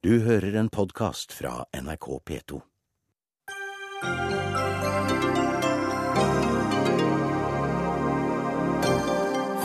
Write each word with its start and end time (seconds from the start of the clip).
Du 0.00 0.14
hører 0.24 0.54
en 0.56 0.68
podkast 0.72 1.32
fra 1.36 1.66
NRK 1.76 2.06
P2. 2.24 2.60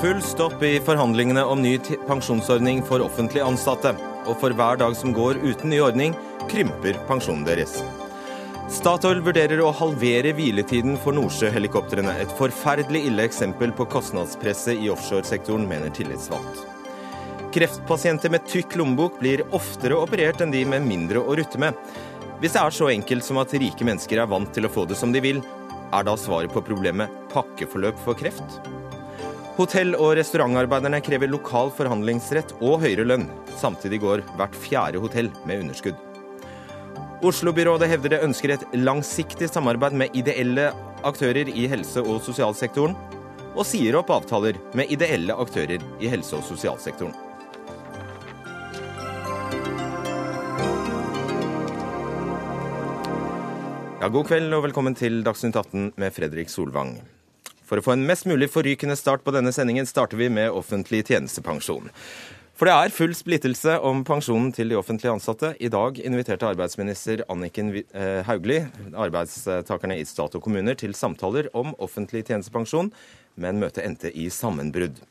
Full 0.01 0.19
stopp 0.27 0.59
i 0.59 0.73
forhandlingene 0.83 1.45
om 1.47 1.63
ny 1.63 1.77
pensjonsordning 2.09 2.83
for 2.83 2.99
offentlig 3.07 3.45
ansatte. 3.47 3.95
Og 4.27 4.35
for 4.43 4.51
hver 4.51 4.83
dag 4.83 4.99
som 4.99 5.15
går 5.15 5.39
uten 5.39 5.71
ny 5.71 5.79
ordning, 5.87 6.19
krymper 6.51 6.99
pensjonen 7.07 7.47
deres. 7.47 7.79
Statoil 8.67 9.23
vurderer 9.23 9.63
å 9.63 9.71
halvere 9.71 10.35
hviletiden 10.35 10.99
for 10.99 11.15
Nordsjø-helikoptrene. 11.15 12.19
Et 12.19 12.39
forferdelig 12.43 13.07
ille 13.07 13.31
eksempel 13.31 13.71
på 13.71 13.87
kostnadspresset 13.87 14.83
i 14.83 14.91
offshoresektoren, 14.91 15.63
mener 15.71 15.95
tillitsvalgt. 15.95 16.74
Kreftpasienter 17.55 18.29
med 18.29 18.43
tykk 18.51 18.73
lommebok 18.75 19.19
blir 19.21 19.45
oftere 19.55 19.95
operert 19.95 20.41
enn 20.43 20.51
de 20.51 20.65
med 20.67 20.83
mindre 20.83 21.21
å 21.23 21.37
rutte 21.39 21.55
med. 21.61 21.77
Hvis 22.41 22.51
det 22.51 22.59
er 22.59 22.73
så 22.75 22.89
enkelt 22.91 23.23
som 23.23 23.39
at 23.39 23.53
rike 23.55 23.85
mennesker 23.87 24.19
er 24.19 24.27
vant 24.27 24.51
til 24.51 24.67
å 24.67 24.71
få 24.73 24.83
det 24.89 24.97
som 24.99 25.13
de 25.15 25.21
vil, 25.23 25.39
er 25.95 26.03
da 26.03 26.17
svaret 26.19 26.51
på 26.51 26.65
problemet 26.67 27.13
pakkeforløp 27.31 28.01
for 28.03 28.19
kreft? 28.19 28.59
Hotell- 29.55 29.95
og 29.95 30.17
restaurantarbeiderne 30.19 30.99
krever 30.99 31.31
lokal 31.31 31.71
forhandlingsrett 31.77 32.51
og 32.59 32.83
høyere 32.83 33.07
lønn. 33.07 33.29
Samtidig 33.55 34.01
går 34.03 34.27
hvert 34.35 34.59
fjerde 34.59 34.99
hotell 34.99 35.31
med 35.47 35.63
underskudd. 35.63 35.95
Oslo-byrådet 37.23 37.87
hevder 37.87 38.17
det 38.17 38.23
ønsker 38.27 38.57
et 38.57 38.65
langsiktig 38.75 39.47
samarbeid 39.47 39.95
med 39.95 40.11
ideelle 40.11 40.73
aktører 41.07 41.47
i 41.47 41.69
helse- 41.71 42.03
og 42.03 42.19
sosialsektoren, 42.25 42.99
og 43.55 43.63
sier 43.63 43.95
opp 43.95 44.11
avtaler 44.11 44.59
med 44.75 44.91
ideelle 44.91 45.39
aktører 45.39 45.79
i 46.03 46.11
helse- 46.11 46.35
og 46.35 46.43
sosialsektoren. 46.43 47.15
Ja, 54.05 54.09
god 54.13 54.27
kveld 54.29 54.53
og 54.53 54.67
velkommen 54.67 54.93
til 54.93 55.23
Dagsnytt 55.25 55.55
18 55.57 55.95
med 55.97 56.13
Fredrik 56.13 56.51
Solvang. 56.53 56.91
For 57.65 57.81
å 57.81 57.83
få 57.87 57.95
en 57.95 58.03
mest 58.05 58.27
mulig 58.29 58.51
forrykende 58.53 58.93
start 58.99 59.23
på 59.25 59.33
denne 59.33 59.49
sendingen, 59.49 59.87
starter 59.89 60.19
vi 60.19 60.27
med 60.29 60.53
offentlig 60.53 60.99
tjenestepensjon. 61.07 61.89
For 62.53 62.69
det 62.69 62.75
er 62.75 62.93
full 62.93 63.15
splittelse 63.17 63.79
om 63.81 64.03
pensjonen 64.05 64.51
til 64.53 64.69
de 64.69 64.77
offentlig 64.77 65.09
ansatte. 65.09 65.55
I 65.57 65.71
dag 65.73 65.97
inviterte 65.97 66.45
arbeidsminister 66.51 67.25
Anniken 67.33 67.73
eh, 67.81 68.21
Hauglie 68.29 68.67
arbeidstakerne 68.93 69.97
i 69.97 70.05
stat 70.05 70.37
og 70.37 70.45
kommuner 70.45 70.77
til 70.77 70.93
samtaler 70.93 71.49
om 71.57 71.73
offentlig 71.81 72.27
tjenestepensjon, 72.27 72.93
men 73.41 73.57
møtet 73.57 73.87
endte 73.87 74.13
i 74.13 74.29
sammenbrudd. 74.29 75.01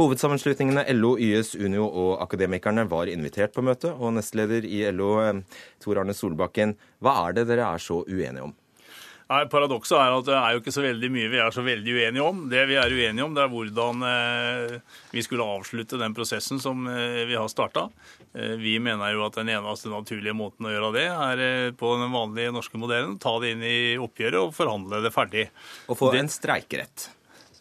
Hovedsammenslutningene 0.00 0.86
LO, 0.94 1.10
YS, 1.20 1.52
Unio 1.60 1.84
og 1.84 2.22
Akademikerne 2.24 2.86
var 2.88 3.10
invitert 3.12 3.52
på 3.52 3.60
møtet, 3.60 3.92
og 3.92 4.14
nestleder 4.16 4.64
i 4.64 4.86
LO, 4.96 5.10
eh, 5.20 5.60
Tor 5.82 6.00
Arne 6.00 6.14
Solbakken, 6.16 6.72
hva 7.04 7.18
er 7.26 7.36
det 7.36 7.44
dere 7.50 7.66
er 7.68 7.82
så 7.84 7.98
uenige 8.08 8.46
om? 8.46 8.54
Nei, 9.30 9.42
Paradokset 9.52 9.98
er 10.00 10.14
at 10.16 10.24
det 10.26 10.38
er 10.38 10.56
jo 10.56 10.62
ikke 10.62 10.74
så 10.74 10.86
veldig 10.86 11.10
mye 11.12 11.28
vi 11.30 11.38
er 11.38 11.52
så 11.54 11.62
veldig 11.62 11.92
uenige 11.98 12.24
om. 12.24 12.40
Det 12.50 12.64
vi 12.66 12.80
er 12.80 12.96
uenige 12.96 13.26
om, 13.26 13.36
det 13.36 13.44
er 13.44 13.52
hvordan 13.52 14.08
eh, 14.08 14.96
vi 15.12 15.26
skulle 15.26 15.50
avslutte 15.58 16.00
den 16.00 16.16
prosessen 16.16 16.64
som 16.64 16.88
eh, 16.88 17.20
vi 17.28 17.36
har 17.36 17.52
starta. 17.52 17.90
Vi 18.32 18.78
mener 18.80 19.12
jo 19.12 19.26
at 19.26 19.36
den 19.36 19.52
eneste 19.52 19.92
naturlige 19.92 20.34
måten 20.38 20.64
å 20.64 20.72
gjøre 20.72 20.92
det, 20.96 21.06
er 21.12 21.72
på 21.76 21.96
den 22.00 22.12
vanlige 22.14 22.56
norske 22.56 22.80
modellen. 22.80 23.18
Ta 23.20 23.36
det 23.42 23.52
inn 23.52 23.64
i 23.66 23.78
oppgjøret 24.00 24.48
og 24.48 24.54
forhandle 24.56 25.04
det 25.04 25.12
ferdig. 25.12 25.48
Og 25.90 25.98
få 25.98 26.14
en 26.16 26.30
streikerett. 26.30 27.10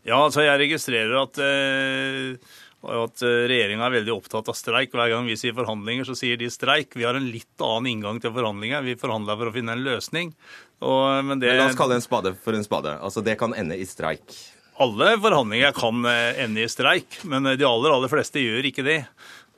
Ja, 0.07 0.19
altså 0.21 0.45
jeg 0.45 0.61
registrerer 0.61 1.15
at, 1.19 1.39
eh, 1.43 2.59
at 2.89 3.23
regjeringa 3.23 3.87
er 3.89 3.97
veldig 3.97 4.13
opptatt 4.15 4.51
av 4.51 4.55
streik. 4.57 4.93
Hver 4.95 5.11
gang 5.11 5.27
vi 5.27 5.35
sier 5.39 5.57
forhandlinger, 5.57 6.07
så 6.07 6.15
sier 6.17 6.39
de 6.39 6.47
streik. 6.53 6.95
Vi 6.95 7.07
har 7.07 7.17
en 7.19 7.27
litt 7.33 7.65
annen 7.65 7.91
inngang 7.93 8.21
til 8.23 8.31
forhandlinger. 8.35 8.85
Vi 8.87 8.95
forhandler 8.99 9.39
for 9.39 9.51
å 9.51 9.55
finne 9.55 9.75
en 9.75 9.83
løsning. 9.83 10.31
Og, 10.79 11.25
men 11.27 11.41
det, 11.41 11.51
Men 11.51 11.65
la 11.65 11.67
oss 11.73 11.79
kalle 11.79 11.99
en 11.99 12.05
spade 12.05 12.31
for 12.39 12.55
en 12.55 12.63
spade. 12.63 12.95
Altså, 13.03 13.23
Det 13.25 13.35
kan 13.39 13.53
ende 13.57 13.75
i 13.75 13.87
streik. 13.87 14.31
Alle 14.79 15.17
forhandlinger 15.19 15.75
kan 15.75 16.05
eh, 16.07 16.39
ende 16.45 16.63
i 16.63 16.71
streik, 16.71 17.19
men 17.27 17.45
eh, 17.51 17.57
de 17.59 17.67
aller, 17.67 17.91
aller 17.91 18.11
fleste 18.11 18.39
gjør 18.39 18.69
ikke 18.69 18.85
det. 18.87 19.01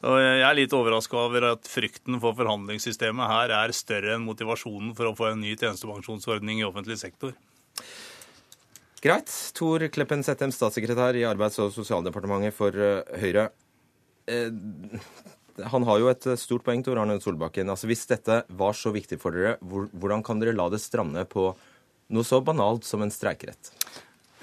Og 0.02 0.18
jeg 0.18 0.42
er 0.48 0.56
litt 0.58 0.74
overraska 0.74 1.18
over 1.22 1.46
at 1.52 1.68
frykten 1.70 2.18
for 2.24 2.34
forhandlingssystemet 2.40 3.30
her 3.30 3.54
er 3.54 3.74
større 3.78 4.16
enn 4.16 4.26
motivasjonen 4.26 4.96
for 4.98 5.12
å 5.12 5.14
få 5.18 5.30
en 5.30 5.44
ny 5.44 5.54
tjenestepensjonsordning 5.54 6.64
i 6.64 6.66
offentlig 6.66 6.98
sektor. 6.98 7.36
Greit. 9.02 9.32
Tor 9.58 9.82
Kleppen 9.90 10.22
Settem, 10.24 10.52
statssekretær 10.54 11.18
i 11.18 11.24
Arbeids- 11.26 11.58
og 11.64 11.72
sosialdepartementet 11.74 12.54
for 12.54 12.76
eh, 12.78 13.02
Høyre. 13.24 13.48
Eh, 14.30 14.52
han 15.72 15.86
har 15.88 16.02
jo 16.04 16.10
et 16.12 16.28
eh, 16.30 16.38
stort 16.38 16.64
poeng, 16.68 16.84
Tor 16.86 17.02
Arne 17.02 17.18
Solbakken. 17.24 17.72
Altså, 17.74 17.90
hvis 17.90 18.06
dette 18.12 18.44
var 18.62 18.78
så 18.78 18.94
viktig 18.94 19.18
for 19.22 19.34
dere, 19.34 19.56
hvor- 19.66 19.90
hvordan 19.98 20.22
kan 20.24 20.40
dere 20.42 20.54
la 20.54 20.70
det 20.70 20.82
strande 20.84 21.26
på 21.26 21.48
noe 22.14 22.28
så 22.28 22.44
banalt 22.46 22.86
som 22.86 23.02
en 23.02 23.10
streikerett? 23.14 23.72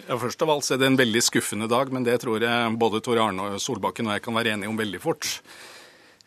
Ja, 0.09 0.17
Først 0.19 0.43
av 0.43 0.51
alt 0.51 0.67
så 0.67 0.75
er 0.75 0.83
det 0.83 0.87
en 0.91 0.99
veldig 0.99 1.23
skuffende 1.23 1.69
dag, 1.71 1.93
men 1.95 2.03
det 2.07 2.19
tror 2.23 2.41
jeg 2.43 2.79
både 2.79 3.01
Tor 3.03 3.19
Arne 3.23 3.59
Solbakken 3.63 4.07
og 4.11 4.15
jeg 4.17 4.23
kan 4.27 4.35
være 4.39 4.55
enige 4.57 4.71
om 4.71 4.79
veldig 4.79 5.01
fort. 5.03 5.27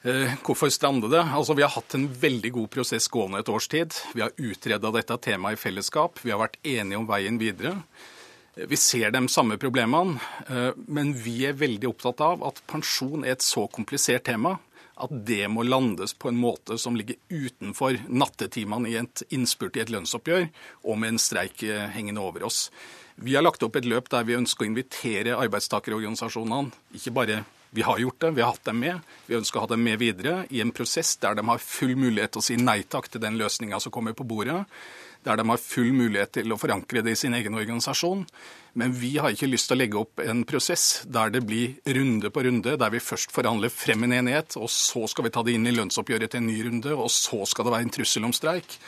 Hvorfor 0.02 0.72
strande 0.74 1.08
det? 1.12 1.22
Altså, 1.30 1.54
Vi 1.56 1.62
har 1.62 1.70
hatt 1.76 1.94
en 1.96 2.08
veldig 2.08 2.52
god 2.56 2.70
prosess 2.74 3.08
gående 3.08 3.40
et 3.40 3.50
års 3.54 3.68
tid. 3.70 3.94
Vi 4.16 4.22
har 4.24 4.32
utreda 4.38 4.92
dette 4.92 5.18
temaet 5.22 5.54
i 5.60 5.62
fellesskap. 5.62 6.20
Vi 6.24 6.32
har 6.34 6.40
vært 6.42 6.58
enige 6.66 6.98
om 6.98 7.06
veien 7.08 7.38
videre. 7.40 7.76
Vi 8.56 8.78
ser 8.78 9.12
de 9.12 9.28
samme 9.32 9.56
problemene, 9.58 10.20
eh, 10.48 10.72
men 10.88 11.14
vi 11.16 11.46
er 11.48 11.56
veldig 11.56 11.88
opptatt 11.88 12.22
av 12.26 12.44
at 12.44 12.60
pensjon 12.68 13.24
er 13.24 13.38
et 13.38 13.46
så 13.46 13.64
komplisert 13.72 14.26
tema 14.28 14.58
at 15.02 15.14
det 15.26 15.48
må 15.50 15.64
landes 15.64 16.14
på 16.14 16.30
en 16.30 16.38
måte 16.38 16.76
som 16.78 16.98
ligger 17.00 17.16
utenfor 17.32 17.98
nattetimene 18.12 18.92
i 18.92 18.98
et 19.00 19.24
innspurt 19.34 19.80
i 19.80 19.84
et 19.86 19.94
lønnsoppgjør, 19.94 20.50
og 20.84 21.00
med 21.00 21.14
en 21.14 21.22
streik 21.22 21.64
eh, 21.64 21.88
hengende 21.96 22.22
over 22.22 22.46
oss. 22.50 22.68
Vi 23.16 23.36
har 23.38 23.46
lagt 23.46 23.64
opp 23.64 23.80
et 23.80 23.88
løp 23.88 24.12
der 24.12 24.28
vi 24.28 24.38
ønsker 24.38 24.66
å 24.66 24.70
invitere 24.70 25.40
arbeidstakerorganisasjonene. 25.40 26.76
Ikke 26.98 27.16
bare 27.16 27.42
vi 27.72 27.86
har 27.88 28.00
gjort 28.04 28.20
det, 28.20 28.32
vi 28.36 28.44
har 28.44 28.52
hatt 28.52 28.66
dem 28.68 28.82
med. 28.84 29.12
Vi 29.28 29.38
ønsker 29.38 29.60
å 29.60 29.64
ha 29.64 29.72
dem 29.72 29.84
med 29.86 30.00
videre 30.02 30.42
i 30.52 30.60
en 30.64 30.74
prosess 30.76 31.14
der 31.22 31.38
de 31.40 31.46
har 31.48 31.64
full 31.64 31.96
mulighet 31.96 32.34
til 32.36 32.44
å 32.44 32.48
si 32.50 32.58
nei 32.60 32.82
takk 32.84 33.08
til 33.08 33.24
den 33.24 33.40
løsninga 33.40 33.80
som 33.80 33.94
kommer 33.96 34.18
på 34.18 34.28
bordet. 34.28 34.66
Der 35.26 35.38
de 35.38 35.46
har 35.46 35.62
full 35.62 35.92
mulighet 35.94 36.34
til 36.40 36.54
å 36.54 36.58
forankre 36.58 37.04
det 37.06 37.14
i 37.14 37.20
sin 37.20 37.36
egen 37.38 37.58
organisasjon. 37.58 38.24
Men 38.74 38.96
vi 38.96 39.18
har 39.20 39.34
ikke 39.34 39.50
lyst 39.52 39.68
til 39.70 39.78
å 39.78 39.82
legge 39.82 40.00
opp 40.00 40.22
en 40.24 40.46
prosess 40.48 41.04
der 41.06 41.34
det 41.34 41.44
blir 41.46 41.76
runde 41.98 42.32
på 42.32 42.46
runde, 42.48 42.78
der 42.80 42.94
vi 42.94 43.04
først 43.04 43.34
forhandler 43.36 43.74
frem 43.74 44.08
en 44.08 44.16
enighet, 44.22 44.56
og 44.56 44.72
så 44.72 45.04
skal 45.12 45.28
vi 45.28 45.34
ta 45.36 45.44
det 45.44 45.58
inn 45.58 45.68
i 45.68 45.76
lønnsoppgjøret 45.76 46.32
til 46.32 46.42
en 46.42 46.50
ny 46.50 46.58
runde, 46.70 46.96
og 46.96 47.12
så 47.12 47.44
skal 47.50 47.68
det 47.68 47.76
være 47.76 47.90
en 47.90 47.96
trussel 48.00 48.28
om 48.30 48.36
streik. 48.36 48.80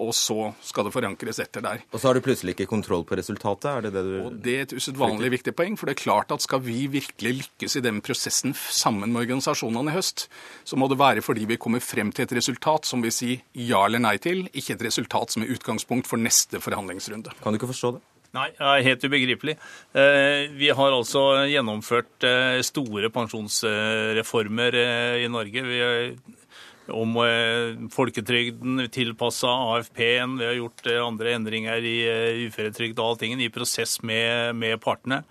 Og 0.00 0.12
så 0.14 0.52
skal 0.64 0.86
det 0.86 0.92
forankres 0.94 1.40
etter 1.42 1.64
der. 1.64 1.82
Og 1.90 1.98
så 2.00 2.08
har 2.08 2.14
du 2.16 2.22
plutselig 2.24 2.54
ikke 2.54 2.68
kontroll 2.70 3.02
på 3.08 3.18
resultatet? 3.18 3.66
Er 3.70 3.86
det 3.86 3.92
det 3.96 4.04
du 4.06 4.12
Og 4.26 4.36
Det 4.44 4.54
er 4.56 4.62
et 4.68 4.76
usedvanlig 4.76 5.32
viktig 5.34 5.54
poeng. 5.58 5.76
For 5.78 5.90
det 5.90 5.96
er 5.96 6.02
klart 6.04 6.30
at 6.32 6.44
skal 6.44 6.62
vi 6.64 6.86
virkelig 6.90 7.34
lykkes 7.42 7.76
i 7.76 7.84
den 7.84 8.00
prosessen 8.04 8.54
sammen 8.54 9.12
med 9.12 9.24
organisasjonene 9.26 9.90
i 9.90 9.96
høst, 9.98 10.28
så 10.64 10.78
må 10.78 10.88
det 10.88 11.00
være 11.00 11.24
fordi 11.26 11.48
vi 11.50 11.58
kommer 11.60 11.82
frem 11.84 12.12
til 12.12 12.28
et 12.28 12.36
resultat 12.38 12.86
som 12.86 13.02
vi 13.02 13.10
sier 13.14 13.42
ja 13.54 13.84
eller 13.86 14.02
nei 14.02 14.16
til, 14.22 14.46
ikke 14.54 14.78
et 14.78 14.86
resultat 14.86 15.34
som 15.34 15.42
er 15.44 15.52
utgangspunkt 15.56 16.08
for 16.10 16.20
neste 16.20 16.62
forhandlingsrunde. 16.62 17.34
Kan 17.42 17.52
du 17.52 17.60
ikke 17.60 17.72
forstå 17.74 17.96
det? 17.98 18.04
Nei, 18.30 18.46
det 18.54 18.62
er 18.62 18.84
helt 18.86 19.04
ubegripelig. 19.10 19.56
Eh, 19.90 20.50
Vi 20.54 20.68
har 20.70 20.94
altså 20.94 21.22
gjennomført 21.50 22.26
eh, 22.26 22.60
store 22.62 23.10
pensjonsreformer 23.10 24.76
eh, 24.78 25.24
i 25.24 25.30
Norge. 25.32 25.64
Vi 25.66 25.80
om 26.90 27.16
eh, 27.24 27.88
folketrygden, 27.92 28.84
tilpassa 28.92 29.50
AFP-en, 29.74 30.38
vi 30.38 30.46
har 30.46 30.58
gjort 30.58 30.86
eh, 30.86 31.00
andre 31.04 31.34
endringer 31.36 31.86
i 31.86 31.96
eh, 32.08 32.44
uføretrygd 32.48 32.98
og 32.98 33.14
alltingen 33.14 33.42
i 33.44 33.50
prosess 33.52 33.98
med, 34.02 34.56
med 34.58 34.80
partene. 34.82 35.22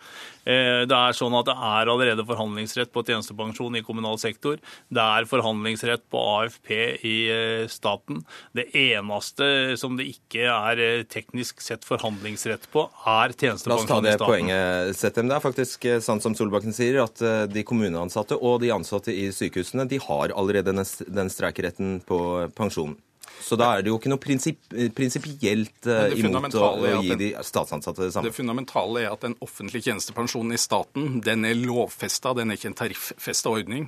Eh, 0.45 0.85
Det 0.89 0.95
er 0.95 1.15
sånn 1.15 1.35
at 1.37 1.47
det 1.49 1.55
er 1.55 1.91
allerede 1.91 2.25
forhandlingsrett 2.27 2.91
på 2.93 3.03
tjenestepensjon 3.05 3.77
i 3.79 3.83
kommunal 3.85 4.17
sektor. 4.21 4.59
Det 4.89 5.03
er 5.03 5.27
forhandlingsrett 5.29 6.05
på 6.11 6.21
AFP 6.39 6.71
i 7.05 7.17
eh, 7.33 7.65
staten. 7.71 8.23
Det 8.55 8.69
eneste 8.73 9.77
som 9.79 9.97
det 9.99 10.07
ikke 10.13 10.47
er 10.47 10.83
eh, 10.83 11.03
teknisk 11.09 11.61
sett 11.63 11.85
forhandlingsrett 11.87 12.69
på, 12.73 12.87
er 13.05 13.35
tjenestepensjon 13.35 13.59
i 13.59 13.59
staten. 13.59 13.69
La 13.69 13.75
oss 13.75 13.89
ta 13.89 14.01
det 14.07 14.17
poenget, 14.23 14.95
Settem. 14.99 15.29
Det 15.29 15.37
er 15.37 15.43
faktisk 15.43 15.85
sant 16.03 16.25
som 16.25 16.35
Solbakken 16.37 16.75
sier, 16.75 17.01
at 17.03 17.21
de 17.51 17.65
kommuneansatte 17.67 18.37
og 18.39 18.61
de 18.63 18.71
ansatte 18.73 19.13
i 19.13 19.29
sykehusene 19.35 19.87
de 19.89 19.99
har 20.01 20.33
allerede 20.35 20.73
den, 20.73 20.83
den 21.07 21.31
streikeretten 21.31 21.99
på 22.07 22.19
pensjon. 22.57 22.97
Så 23.39 23.55
da 23.57 23.69
er 23.77 23.81
det 23.85 23.89
jo 23.91 23.97
ikke 23.99 24.09
noe 24.11 24.19
prinsipp- 24.21 24.73
prinsipielt 24.95 25.87
eh, 25.87 26.11
imot 26.19 26.53
å, 26.59 26.65
å 26.75 27.01
gi 27.03 27.15
de 27.21 27.29
statsansatte 27.47 28.03
det 28.03 28.11
samme. 28.13 28.27
Det 28.29 28.35
fundamentale 28.35 29.05
er 29.05 29.13
at 29.13 29.21
den 29.25 29.35
offentlige 29.41 29.87
tjenestepensjonen 29.89 30.53
i 30.53 30.59
staten 30.59 31.21
den 31.25 31.45
er 31.47 31.55
lovfesta, 31.55 32.33
den 32.35 32.51
er 32.51 32.59
ikke 32.59 32.71
en 32.73 32.79
tariffesta 32.81 33.49
ordning. 33.53 33.87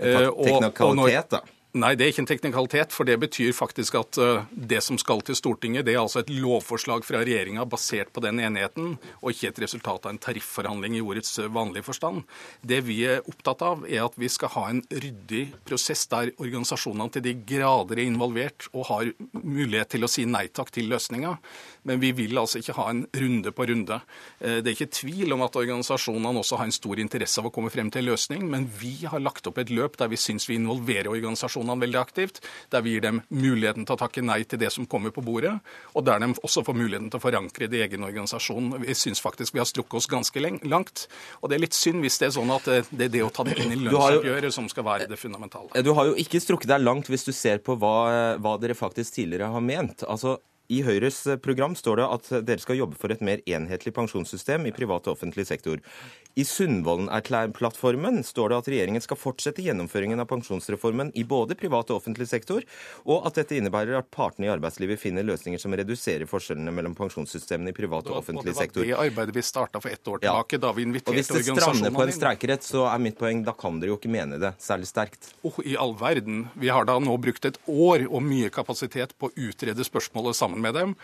Teknokalitet 0.00 0.36
når- 0.40 0.70
Teknikalitet, 0.72 1.30
da. 1.30 1.40
Nei, 1.70 1.92
det 1.94 2.02
er 2.02 2.08
ikke 2.10 2.22
en 2.24 2.26
teknikalitet. 2.26 2.94
For 2.94 3.06
det 3.06 3.14
betyr 3.22 3.52
faktisk 3.54 3.94
at 4.00 4.18
uh, 4.18 4.46
det 4.50 4.80
som 4.82 4.98
skal 4.98 5.20
til 5.22 5.36
Stortinget, 5.38 5.84
det 5.86 5.94
er 5.94 6.00
altså 6.02 6.24
et 6.24 6.32
lovforslag 6.34 7.04
fra 7.06 7.20
regjeringa 7.22 7.62
basert 7.70 8.10
på 8.10 8.22
den 8.24 8.40
enigheten, 8.42 8.96
og 9.22 9.30
ikke 9.30 9.52
et 9.52 9.60
resultat 9.62 10.08
av 10.08 10.10
en 10.10 10.18
tarifforhandling 10.18 10.98
i 10.98 11.04
ordets 11.04 11.36
uh, 11.38 11.46
vanlige 11.46 11.86
forstand. 11.86 12.24
Det 12.66 12.80
vi 12.88 13.04
er 13.06 13.22
opptatt 13.22 13.62
av, 13.62 13.84
er 13.86 14.02
at 14.02 14.18
vi 14.18 14.30
skal 14.32 14.50
ha 14.56 14.64
en 14.72 14.82
ryddig 14.90 15.44
prosess 15.68 16.08
der 16.10 16.32
organisasjonene 16.42 17.14
til 17.14 17.26
de 17.28 17.36
grader 17.52 18.00
er 18.00 18.08
involvert 18.08 18.66
og 18.72 18.88
har 18.90 19.12
mulighet 19.30 19.94
til 19.94 20.06
å 20.06 20.10
si 20.10 20.26
nei 20.26 20.48
takk 20.50 20.74
til 20.74 20.90
løsninga. 20.90 21.36
Men 21.88 22.02
vi 22.02 22.12
vil 22.16 22.38
altså 22.40 22.60
ikke 22.60 22.76
ha 22.78 22.88
en 22.92 23.04
runde 23.16 23.54
på 23.56 23.68
runde. 23.70 24.00
Uh, 24.40 24.58
det 24.60 24.66
er 24.66 24.76
ikke 24.76 24.92
tvil 25.00 25.36
om 25.36 25.46
at 25.46 25.56
organisasjonene 25.60 26.44
også 26.44 26.60
har 26.60 26.70
en 26.70 26.76
stor 26.76 27.00
interesse 27.02 27.40
av 27.40 27.50
å 27.50 27.54
komme 27.54 27.72
frem 27.72 27.90
til 27.92 28.04
en 28.04 28.12
løsning, 28.12 28.46
men 28.50 28.68
vi 28.80 28.96
har 29.10 29.22
lagt 29.22 29.48
opp 29.50 29.60
et 29.62 29.72
løp 29.72 29.98
der 30.00 30.10
vi 30.12 30.20
syns 30.20 30.48
vi 30.50 30.58
involverer 30.60 31.10
organisasjonene 31.10 31.40
organisasjonene 31.40 31.80
veldig 31.80 32.00
aktivt, 32.00 32.40
der 32.70 32.82
vi 32.82 32.94
gir 32.94 33.04
dem 33.04 33.20
muligheten 33.28 33.86
til 33.86 33.94
å 33.94 34.00
takke 34.00 34.22
nei 34.22 34.42
til 34.44 34.60
det 34.60 34.70
som 34.72 34.86
kommer 34.86 35.10
på 35.14 35.22
bordet, 35.24 35.58
og 35.94 36.04
der 36.04 36.20
de 36.20 36.32
også 36.42 36.64
får 36.66 36.76
muligheten 36.76 37.10
til 37.10 37.20
å 37.20 37.24
forankre 37.24 37.68
det 37.70 37.80
i 37.80 37.84
egen 37.86 38.04
organisasjon. 38.06 38.72
Vi 38.84 38.94
syns 38.94 39.20
faktisk 39.20 39.54
vi 39.54 39.62
har 39.62 39.68
strukket 39.68 40.00
oss 40.00 40.10
ganske 40.10 40.40
langt. 40.40 41.06
Og 41.40 41.50
det 41.50 41.58
er 41.58 41.64
litt 41.64 41.76
synd 41.76 42.04
hvis 42.04 42.18
det 42.20 42.30
er 42.30 42.36
sånn 42.36 42.52
at 42.54 42.68
det 42.90 43.08
er 43.08 43.12
det 43.12 43.24
å 43.24 43.32
ta 43.34 43.44
det 43.46 43.58
inn 43.60 43.74
i 43.74 43.80
lønnsoppgjøret 43.80 44.54
som 44.54 44.68
skal 44.70 44.86
være 44.86 45.08
det 45.10 45.18
fundamentale. 45.20 45.84
Du 45.84 45.92
har 45.96 46.10
jo 46.10 46.16
ikke 46.20 46.42
strukket 46.42 46.70
deg 46.72 46.84
langt 46.84 47.10
hvis 47.10 47.26
du 47.26 47.32
ser 47.36 47.62
på 47.64 47.76
hva, 47.80 48.36
hva 48.40 48.56
dere 48.60 48.78
faktisk 48.78 49.18
tidligere 49.18 49.50
har 49.54 49.64
ment. 49.64 50.04
Altså, 50.08 50.38
i 50.70 50.80
Høyres 50.86 51.24
program 51.42 51.74
står 51.78 52.00
det 52.00 52.08
at 52.14 52.30
dere 52.46 52.62
skal 52.62 52.78
jobbe 52.78 52.98
for 53.00 53.10
et 53.10 53.22
mer 53.24 53.42
enhetlig 53.50 53.92
pensjonssystem 53.96 54.68
i 54.70 54.74
privat 54.74 55.08
og 55.08 55.16
offentlig 55.16 55.46
sektor. 55.48 55.82
I 56.38 56.44
Sundvolden-plattformen 56.46 58.22
står 58.24 58.52
det 58.52 58.58
at 58.60 58.68
regjeringen 58.70 59.02
skal 59.02 59.18
fortsette 59.18 59.64
gjennomføringen 59.66 60.22
av 60.22 60.28
pensjonsreformen 60.30 61.10
i 61.18 61.24
både 61.26 61.56
privat 61.58 61.90
og 61.90 61.98
offentlig 61.98 62.28
sektor, 62.30 62.62
og 63.02 63.26
at 63.26 63.40
dette 63.40 63.56
innebærer 63.58 63.98
at 63.98 64.10
partene 64.14 64.46
i 64.46 64.52
arbeidslivet 64.52 65.00
finner 65.02 65.26
løsninger 65.26 65.58
som 65.58 65.74
reduserer 65.74 66.30
forskjellene 66.30 66.70
mellom 66.74 66.94
pensjonssystemene 66.98 67.74
i 67.74 67.76
privat 67.76 68.06
og 68.12 68.20
offentlig 68.20 68.54
sektor. 68.54 68.86
Det 68.86 68.94
var 68.94 69.02
det 69.02 69.10
arbeidet 69.10 69.36
vi 69.36 69.44
starta 69.44 69.82
for 69.82 69.90
ett 69.90 70.06
år 70.06 70.22
tilbake, 70.22 70.56
ja. 70.60 70.62
da 70.62 70.72
vi 70.76 70.86
inviterte 70.86 71.18
organisasjonene 71.18 71.50
inn. 71.50 71.50
Og 71.50 71.58
Hvis 71.58 71.66
det 71.66 71.66
strander 71.66 71.96
på 71.98 72.06
en 72.06 72.14
streikerett, 72.20 72.68
så 72.68 72.86
er 72.92 73.02
mitt 73.02 73.18
poeng 73.18 73.42
da 73.46 73.56
kan 73.58 73.82
dere 73.82 73.94
jo 73.94 73.98
ikke 73.98 74.12
mene 74.14 74.38
det 74.38 74.54
særlig 74.62 74.86
sterkt. 74.92 75.32
Oh, 75.42 75.58
I 75.66 75.74
all 75.82 75.96
verden. 75.98 76.46
Vi 76.54 76.70
har 76.70 76.86
da 76.86 76.98
nå 77.02 77.18
brukt 77.18 77.50
et 77.50 77.58
år 77.66 78.06
og 78.06 78.22
mye 78.22 78.54
kapasitet 78.54 79.16
på 79.18 79.32
å 79.32 79.48
utrede 79.50 79.82
spørsmålet 79.86 80.38
sammen 80.38 80.59
med 80.62 80.76
dem. 80.76 80.94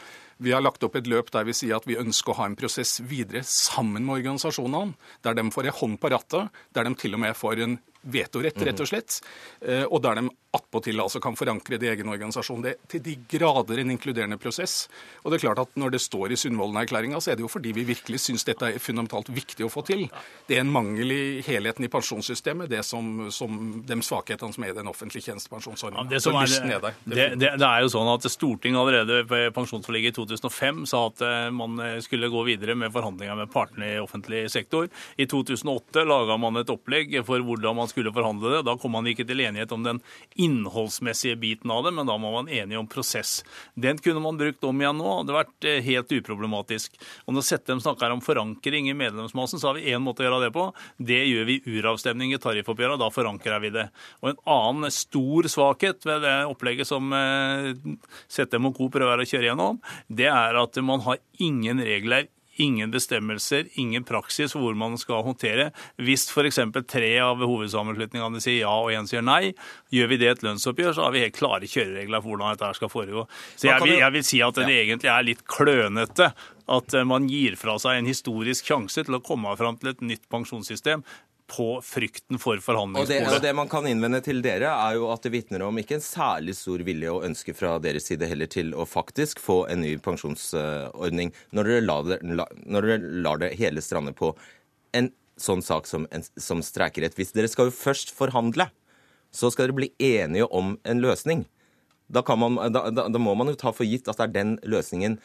Vi 0.42 0.52
har 0.52 0.60
lagt 0.60 0.84
opp 0.84 0.98
et 0.98 1.08
løp 1.08 1.30
der 1.32 1.46
vi 1.48 1.54
sier 1.56 1.78
at 1.78 1.86
vi 1.88 1.96
ønsker 1.96 2.34
å 2.34 2.38
ha 2.42 2.48
en 2.50 2.58
prosess 2.58 2.98
videre 3.08 3.40
sammen 3.48 4.04
med 4.04 4.18
organisasjonene, 4.18 4.96
der 5.24 5.36
de 5.38 5.46
får 5.52 5.70
en 5.70 5.78
hånd 5.80 6.00
på 6.02 6.10
rattet, 6.12 6.58
der 6.76 6.88
de 6.88 6.92
til 7.00 7.16
og 7.16 7.22
med 7.24 7.36
får 7.36 7.64
en 7.64 7.78
vetorett, 8.06 8.60
rett 8.68 8.82
og 8.84 8.90
slett. 8.90 9.20
Eh, 9.64 9.84
og 9.88 10.02
der 10.04 10.20
de 10.20 10.28
attpåtil 10.56 11.00
altså 11.02 11.20
kan 11.22 11.36
forankre 11.38 11.78
det 11.80 11.88
i 11.88 11.92
egen 11.92 12.08
organisasjon. 12.12 12.62
Det 12.64 12.72
er 12.72 12.90
til 12.90 13.02
de 13.04 13.16
grader 13.30 13.82
en 13.82 13.92
inkluderende 13.94 14.38
prosess. 14.40 14.86
Og 15.22 15.30
det 15.30 15.38
er 15.38 15.46
klart 15.48 15.62
at 15.62 15.74
Når 15.76 15.90
det 15.92 16.00
står 16.00 16.32
i 16.32 16.36
Sundvolden-erklæringa, 16.40 17.20
så 17.20 17.32
er 17.32 17.36
det 17.36 17.44
jo 17.44 17.50
fordi 17.52 17.72
vi 17.76 17.84
virkelig 17.84 18.20
syns 18.22 18.46
dette 18.48 18.64
er 18.64 18.78
fundamentalt 18.80 19.28
viktig 19.28 19.66
å 19.66 19.68
få 19.68 19.82
til. 19.84 20.06
Det 20.48 20.56
er 20.56 20.62
en 20.64 20.72
mangel 20.72 21.12
i 21.12 21.42
helheten 21.44 21.84
i 21.84 21.90
pensjonssystemet, 21.92 22.70
det 22.70 22.80
som, 22.86 23.28
som 23.30 23.82
de 23.84 23.98
svakhetene 24.00 24.56
som 24.56 24.64
er 24.64 24.72
i 24.72 24.76
den 24.78 24.88
offentlige 24.88 25.28
tjenestepensjonsordninga. 25.28 26.06
Ja, 26.06 26.80
det, 26.80 26.94
det, 27.04 27.26
det, 27.36 27.50
det, 27.60 27.68
er 27.68 27.84
jo 27.84 27.92
sånn 27.92 28.08
at 28.14 28.24
Stortinget 28.32 28.80
allerede 28.80 29.20
ved 29.28 29.52
pensjonsforliket 29.56 30.14
i 30.14 30.16
2005 30.16 30.86
sa 30.88 31.02
at 31.10 31.24
eh, 31.26 31.50
man 31.52 31.76
skulle 32.04 32.30
gå 32.32 32.46
videre 32.48 32.78
med 32.78 32.94
forhandlinger 32.94 33.36
med 33.42 33.52
partene 33.52 33.92
i 33.92 34.00
offentlig 34.00 34.46
sektor. 34.52 34.88
I 35.20 35.28
2008 35.28 36.06
laga 36.08 36.38
man 36.40 36.62
et 36.62 36.72
opplegg 36.72 37.18
for 37.26 37.44
hvordan 37.44 37.76
man 37.76 37.92
skulle 37.92 38.06
skulle 38.06 38.12
forhandle 38.12 38.56
det. 38.56 38.64
Da 38.66 38.76
kom 38.78 38.92
man 38.92 39.06
ikke 39.08 39.26
til 39.26 39.40
enighet 39.40 39.72
om 39.72 39.84
den 39.84 40.00
innholdsmessige 40.46 41.36
biten 41.40 41.72
av 41.74 41.84
det, 41.86 41.92
men 41.96 42.08
da 42.08 42.16
må 42.20 42.30
man 42.34 42.50
enig 42.52 42.78
om 42.78 42.88
prosess. 42.90 43.40
Den 43.74 43.98
kunne 44.02 44.22
man 44.24 44.38
brukt 44.38 44.64
om 44.66 44.80
igjen 44.82 44.98
nå. 45.00 45.08
Det 45.08 45.34
hadde 45.34 45.38
vært 45.38 45.68
eh, 45.68 45.80
helt 45.86 46.14
uproblematisk. 46.18 46.96
Og 47.26 47.36
når 47.36 47.46
Settem 47.48 47.82
snakker 47.82 48.14
om 48.14 48.22
forankring 48.24 48.90
i 48.90 48.96
medlemsmassen, 48.96 49.62
så 49.62 49.70
har 49.70 49.78
vi 49.78 49.90
én 49.92 50.04
måte 50.04 50.24
å 50.24 50.28
gjøre 50.28 50.44
det 50.46 50.52
på. 50.54 50.68
Det 50.98 51.22
gjør 51.24 51.48
vi 51.50 51.58
i 51.58 51.76
uravstemning 51.78 52.34
i 52.34 52.40
tariffoppgjøret, 52.42 53.00
da 53.02 53.10
forankrer 53.12 53.64
vi 53.64 53.72
det. 53.74 53.88
Og 54.22 54.32
en 54.32 54.40
annen 54.56 54.94
stor 54.94 55.50
svakhet 55.50 56.06
ved 56.08 56.24
det 56.26 56.36
opplegget 56.50 56.88
som 56.88 57.12
eh, 57.16 57.72
Settem 58.30 58.70
og 58.70 58.78
Co. 58.78 58.90
prøver 58.92 59.22
å 59.22 59.28
kjøre 59.28 59.50
gjennom, 59.50 59.82
det 60.08 60.30
er 60.30 60.62
at 60.62 60.80
man 60.84 61.02
har 61.06 61.20
ingen 61.42 61.82
regler 61.82 62.30
ingen 62.62 62.92
bestemmelser, 62.94 63.68
ingen 63.80 64.04
praksis 64.06 64.54
for 64.54 64.64
hvor 64.64 64.78
man 64.78 64.96
skal 65.00 65.24
håndtere. 65.26 65.70
Hvis 66.00 66.28
f.eks. 66.32 66.60
tre 66.88 67.12
av 67.22 67.42
hovedsammenslutningene 67.44 68.42
sier 68.42 68.62
ja 68.64 68.72
og 68.72 68.92
én 68.94 69.08
sier 69.08 69.24
nei, 69.24 69.54
gjør 69.94 70.12
vi 70.12 70.20
det 70.22 70.32
et 70.32 70.44
lønnsoppgjør, 70.46 70.96
så 70.96 71.06
har 71.06 71.14
vi 71.14 71.24
helt 71.26 71.38
klare 71.38 71.70
kjøreregler 71.70 72.22
for 72.24 72.34
hvordan 72.34 72.56
dette 72.56 72.72
skal 72.80 72.92
foregå. 72.92 73.26
Så 73.54 73.70
jeg 73.70 73.84
vil, 73.84 73.96
jeg 74.00 74.16
vil 74.16 74.28
si 74.32 74.42
at 74.44 74.60
det 74.60 74.80
egentlig 74.80 75.12
er 75.12 75.28
litt 75.30 75.46
klønete 75.50 76.32
at 76.66 76.98
man 77.06 77.28
gir 77.30 77.54
fra 77.60 77.76
seg 77.78 78.00
en 78.00 78.10
historisk 78.10 78.66
sjanse 78.66 79.06
til 79.06 79.18
å 79.18 79.22
komme 79.24 79.52
fram 79.58 79.78
til 79.78 79.92
et 79.92 80.02
nytt 80.02 80.24
pensjonssystem 80.32 81.04
på 81.50 81.66
frykten 81.84 82.40
for 82.42 82.58
forhandlingsbordet. 82.62 83.22
Og 83.22 83.30
det, 83.30 83.36
og 83.38 83.44
det 83.44 83.52
man 83.54 83.68
kan 83.70 83.86
innvende 83.86 84.20
til 84.24 84.40
dere, 84.44 84.72
er 84.72 84.96
jo 84.98 85.10
at 85.14 85.22
det 85.22 85.32
vitner 85.34 85.62
om 85.66 85.78
ikke 85.78 85.98
en 85.98 86.04
særlig 86.04 86.56
stor 86.58 86.82
vilje 86.86 87.12
og 87.12 87.26
ønske 87.28 87.54
fra 87.54 87.76
deres 87.82 88.08
side 88.10 88.26
heller 88.26 88.50
til 88.50 88.72
å 88.74 88.86
faktisk 88.88 89.42
få 89.42 89.60
en 89.70 89.84
ny 89.84 89.94
pensjonsordning, 90.02 91.30
når 91.54 91.70
dere 91.70 91.86
lar 91.86 92.08
det, 92.08 92.20
når 92.26 92.88
dere 92.88 93.12
lar 93.26 93.42
det 93.42 93.52
hele 93.60 93.84
strande 93.84 94.14
på 94.16 94.32
en 94.96 95.12
sånn 95.40 95.62
sak 95.62 95.86
som, 95.86 96.08
en, 96.10 96.24
som 96.40 96.62
streikerett. 96.64 97.16
Hvis 97.18 97.34
dere 97.36 97.50
skal 97.52 97.70
jo 97.70 97.76
først 97.76 98.14
forhandle, 98.16 98.70
så 99.34 99.52
skal 99.52 99.68
dere 99.68 99.78
bli 99.78 99.92
enige 100.02 100.48
om 100.50 100.76
en 100.82 101.02
løsning. 101.04 101.44
Da, 102.06 102.22
man, 102.38 102.58
da, 102.70 102.86
da, 102.94 103.08
da, 103.10 103.18
må 103.18 103.34
man 103.38 103.50
jo 103.50 103.58
ta 103.58 103.72
for 103.74 103.86
gitt 103.86 104.06
at 104.08 104.18
det 104.20 104.28
er 104.28 104.34
den 104.34 104.54
løsningen 104.62 105.18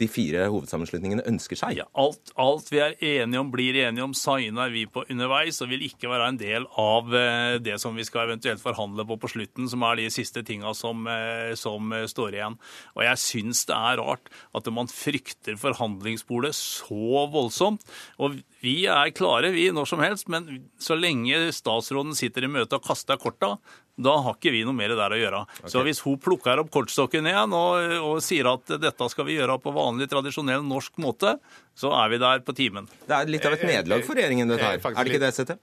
de 0.00 0.08
fire 0.10 0.46
hovedsammenslutningene 0.50 1.24
ønsker 1.28 1.58
seg. 1.58 1.76
Ja, 1.78 1.86
alt, 1.98 2.32
alt, 2.40 2.70
vi 2.72 2.80
er 2.82 2.96
enige 2.96 3.42
om, 3.42 3.50
blir 3.52 3.76
enige 3.84 4.06
om, 4.06 4.14
signer 4.16 4.72
vi 4.72 4.86
på 4.90 5.04
underveis 5.12 5.60
og 5.62 5.70
vil 5.72 5.84
ikke 5.86 6.10
være 6.10 6.30
en 6.32 6.40
del 6.40 6.66
av 6.80 7.12
eh, 7.16 7.56
det 7.62 7.78
som 7.82 7.96
vi 7.98 8.06
skal 8.08 8.26
eventuelt 8.26 8.62
forhandle 8.62 9.06
på 9.08 9.18
på 9.22 9.30
slutten, 9.34 9.68
som 9.70 9.84
er 9.86 10.00
de 10.00 10.08
siste 10.14 10.44
tinga 10.46 10.72
som, 10.76 11.04
eh, 11.10 11.52
som 11.58 11.92
står 12.08 12.38
igjen. 12.38 12.58
Og 12.96 13.04
jeg 13.06 13.22
syns 13.22 13.66
det 13.68 13.76
er 13.76 14.00
rart 14.02 14.32
at 14.56 14.72
man 14.74 14.90
frykter 14.90 15.58
forhandlingsbordet 15.60 16.54
så 16.56 17.26
voldsomt. 17.32 17.84
Og 18.22 18.40
vi 18.62 18.76
er 18.90 19.12
klare, 19.14 19.52
vi, 19.54 19.68
når 19.74 19.88
som 19.90 20.02
helst, 20.04 20.28
men 20.32 20.48
så 20.80 20.96
lenge 20.98 21.50
statsråden 21.54 22.16
sitter 22.18 22.46
i 22.46 22.52
møte 22.52 22.78
og 22.78 22.86
kaster 22.86 23.20
korta, 23.20 23.56
da 23.96 24.14
har 24.24 24.36
ikke 24.38 24.52
vi 24.54 24.62
noe 24.64 24.76
mer 24.76 24.94
der 24.96 25.12
å 25.12 25.18
gjøre. 25.18 25.42
Okay. 25.58 25.70
Så 25.74 25.82
hvis 25.84 26.00
hun 26.06 26.16
plukker 26.22 26.62
opp 26.62 26.70
kortstokken 26.72 27.28
igjen 27.28 27.52
og, 27.56 27.96
og, 27.98 28.14
sier 28.24 28.48
at 28.48 28.74
dette 28.80 29.08
skal 29.12 29.28
vi 29.28 29.36
gjøre 29.36 29.58
på 29.60 29.74
vanlig, 29.74 30.08
tradisjonell 30.12 30.64
norsk 30.64 30.96
måte, 31.02 31.36
så 31.76 31.92
er 32.00 32.14
vi 32.14 32.20
der 32.22 32.40
på 32.46 32.56
timen. 32.56 32.88
Det 33.04 33.18
er 33.18 33.28
litt 33.30 33.46
av 33.48 33.58
et 33.58 33.66
nederlag 33.68 34.06
for 34.06 34.16
regjeringen, 34.16 34.48
dette 34.48 34.70
her. 34.70 34.80
Er 34.80 34.96
det 34.96 35.12
ikke 35.12 35.24
det, 35.26 35.34
Sette? 35.36 35.58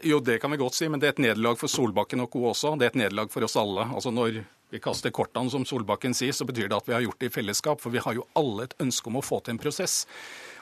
Jo, 0.00 0.22
det 0.24 0.38
kan 0.40 0.52
vi 0.52 0.56
godt 0.56 0.78
si, 0.78 0.88
men 0.88 1.00
det 1.00 1.10
er 1.10 1.12
et 1.12 1.26
nederlag 1.26 1.58
for 1.60 1.68
Solbakken 1.68 2.24
og 2.24 2.30
co. 2.32 2.46
også. 2.54 2.72
Det 2.80 2.88
er 2.88 2.94
et 2.94 3.02
nederlag 3.02 3.28
for 3.32 3.44
oss 3.44 3.58
alle. 3.60 3.84
Altså 3.92 4.12
Når 4.14 4.40
vi 4.72 4.80
kaster 4.80 5.12
kortene, 5.12 5.52
som 5.52 5.66
Solbakken 5.68 6.16
sier, 6.16 6.32
så 6.32 6.46
betyr 6.48 6.70
det 6.70 6.78
at 6.78 6.88
vi 6.88 6.96
har 6.96 7.04
gjort 7.04 7.20
det 7.20 7.28
i 7.28 7.34
fellesskap. 7.34 7.82
For 7.82 7.92
vi 7.92 8.00
har 8.00 8.16
jo 8.16 8.24
alle 8.38 8.68
et 8.68 8.76
ønske 8.80 9.12
om 9.12 9.20
å 9.20 9.24
få 9.24 9.42
til 9.44 9.58
en 9.58 9.60
prosess. 9.60 10.06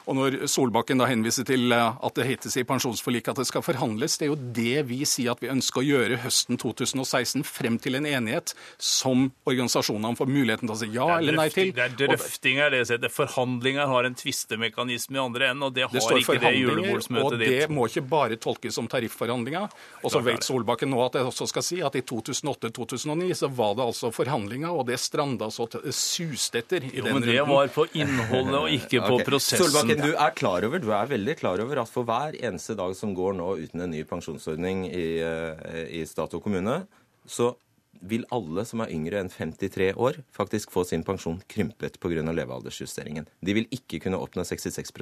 Og 0.09 0.17
når 0.17 0.37
Solbakken 0.49 0.97
da 1.01 1.05
henviser 1.09 1.45
til 1.45 1.69
eh, 1.75 1.99
at 2.05 2.15
det 2.17 2.25
hetes 2.25 2.57
i 2.57 2.65
pensjonsforliket 2.67 3.35
at 3.35 3.41
det 3.43 3.47
skal 3.49 3.63
forhandles, 3.65 4.17
det 4.17 4.25
er 4.25 4.31
jo 4.31 4.37
det 4.57 4.85
vi 4.89 5.03
sier 5.05 5.35
at 5.35 5.43
vi 5.43 5.51
ønsker 5.53 5.83
å 5.83 5.85
gjøre 5.85 6.17
høsten 6.23 6.57
2016, 6.57 7.45
frem 7.45 7.77
til 7.81 7.99
en 7.99 8.07
enighet 8.09 8.55
som 8.81 9.27
organisasjonene 9.49 10.17
får 10.17 10.31
muligheten 10.31 10.65
til 10.65 10.75
å 10.75 10.79
si 10.79 10.89
ja 10.95 11.09
eller 11.19 11.37
nei 11.37 11.47
til. 11.53 11.69
Det 11.77 11.85
er 11.85 11.93
drøftinger, 11.99 12.73
det 12.73 12.97
er 12.97 13.13
forhandlinger 13.13 13.89
har 13.91 14.07
en 14.09 14.17
tvistemekanisme 14.17 15.19
i 15.19 15.21
andre 15.21 15.51
enden, 15.51 15.67
og 15.69 15.77
det 15.77 15.85
har 15.85 15.93
det 15.93 16.23
ikke 16.23 16.39
det 16.41 16.53
julebordsmøtet 16.57 17.37
ditt. 17.37 17.53
Og 17.53 17.69
det 17.69 17.77
må 17.77 17.85
ikke 17.91 18.05
bare 18.09 18.39
tolkes 18.41 18.79
som 18.79 18.89
tarifforhandlinger. 18.89 19.69
Og 20.01 20.13
så 20.13 20.23
vet 20.25 20.45
Solbakken 20.45 20.89
nå 20.93 21.03
at 21.05 21.19
jeg 21.19 21.29
også 21.29 21.49
skal 21.53 21.65
si 21.65 21.79
at 21.85 21.97
i 21.99 22.03
2008-2009 22.09 23.29
så 23.43 23.51
var 23.53 23.77
det 23.77 23.85
altså 23.85 24.11
forhandlinger, 24.15 24.73
og 24.73 24.87
det 24.89 24.97
stranda 25.01 25.51
så 25.53 25.69
suste 25.93 26.63
etter 26.63 26.89
i 26.89 26.95
jo, 26.97 27.05
den 27.05 27.19
runden. 27.19 27.29
Men 27.29 27.35
det 27.35 27.45
var 27.49 27.73
på 27.77 27.85
innholdet 27.93 28.59
og 28.59 28.73
ikke 28.73 29.03
på 29.07 29.19
okay. 29.19 29.29
prosessen. 29.29 29.65
Solbakken, 29.69 29.98
du 30.03 30.11
er 30.13 30.35
klar 30.37 30.65
over, 30.67 30.81
du 30.81 30.91
er 30.95 31.09
veldig 31.09 31.35
klar 31.39 31.61
over 31.63 31.81
at 31.81 31.91
for 31.91 32.07
hver 32.07 32.37
eneste 32.39 32.75
dag 32.79 32.95
som 32.97 33.15
går 33.17 33.37
nå 33.39 33.49
uten 33.63 33.85
en 33.85 33.91
ny 33.93 34.03
pensjonsordning 34.07 34.85
i, 34.89 35.07
eh, 35.23 35.83
i 35.99 36.05
stat 36.09 36.33
og 36.37 36.43
kommune, 36.45 36.81
så 37.29 37.53
vil 37.99 38.23
alle 38.31 38.63
som 38.67 38.83
er 38.83 38.93
yngre 38.95 39.19
enn 39.19 39.31
53 39.31 39.91
år, 39.99 40.21
faktisk 40.35 40.71
få 40.71 40.85
sin 40.87 41.03
pensjon 41.03 41.41
krympet 41.51 41.99
pga. 41.99 42.23
levealdersjusteringen. 42.31 43.27
De 43.43 43.53
vil 43.53 43.67
ikke 43.75 43.99
kunne 44.05 44.19
oppnå 44.19 44.45
66 44.47 44.93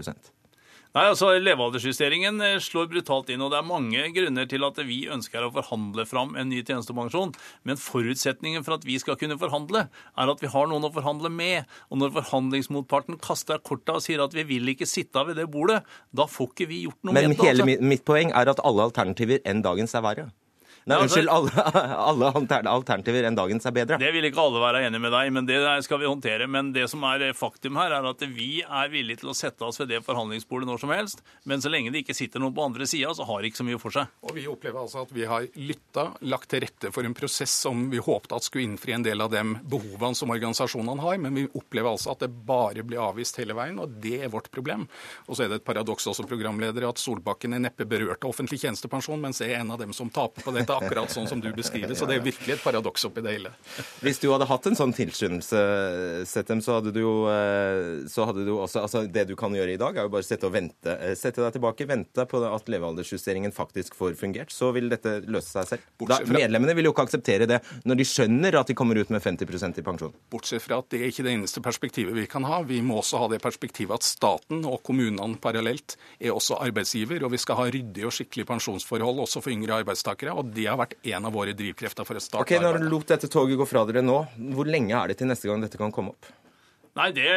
Nei, 0.96 1.04
altså 1.10 1.34
Levealdersjusteringen 1.42 2.40
eh, 2.44 2.56
slår 2.64 2.88
brutalt 2.92 3.32
inn. 3.34 3.44
og 3.44 3.52
Det 3.54 3.60
er 3.60 3.68
mange 3.68 4.06
grunner 4.16 4.48
til 4.50 4.66
at 4.68 4.80
vi 4.88 5.02
ønsker 5.12 5.44
å 5.46 5.52
forhandle 5.56 6.08
fram 6.10 6.36
en 6.40 6.50
ny 6.52 6.62
tjenestepensjon. 6.64 7.34
Men 7.68 7.82
forutsetningen 7.82 8.66
for 8.66 8.78
at 8.78 8.88
vi 8.88 8.98
skal 9.02 9.20
kunne 9.20 9.40
forhandle, 9.42 9.88
er 9.92 10.34
at 10.34 10.44
vi 10.44 10.52
har 10.54 10.72
noen 10.72 10.88
å 10.88 10.94
forhandle 10.96 11.32
med. 11.34 11.68
Og 11.92 12.02
når 12.02 12.16
forhandlingsmotparten 12.22 13.20
kaster 13.24 13.62
korta 13.62 14.00
og 14.00 14.06
sier 14.08 14.24
at 14.24 14.36
vi 14.38 14.48
vil 14.48 14.74
ikke 14.74 14.90
sitte 14.90 15.26
ved 15.28 15.40
det 15.42 15.50
bordet, 15.52 15.84
da 16.16 16.28
får 16.30 16.54
ikke 16.54 16.72
vi 16.72 16.84
gjort 16.88 17.02
noe 17.04 17.14
men 17.14 17.32
med 17.32 17.38
det. 17.38 17.38
Men 17.38 17.48
hele 17.52 17.68
altså. 17.68 17.88
mitt 17.94 18.08
poeng 18.08 18.34
er 18.34 18.54
at 18.56 18.64
alle 18.64 18.90
alternativer 18.90 19.44
enn 19.48 19.66
dagens 19.66 19.98
er 19.98 20.06
verre. 20.06 20.30
Nei, 20.88 21.02
unnskyld, 21.04 21.28
alle, 21.28 21.64
alle 22.10 22.30
alternativer 22.32 23.26
enn 23.28 23.36
dagens 23.36 23.66
er 23.68 23.74
bedre. 23.76 23.98
Det 24.00 24.08
vil 24.16 24.30
ikke 24.30 24.40
alle 24.40 24.62
være 24.62 24.86
enig 24.88 25.02
med 25.04 25.12
deg, 25.12 25.32
men 25.36 25.48
det 25.50 25.60
skal 25.84 26.00
vi 26.00 26.08
håndtere. 26.08 26.48
Men 26.48 26.70
det 26.76 26.86
som 26.88 27.04
er 27.10 27.26
faktum 27.36 27.76
her, 27.80 27.92
er 27.98 28.08
at 28.08 28.24
vi 28.32 28.62
er 28.64 28.92
villige 28.94 29.20
til 29.22 29.34
å 29.34 29.36
sette 29.36 29.68
oss 29.68 29.82
ved 29.82 29.92
det 29.92 30.00
forhandlingsbordet 30.06 30.70
når 30.70 30.80
som 30.80 30.94
helst. 30.96 31.24
Men 31.44 31.64
så 31.64 31.72
lenge 31.74 31.92
det 31.92 32.06
ikke 32.06 32.16
sitter 32.16 32.40
noen 32.40 32.56
på 32.56 32.64
andre 32.64 32.88
sida, 32.88 33.12
så 33.18 33.28
har 33.28 33.44
det 33.44 33.52
ikke 33.52 33.60
så 33.60 33.68
mye 33.68 33.82
for 33.82 33.98
seg. 33.98 34.14
Og 34.24 34.32
vi 34.38 34.46
opplever 34.48 34.80
altså 34.80 35.04
at 35.04 35.12
vi 35.16 35.28
har 35.28 35.50
lytta, 35.60 36.08
lagt 36.32 36.52
til 36.54 36.64
rette 36.64 36.94
for 36.96 37.10
en 37.10 37.18
prosess 37.18 37.58
som 37.68 37.84
vi 37.92 38.00
håpte 38.04 38.40
at 38.40 38.48
skulle 38.48 38.70
innfri 38.70 38.96
en 38.96 39.04
del 39.04 39.26
av 39.26 39.34
de 39.36 39.44
behovene 39.68 40.16
som 40.16 40.32
organisasjonene 40.32 41.04
har. 41.04 41.20
Men 41.26 41.36
vi 41.36 41.46
opplever 41.52 41.92
altså 41.92 42.16
at 42.16 42.24
det 42.24 42.32
bare 42.48 42.88
blir 42.88 43.04
avvist 43.04 43.42
hele 43.42 43.58
veien, 43.60 43.84
og 43.84 44.00
det 44.04 44.22
er 44.24 44.32
vårt 44.32 44.48
problem. 44.56 44.88
Og 45.28 45.36
så 45.36 45.44
er 45.44 45.52
det 45.52 45.60
et 45.60 45.68
paradoks 45.68 46.08
også, 46.14 46.24
programleder, 46.32 46.88
at 46.88 47.04
Solbakken 47.04 47.60
er 47.60 47.66
neppe 47.68 47.84
berørt 47.90 48.24
av 48.24 48.32
offentlig 48.32 48.62
tjenestepensjon, 48.64 49.20
mens 49.20 49.44
jeg 49.44 49.52
er 49.52 49.66
en 49.66 49.76
av 49.76 49.84
dem 49.84 49.92
som 49.96 50.08
taper 50.14 50.48
på 50.48 50.56
dette 50.56 50.77
akkurat 50.80 51.14
sånn 51.14 51.28
som 51.30 51.42
du 51.44 51.50
beskriver. 51.56 51.96
Så 51.98 52.08
det 52.10 52.20
er 52.20 52.26
virkelig 52.26 52.58
et 52.58 52.64
paradoks 52.64 53.08
oppi 53.10 53.24
det 53.26 53.38
hele. 53.38 53.54
Hvis 54.04 54.22
du 54.24 54.30
hadde 54.32 54.48
hatt 54.50 54.70
en 54.70 54.78
sånn 54.78 54.96
tilskyndelse, 54.98 55.64
Settem, 56.28 56.62
så 56.64 56.78
hadde 56.78 56.94
du 56.96 57.02
jo 57.02 57.14
eh, 57.32 58.08
så 58.12 58.28
hadde 58.28 58.46
du 58.48 58.54
også, 58.56 58.84
altså 58.86 59.04
Det 59.12 59.28
du 59.30 59.36
kan 59.40 59.54
gjøre 59.56 59.76
i 59.76 59.80
dag, 59.80 59.98
er 59.98 60.08
jo 60.08 60.14
bare 60.14 60.26
sette, 60.26 60.48
og 60.48 60.56
vente, 60.56 60.94
eh, 60.94 61.16
sette 61.18 61.44
deg 61.44 61.58
tilbake, 61.58 61.88
vente 61.90 62.26
på 62.30 62.42
at 62.48 62.72
levealdersjusteringen 62.72 63.54
faktisk 63.56 63.98
får 63.98 64.18
fungert. 64.20 64.54
Så 64.54 64.72
vil 64.76 64.90
dette 64.92 65.20
løse 65.28 65.52
seg 65.54 65.72
selv. 65.74 65.88
Da, 66.08 66.20
medlemmene 66.30 66.76
vil 66.78 66.90
jo 66.90 66.94
ikke 66.96 67.08
akseptere 67.08 67.48
det 67.50 67.62
når 67.88 68.02
de 68.02 68.08
skjønner 68.08 68.60
at 68.60 68.70
de 68.70 68.76
kommer 68.78 69.00
ut 69.00 69.12
med 69.14 69.24
50% 69.24 69.82
i 69.82 69.86
pensjon. 69.86 70.16
Bortsett 70.32 70.64
fra 70.64 70.82
at 70.82 70.90
det 70.94 71.02
er 71.02 71.12
ikke 71.12 71.26
det 71.28 71.36
eneste 71.38 71.64
perspektivet 71.64 72.16
vi 72.16 72.28
kan 72.30 72.46
ha. 72.48 72.62
Vi 72.68 72.80
må 72.86 73.00
også 73.02 73.22
ha 73.24 73.30
det 73.32 73.42
perspektivet 73.44 73.98
at 73.98 74.08
staten 74.08 74.64
og 74.68 74.82
kommunene 74.88 75.40
parallelt 75.42 75.98
er 76.20 76.36
også 76.36 76.60
arbeidsgiver, 76.64 77.24
og 77.26 77.34
vi 77.34 77.42
skal 77.42 77.60
ha 77.62 77.68
ryddige 77.72 78.08
og 78.08 78.16
skikkelige 78.16 78.50
pensjonsforhold 78.50 79.24
også 79.26 79.44
for 79.44 79.54
yngre 79.54 79.82
arbeidstakere. 79.82 80.36
og 80.38 80.54
Det 80.56 80.67
har 80.72 80.80
vært 80.80 80.98
en 81.14 81.30
av 81.30 81.34
våre 81.36 81.54
drivkrefter 81.58 82.08
for 82.08 82.20
å 82.20 82.24
starte 82.24 82.46
okay, 82.46 82.62
Når 82.64 82.82
du 82.82 82.90
lot 82.92 83.14
dette 83.14 83.30
toget 83.32 83.60
gå 83.60 83.68
fra 83.70 83.86
dere 83.90 84.04
nå, 84.06 84.18
hvor 84.56 84.70
lenge 84.70 84.96
er 84.98 85.12
det 85.12 85.20
til 85.22 85.30
neste 85.30 85.50
gang 85.50 85.64
dette 85.64 85.80
kan 85.80 85.94
komme 85.96 86.16
opp? 86.16 86.30
Nei, 86.98 87.12
det 87.14 87.30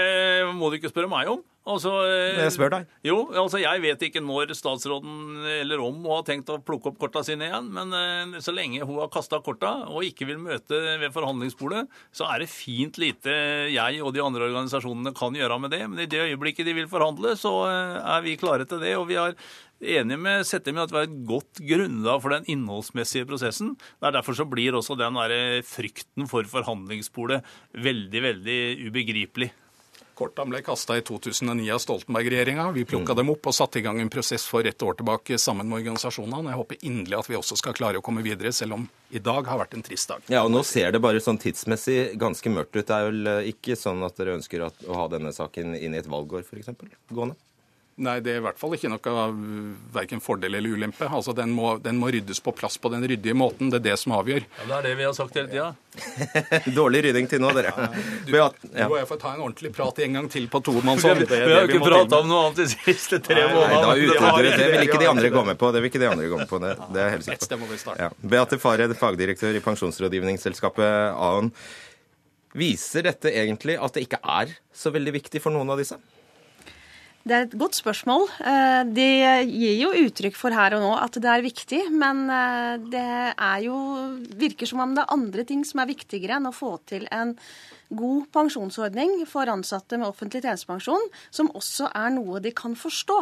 må 0.57 0.71
du 0.71 0.79
ikke 0.79 0.93
spørre 0.93 1.11
meg 1.11 1.29
om. 1.29 1.43
Altså, 1.69 1.90
jeg 2.09 2.52
spør 2.55 2.73
deg. 2.73 2.93
Jo, 3.05 3.19
altså 3.37 3.59
jeg 3.61 3.83
vet 3.83 4.00
ikke 4.07 4.23
når 4.25 4.55
statsråden 4.57 5.45
eller 5.61 5.83
om 5.85 5.99
hun 6.00 6.14
har 6.14 6.25
tenkt 6.25 6.49
å 6.49 6.57
plukke 6.64 6.88
opp 6.88 6.99
korta 7.02 7.21
sine 7.26 7.50
igjen. 7.50 7.69
Men 7.76 7.93
eh, 7.97 8.38
så 8.40 8.55
lenge 8.57 8.81
hun 8.81 8.97
har 9.02 9.11
kasta 9.12 9.43
korta 9.45 9.75
og 9.90 10.07
ikke 10.07 10.31
vil 10.31 10.40
møte 10.40 10.81
ved 11.02 11.12
forhandlingsbordet, 11.12 11.85
så 12.17 12.31
er 12.33 12.43
det 12.43 12.50
fint 12.52 12.97
lite 13.02 13.37
jeg 13.75 14.00
og 14.00 14.14
de 14.17 14.25
andre 14.25 14.49
organisasjonene 14.49 15.12
kan 15.17 15.37
gjøre 15.37 15.61
med 15.61 15.76
det. 15.76 15.83
Men 15.85 16.00
i 16.00 16.09
det 16.11 16.25
øyeblikket 16.31 16.71
de 16.71 16.79
vil 16.81 16.90
forhandle, 16.90 17.37
så 17.38 17.52
eh, 17.69 17.97
er 18.17 18.25
vi 18.25 18.38
klare 18.40 18.64
til 18.64 18.81
det. 18.81 18.97
Og 18.97 19.11
vi 19.12 19.21
har 19.21 19.37
enig 20.00 20.17
med 20.21 20.49
Settem 20.49 20.81
i 20.81 20.85
at 20.87 20.93
vi 20.93 21.02
har 21.02 21.09
et 21.11 21.23
godt 21.29 21.61
grunnlag 21.61 22.25
for 22.25 22.40
den 22.40 22.49
innholdsmessige 22.57 23.29
prosessen. 23.29 23.76
Det 24.00 24.09
er 24.09 24.17
Derfor 24.17 24.37
så 24.37 24.49
blir 24.49 24.81
også 24.81 24.97
den 24.97 25.21
der 25.21 25.61
frykten 25.69 26.29
for 26.29 26.49
forhandlingsbordet 26.49 27.45
veldig, 27.76 28.29
veldig 28.33 28.62
ubegripelig. 28.88 29.52
Kortene 30.21 30.53
ble 30.53 30.61
kasta 30.61 30.99
i 30.99 31.03
2009 31.07 31.71
av 31.73 31.81
Stoltenberg-regjeringa. 31.81 32.67
Vi 32.77 32.85
plukka 32.85 33.15
mm. 33.15 33.19
dem 33.23 33.33
opp 33.33 33.49
og 33.49 33.57
satte 33.57 33.81
i 33.81 33.85
gang 33.87 34.03
en 34.03 34.12
prosess 34.12 34.45
for 34.45 34.67
et 34.69 34.85
år 34.85 34.99
tilbake 34.99 35.39
sammen 35.41 35.71
med 35.71 35.81
organisasjonene. 35.81 36.53
Jeg 36.53 36.61
håper 36.61 36.85
inderlig 36.91 37.17
at 37.23 37.31
vi 37.31 37.39
også 37.39 37.57
skal 37.57 37.77
klare 37.79 38.03
å 38.03 38.05
komme 38.05 38.25
videre, 38.27 38.53
selv 38.53 38.77
om 38.77 38.85
i 39.17 39.23
dag 39.25 39.49
har 39.49 39.62
vært 39.62 39.79
en 39.79 39.87
trist 39.87 40.12
dag. 40.12 40.27
Ja, 40.29 40.45
og 40.45 40.53
Nå 40.53 40.61
ser 40.69 40.93
det 40.93 41.00
bare 41.00 41.23
sånn 41.25 41.41
tidsmessig 41.41 42.19
ganske 42.21 42.53
mørkt 42.53 42.77
ut. 42.77 42.85
Det 42.85 42.99
er 42.99 43.09
vel 43.09 43.31
eh, 43.33 43.53
ikke 43.55 43.79
sånn 43.81 44.05
at 44.05 44.21
dere 44.21 44.37
ønsker 44.37 44.67
å 44.69 44.73
ha 44.99 45.09
denne 45.09 45.33
saken 45.33 45.73
inn 45.79 45.97
i 45.97 46.03
et 46.03 46.11
valgår, 46.11 46.45
f.eks.? 46.45 46.75
Gående? 47.09 47.39
Nei, 48.00 48.16
det 48.25 48.33
er 48.33 48.38
i 48.40 48.45
hvert 48.45 48.57
fall 48.57 48.73
ikke 48.76 48.88
noe 48.88 49.14
verken 49.92 50.23
fordel 50.25 50.57
eller 50.57 50.73
ulempe. 50.73 51.04
Altså, 51.04 51.35
den 51.37 51.52
må, 51.52 51.75
den 51.85 51.99
må, 52.00 52.09
ryddes 52.14 52.40
på 52.40 52.54
plass 52.57 52.78
på 52.80 52.88
den 52.92 53.04
ryddige 53.04 53.37
måten. 53.37 53.69
Det 53.73 53.83
er 53.83 53.87
det 53.90 53.97
som 54.00 54.14
avgjør. 54.16 54.47
Ja, 54.47 54.66
Det 54.71 54.76
er 54.78 54.87
det 54.88 54.92
vi 55.00 55.04
har 55.04 55.16
sagt 55.16 55.37
hele 55.37 55.50
tida. 55.52 55.69
Dårlig 56.78 57.02
rydding 57.04 57.28
til 57.28 57.42
nå, 57.42 57.50
dere. 57.57 57.75
Du, 58.25 58.33
ja. 58.38 58.47
du 58.62 58.78
og 58.87 58.97
jeg 58.97 59.09
får 59.11 59.21
ta 59.21 59.35
en 59.35 59.42
ordentlig 59.45 59.73
prat 59.76 60.00
en 60.07 60.16
gang 60.16 60.30
til 60.33 60.47
på 60.52 60.62
tomannshånd. 60.64 61.25
Vi, 61.26 61.28
vi 61.35 61.57
har 61.59 61.69
ikke 61.69 61.83
prata 61.85 62.23
om 62.23 62.30
noe 62.30 62.47
annet 62.47 62.62
de 62.62 62.69
siste 62.73 63.21
tre 63.26 63.45
månedene. 63.50 63.97
Det, 63.99 64.07
det, 64.16 64.54
det, 64.62 64.71
vil 64.76 64.87
ikke 64.87 65.02
de 65.02 65.11
andre 65.11 65.33
gå 65.35 65.45
med 65.50 65.61
på. 65.61 65.73
Det 65.75 65.85
vil 65.85 65.92
ikke 65.92 66.02
de 66.04 66.09
andre 66.14 66.30
gå 66.33 66.40
med 66.40 66.50
på. 66.50 66.62
Det, 66.62 66.73
det 66.97 67.04
er 67.04 67.12
helt 67.16 67.28
sikkert. 67.28 67.87
Ja. 68.00 68.09
Beate 68.33 68.61
Fared, 68.62 68.97
fagdirektør 69.00 69.61
i 69.61 69.62
pensjonsrådgivningsselskapet 69.66 71.12
Aon. 71.12 71.52
Viser 72.57 73.04
dette 73.07 73.30
egentlig 73.30 73.76
at 73.78 73.95
det 73.95 74.09
ikke 74.09 74.23
er 74.25 74.57
så 74.75 74.90
veldig 74.95 75.14
viktig 75.21 75.42
for 75.45 75.54
noen 75.54 75.71
av 75.71 75.78
disse? 75.78 76.00
Det 77.21 77.37
er 77.37 77.45
et 77.45 77.57
godt 77.61 77.77
spørsmål. 77.77 78.23
Det 78.41 78.95
de 78.97 79.09
gir 79.50 79.75
jo 79.83 79.91
uttrykk 80.07 80.39
for 80.39 80.57
her 80.57 80.77
og 80.79 80.85
nå 80.85 80.93
at 80.97 81.19
det 81.21 81.29
er 81.29 81.45
viktig, 81.45 81.81
men 81.93 82.23
eh, 82.33 82.79
det 82.93 83.11
er 83.35 83.59
jo 83.67 83.77
virker 84.41 84.71
som 84.71 84.81
om 84.81 84.95
det 84.97 85.05
er 85.05 85.12
andre 85.15 85.45
ting 85.45 85.61
som 85.69 85.83
er 85.83 85.91
viktigere 85.93 86.39
enn 86.39 86.49
å 86.49 86.55
få 86.57 86.79
til 86.89 87.05
en 87.12 87.35
god 87.91 88.31
pensjonsordning 88.33 89.27
for 89.29 89.50
ansatte 89.53 89.99
med 89.99 90.09
offentlig 90.09 90.45
tjenestepensjon, 90.45 91.09
som 91.35 91.53
også 91.59 91.91
er 91.93 92.12
noe 92.15 92.41
de 92.41 92.55
kan 92.57 92.77
forstå. 92.79 93.19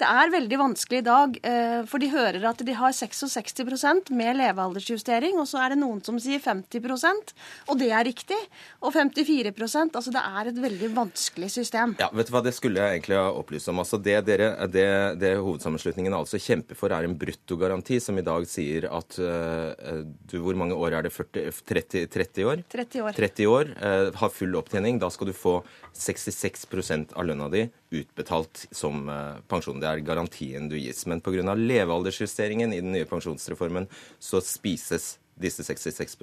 Det 0.00 0.08
er 0.08 0.32
veldig 0.32 0.56
vanskelig 0.56 1.02
i 1.02 1.04
dag, 1.04 1.34
eh, 1.44 1.80
for 1.88 2.00
de 2.00 2.08
hører 2.08 2.44
at 2.48 2.62
de 2.64 2.72
har 2.76 2.94
66% 2.96 4.08
med 4.16 4.38
levealdersjustering, 4.38 5.36
og 5.36 5.48
så 5.50 5.60
er 5.60 5.74
det 5.74 5.80
noen 5.82 6.00
som 6.04 6.16
sier 6.16 6.40
50% 6.40 7.34
og 7.68 7.78
det 7.80 7.90
er 7.92 8.06
riktig. 8.06 8.38
Og 8.80 8.94
54% 8.94 9.96
Altså 9.98 10.12
det 10.14 10.22
er 10.22 10.50
et 10.50 10.60
veldig 10.62 10.90
vanskelig 10.96 11.50
system. 11.52 11.94
Ja, 12.00 12.08
vet 12.14 12.30
du 12.30 12.34
hva, 12.34 12.42
Det 12.44 12.54
skulle 12.56 12.80
jeg 12.80 13.00
egentlig 13.00 13.18
opplyse 13.20 13.70
om. 13.72 13.82
Altså 13.82 14.00
det, 14.00 14.16
dere, 14.26 14.50
det, 14.70 14.86
det 15.20 15.34
hovedsammenslutningen 15.38 16.16
altså 16.16 16.40
kjemper 16.40 16.78
for, 16.78 16.94
er 16.94 17.06
en 17.06 17.16
bruttogaranti 17.18 18.00
som 18.02 18.18
i 18.18 18.24
dag 18.26 18.46
sier 18.48 18.88
at 18.90 19.18
uh, 19.20 20.00
du, 20.30 20.38
Hvor 20.40 20.56
mange 20.58 20.78
år 20.78 20.98
er 20.98 21.08
det? 21.08 21.12
40, 21.14 21.52
30, 21.68 22.06
30 22.10 22.48
år? 22.48 22.64
30 22.72 23.04
år. 23.04 23.18
30 23.18 23.50
år 23.50 23.74
uh, 23.76 24.08
har 24.22 24.34
full 24.34 24.56
opptjening. 24.58 25.00
Da 25.02 25.10
skal 25.12 25.30
du 25.30 25.36
få 25.36 25.60
66 25.92 26.66
av 27.14 27.24
lønna 27.26 27.48
di 27.52 27.64
utbetalt 27.90 28.66
som 28.70 29.08
uh, 29.08 29.40
pensjon. 29.50 29.80
Det 29.80 29.88
er 29.88 30.04
garantien 30.06 30.68
du 30.70 30.76
gis. 30.78 31.06
Men 31.06 31.20
pga. 31.24 31.54
levealdersjusteringen 31.54 32.72
i 32.72 32.80
den 32.80 32.92
nye 32.94 33.08
pensjonsreformen 33.08 33.88
så 34.18 34.40
spises 34.44 35.16
disse 35.40 35.64
66 35.64 36.16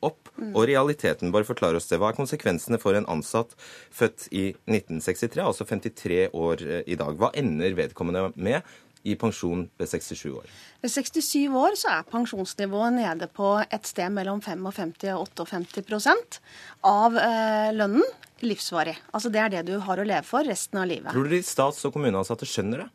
opp. 0.00 0.28
Mm. 0.36 0.52
Og 0.54 0.66
realiteten, 0.68 1.32
bare 1.32 1.46
forklar 1.48 1.76
oss 1.78 1.88
det. 1.90 2.00
Hva 2.00 2.12
er 2.12 2.18
konsekvensene 2.18 2.80
for 2.80 2.98
en 2.98 3.08
ansatt 3.08 3.54
født 3.94 4.28
i 4.30 4.50
1963, 4.68 5.40
altså 5.44 5.64
53 5.68 6.28
år 6.32 6.66
eh, 6.66 6.84
i 6.86 6.98
dag? 7.00 7.16
Hva 7.18 7.32
ender 7.38 7.76
vedkommende 7.78 8.28
med 8.36 8.60
i 9.08 9.14
pensjon 9.18 9.68
ved 9.78 9.88
67 9.88 10.24
år? 10.34 10.46
Ved 10.82 10.92
67 10.92 11.48
år 11.56 11.76
så 11.78 11.92
er 11.96 12.08
pensjonsnivået 12.10 12.98
nede 12.98 13.28
på 13.32 13.56
et 13.64 13.88
sted 13.88 14.12
mellom 14.14 14.42
55 14.44 15.06
og 15.14 15.48
58% 15.48 16.40
av 16.86 17.20
eh, 17.22 17.70
lønnen 17.76 18.04
livsvarig. 18.46 18.96
Altså 19.12 19.30
Det 19.32 19.40
er 19.42 19.52
det 19.56 19.66
du 19.66 19.78
har 19.84 19.98
å 19.98 20.06
leve 20.06 20.24
for 20.26 20.46
resten 20.46 20.80
av 20.80 20.88
livet. 20.90 21.12
Tror 21.12 21.24
du 21.28 21.34
de 21.34 21.42
stats- 21.42 21.84
og 21.88 21.94
kommuneansatte 21.96 22.46
skjønner 22.48 22.84
det? 22.84 22.88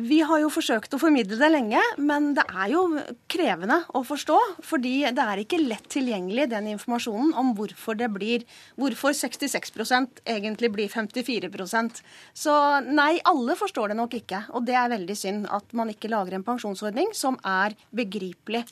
Vi 0.00 0.20
har 0.24 0.40
jo 0.40 0.48
forsøkt 0.52 0.94
å 0.96 1.00
formidle 1.00 1.36
det 1.36 1.48
lenge, 1.50 1.80
men 2.00 2.30
det 2.36 2.44
er 2.48 2.70
jo 2.72 2.84
krevende 3.30 3.82
å 3.96 4.00
forstå. 4.06 4.38
Fordi 4.64 4.94
det 5.12 5.26
er 5.26 5.42
ikke 5.42 5.60
lett 5.60 5.88
tilgjengelig 5.92 6.46
den 6.52 6.70
informasjonen 6.72 7.34
om 7.40 7.52
hvorfor 7.58 7.98
det 8.00 8.08
blir 8.14 8.46
Hvorfor 8.80 9.12
66% 9.16 10.22
egentlig 10.28 10.70
blir 10.72 10.88
54% 10.90 12.00
Så 12.36 12.54
nei, 12.86 13.20
alle 13.28 13.56
forstår 13.58 13.92
det 13.92 13.98
nok 13.98 14.16
ikke. 14.20 14.42
Og 14.56 14.64
det 14.68 14.78
er 14.78 14.92
veldig 14.92 15.16
synd 15.18 15.46
at 15.52 15.76
man 15.76 15.92
ikke 15.92 16.10
lager 16.12 16.38
en 16.38 16.46
pensjonsordning 16.46 17.12
som 17.16 17.36
er 17.44 17.76
begripelig. 17.96 18.64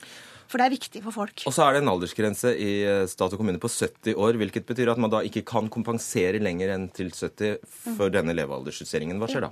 For 0.49 0.57
det 0.57 0.65
er 0.65 0.73
viktig 0.73 1.03
for 1.05 1.13
folk. 1.13 1.43
Og 1.45 1.53
så 1.53 1.67
er 1.67 1.75
det 1.75 1.83
en 1.83 1.91
aldersgrense 1.91 2.55
i 2.57 2.71
eh, 2.81 3.03
stat 3.09 3.35
og 3.35 3.41
kommune 3.41 3.61
på 3.61 3.69
70 3.69 4.17
år, 4.17 4.39
hvilket 4.41 4.65
betyr 4.65 4.89
at 4.95 5.01
man 5.01 5.11
da 5.13 5.21
ikke 5.25 5.45
kan 5.45 5.69
kompensere 5.69 6.41
lenger 6.41 6.73
enn 6.73 6.87
til 6.95 7.11
70 7.13 7.59
for 7.99 8.09
denne 8.13 8.33
levealdersjusteringen. 8.33 9.21
Hva 9.21 9.29
skjer 9.29 9.45
da? 9.45 9.51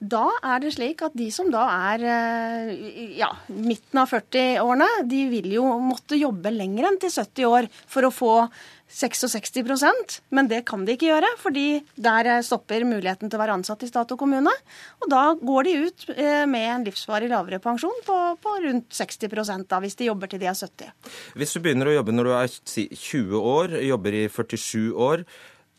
Da 0.00 0.30
er 0.40 0.62
det 0.62 0.72
slik 0.78 1.02
at 1.04 1.16
de 1.16 1.26
som 1.34 1.50
da 1.52 1.66
er 1.92 2.04
eh, 2.08 2.70
ja, 3.18 3.28
midten 3.52 4.00
av 4.00 4.08
40-årene, 4.08 4.88
de 5.10 5.26
vil 5.28 5.50
jo 5.58 5.66
måtte 5.84 6.16
jobbe 6.16 6.52
lenger 6.54 6.88
enn 6.88 6.96
til 7.02 7.12
70 7.12 7.50
år 7.50 7.68
for 7.84 8.08
å 8.08 8.12
få 8.14 8.34
66% 8.90 10.16
men 10.34 10.48
det 10.50 10.62
kan 10.66 10.82
de 10.86 10.96
ikke 10.96 11.10
gjøre, 11.10 11.28
fordi 11.42 11.66
der 12.00 12.30
eh, 12.32 12.40
stopper 12.46 12.86
muligheten 12.88 13.28
til 13.28 13.38
å 13.38 13.42
være 13.42 13.58
ansatt 13.60 13.84
i 13.84 13.90
stat 13.90 14.16
og 14.16 14.22
kommune. 14.24 14.52
Og 15.04 15.12
da 15.12 15.22
går 15.36 15.68
de 15.68 15.76
ut 15.84 16.08
eh, 16.16 16.46
med 16.48 16.66
en 16.72 16.88
livsvarig 16.88 17.30
lavere 17.30 17.60
pensjon 17.62 18.02
på, 18.06 18.18
på 18.40 18.56
rundt 18.64 18.96
60% 18.96 19.68
da, 19.70 19.82
hvis 19.84 20.00
de 20.00 20.08
jobber 20.08 20.32
til 20.32 20.42
de 20.42 20.48
er 20.48 20.56
70. 20.56 20.96
Hvis 21.36 21.54
du 21.54 21.60
begynner 21.60 21.92
å 21.92 21.96
jobbe 22.00 22.16
når 22.16 22.30
du 22.30 22.34
er 22.40 22.58
20 23.04 23.48
år, 23.52 23.80
jobber 23.84 24.16
i 24.16 24.26
47 24.32 24.90
år, 24.96 25.28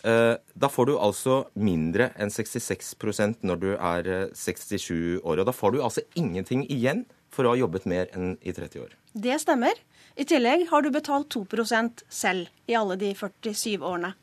da 0.01 0.69
får 0.71 0.87
du 0.89 0.95
altså 0.97 1.43
mindre 1.53 2.09
enn 2.17 2.31
66% 2.33 3.43
når 3.45 3.59
du 3.61 3.69
er 3.75 4.09
67 4.33 4.89
eh, 4.91 5.19
år. 5.21 5.41
Og 5.41 5.45
da 5.45 5.53
får 5.55 5.75
du 5.75 5.81
altså 5.81 6.05
ingenting 6.17 6.65
igjen 6.73 7.05
for 7.31 7.47
å 7.47 7.53
ha 7.53 7.61
jobbet 7.61 7.87
mer 7.89 8.09
enn 8.15 8.35
i 8.41 8.53
30 8.53 8.83
år. 8.83 8.95
Det 9.13 9.37
stemmer. 9.43 9.77
I 10.19 10.25
tillegg 10.27 10.67
har 10.71 10.83
du 10.83 10.91
betalt 10.91 11.31
2% 11.33 12.03
selv 12.11 12.49
i 12.67 12.75
alle 12.75 12.97
de 12.99 13.13
47 13.15 13.79
årene. 13.79 14.13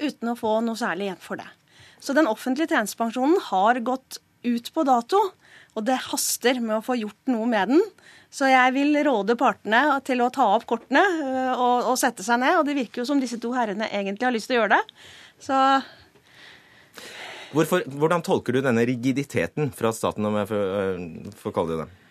Uten 0.00 0.32
å 0.32 0.38
få 0.38 0.58
noe 0.64 0.78
særlig 0.78 1.10
igjen 1.10 1.22
for 1.22 1.40
det. 1.40 1.48
Så 2.02 2.14
den 2.16 2.28
offentlige 2.28 2.74
tjenestepensjonen 2.74 3.38
har 3.50 3.80
gått 3.86 4.20
ut 4.46 4.72
på 4.74 4.84
dato. 4.86 5.20
Og 5.76 5.84
det 5.84 5.98
haster 6.08 6.58
med 6.62 6.78
å 6.78 6.84
få 6.84 6.96
gjort 6.96 7.30
noe 7.32 7.46
med 7.50 7.72
den. 7.74 7.82
Så 8.32 8.48
jeg 8.50 8.72
vil 8.74 8.96
råde 9.06 9.36
partene 9.38 9.82
til 10.04 10.22
å 10.24 10.30
ta 10.32 10.48
opp 10.56 10.66
kortene 10.68 11.02
øh, 11.02 11.52
og, 11.52 11.90
og 11.92 11.98
sette 12.00 12.24
seg 12.26 12.40
ned. 12.42 12.58
Og 12.58 12.66
det 12.68 12.76
virker 12.78 13.02
jo 13.02 13.08
som 13.08 13.20
disse 13.22 13.38
to 13.40 13.52
herrene 13.56 13.88
egentlig 13.92 14.26
har 14.28 14.34
lyst 14.34 14.50
til 14.50 14.58
å 14.58 14.62
gjøre 14.62 14.78
det. 14.78 15.00
Så 15.42 15.60
Hvorfor, 17.54 17.84
hvordan 17.96 18.24
tolker 18.26 18.56
du 18.56 18.60
denne 18.64 18.82
rigiditeten 18.88 19.70
fra 19.72 19.92
staten, 19.94 20.26
om 20.28 20.34
jeg 20.40 20.48
får, 20.50 20.64
øh, 20.82 21.30
får 21.40 21.54
kalle 21.56 21.72
det 21.72 21.84
det? 21.84 22.05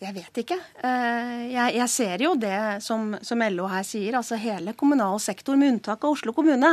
Jeg 0.00 0.14
vet 0.16 0.38
ikke. 0.40 0.56
Eh, 0.80 1.40
Jeg, 1.52 1.74
jeg 1.76 1.88
ser 1.92 2.22
jo 2.24 2.30
det 2.40 2.56
som, 2.80 3.10
som 3.20 3.42
LO 3.52 3.66
her 3.68 3.84
sier. 3.84 4.16
altså 4.16 4.38
Hele 4.40 4.72
kommunal 4.72 5.18
sektor, 5.20 5.58
med 5.60 5.74
unntak 5.74 6.04
av 6.06 6.14
Oslo 6.14 6.32
kommune, 6.32 6.70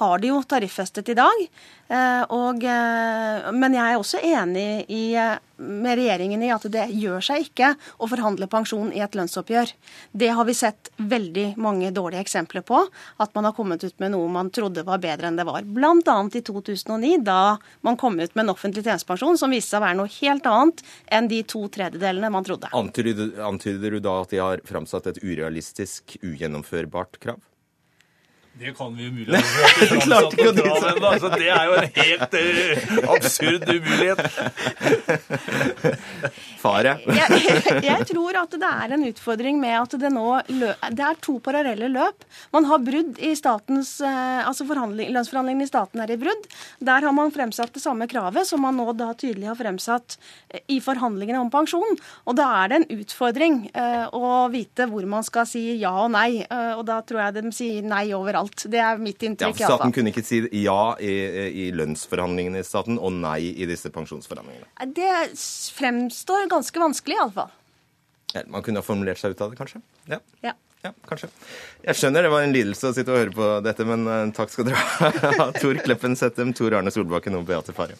har 0.00 0.22
de 0.22 0.30
jo 0.30 0.40
tariffestet 0.48 1.12
i 1.12 1.18
dag. 1.18 1.44
Eh, 1.90 2.24
Og, 2.32 2.64
eh, 2.64 3.50
men 3.52 3.76
jeg 3.76 3.84
er 3.84 3.98
også 4.00 4.22
enig 4.24 4.86
i, 4.88 5.04
med 5.60 5.98
regjeringen 5.98 6.40
i 6.46 6.48
at 6.54 6.64
det 6.72 6.86
gjør 6.96 7.20
seg 7.20 7.42
ikke 7.50 7.74
å 8.00 8.08
forhandle 8.08 8.48
pensjon 8.48 8.94
i 8.96 9.02
et 9.04 9.12
lønnsoppgjør. 9.18 9.74
Det 10.16 10.30
har 10.32 10.48
vi 10.48 10.54
sett 10.56 10.88
veldig 10.96 11.58
mange 11.60 11.90
dårlige 11.92 12.22
eksempler 12.24 12.64
på. 12.64 12.80
At 13.20 13.34
man 13.36 13.44
har 13.44 13.52
kommet 13.52 13.84
ut 13.84 13.98
med 14.00 14.14
noe 14.14 14.30
man 14.32 14.48
trodde 14.48 14.86
var 14.88 15.02
bedre 15.04 15.28
enn 15.28 15.36
det 15.36 15.44
var. 15.44 15.68
Bl.a. 15.68 16.16
i 16.32 16.40
2009, 16.40 17.20
da 17.28 17.58
man 17.84 18.00
kom 18.00 18.16
ut 18.16 18.32
med 18.32 18.46
en 18.46 18.54
offentlig 18.54 18.86
tjenestepensjon 18.86 19.36
som 19.36 19.52
viste 19.52 19.74
seg 19.74 19.82
å 19.82 19.84
være 19.84 20.00
noe 20.00 20.14
helt 20.16 20.48
annet 20.48 20.80
enn 21.12 21.28
de 21.28 21.42
to 21.44 21.66
tredjedelene 21.68 22.32
man 22.32 22.46
trodde. 22.48 22.69
Antyder, 22.72 23.90
du 23.90 24.00
da 24.00 24.20
at 24.22 24.30
de 24.32 24.38
har 24.42 24.62
framsatt 24.68 25.08
et 25.10 25.22
urealistisk, 25.24 26.16
ugjennomførbart 26.22 27.18
krav? 27.22 27.40
Det 28.60 28.74
kan 28.76 28.92
vi 28.96 29.06
umulig 29.08 29.36
ha 29.36 29.42
framsatt 29.42 30.02
Klarte 30.04 30.36
ikke 30.36 30.50
å 30.50 30.52
noe 30.52 30.74
den 30.74 30.84
ennå. 30.90 31.08
Altså, 31.14 31.28
det 31.40 31.48
er 31.48 31.64
jo 31.64 31.72
en 31.80 31.88
helt 31.96 32.32
uh, 32.36 33.14
absurd 33.14 33.62
umulighet. 33.72 34.20
Fare. 36.60 36.94
jeg, 37.20 37.84
jeg 37.86 38.06
tror 38.10 38.36
at 38.42 38.54
det 38.60 38.70
er 38.84 38.94
en 38.94 39.04
utfordring 39.08 39.60
med 39.60 39.76
at 39.78 39.96
det 40.00 40.10
nå 40.12 40.26
lø, 40.52 40.72
Det 40.92 41.06
er 41.06 41.20
to 41.24 41.38
parallelle 41.42 41.88
løp. 41.92 42.26
Man 42.54 42.68
har 42.68 42.82
brudd 42.84 43.20
i 43.22 43.32
statens 43.38 43.96
eh, 44.04 44.42
Altså 44.44 44.66
forhandling, 44.68 45.12
lønnsforhandlingene 45.14 45.66
i 45.66 45.70
staten 45.70 46.02
er 46.04 46.12
i 46.12 46.18
brudd. 46.20 46.48
Der 46.84 47.06
har 47.06 47.14
man 47.16 47.32
fremsatt 47.34 47.72
det 47.76 47.82
samme 47.82 48.08
kravet 48.10 48.48
som 48.48 48.62
man 48.64 48.76
nå 48.76 48.90
da 48.98 49.12
tydelig 49.16 49.50
har 49.50 49.58
fremsatt 49.58 50.18
eh, 50.48 50.62
i 50.76 50.80
forhandlingene 50.84 51.40
om 51.40 51.52
pensjon. 51.52 51.98
Og 52.28 52.38
da 52.38 52.48
er 52.60 52.72
det 52.72 52.80
en 52.80 52.88
utfordring 53.00 53.62
uh, 53.72 54.06
å 54.12 54.48
vite 54.52 54.86
hvor 54.90 55.06
man 55.08 55.24
skal 55.26 55.48
si 55.48 55.62
ja 55.80 55.92
og 56.04 56.12
nei. 56.14 56.42
Uh, 56.50 56.76
og 56.78 56.84
da 56.88 57.00
tror 57.06 57.24
jeg 57.24 57.38
de 57.38 57.54
sier 57.54 57.86
nei 57.86 58.08
overalt. 58.16 58.49
Det 58.70 58.80
er 58.82 59.00
mitt 59.00 59.22
inntrykk. 59.26 59.60
Ja, 59.62 59.72
Staten 59.72 59.94
kunne 59.94 60.12
ikke 60.12 60.24
si 60.26 60.40
ja 60.62 60.80
i, 61.02 61.12
i 61.64 61.68
lønnsforhandlingene 61.76 62.62
i 62.62 62.66
staten 62.66 62.98
og 62.98 63.14
nei 63.18 63.52
i 63.52 63.68
disse 63.70 63.92
pensjonsforhandlingene. 63.94 64.68
Det 64.96 65.12
fremstår 65.76 66.50
ganske 66.52 66.82
vanskelig, 66.82 67.18
iallfall. 67.20 67.52
Ja, 68.34 68.44
man 68.50 68.62
kunne 68.66 68.82
ha 68.82 68.86
formulert 68.86 69.18
seg 69.20 69.34
ut 69.34 69.40
av 69.42 69.52
det, 69.52 69.60
kanskje? 69.60 69.82
Ja. 70.10 70.20
Ja. 70.46 70.56
Ja, 70.80 70.94
kanskje. 71.04 71.28
Jeg 71.84 71.98
skjønner 71.98 72.24
det 72.24 72.30
var 72.32 72.46
en 72.46 72.54
lidelse 72.54 72.88
å 72.88 72.94
sitte 72.96 73.12
og 73.12 73.18
høre 73.20 73.34
på 73.36 73.48
dette, 73.66 73.84
men 73.84 74.06
eh, 74.08 74.30
takk 74.36 74.52
skal 74.52 74.70
dere 74.70 74.80
ha. 74.80 75.50
Tor 75.60 75.80
Kleppen 75.84 76.16
Settem, 76.16 76.54
Tor 76.56 76.78
Arne 76.78 76.92
Solbakken 76.94 77.36
og 77.36 77.44
Beate 77.50 77.76
Farre. 77.76 77.98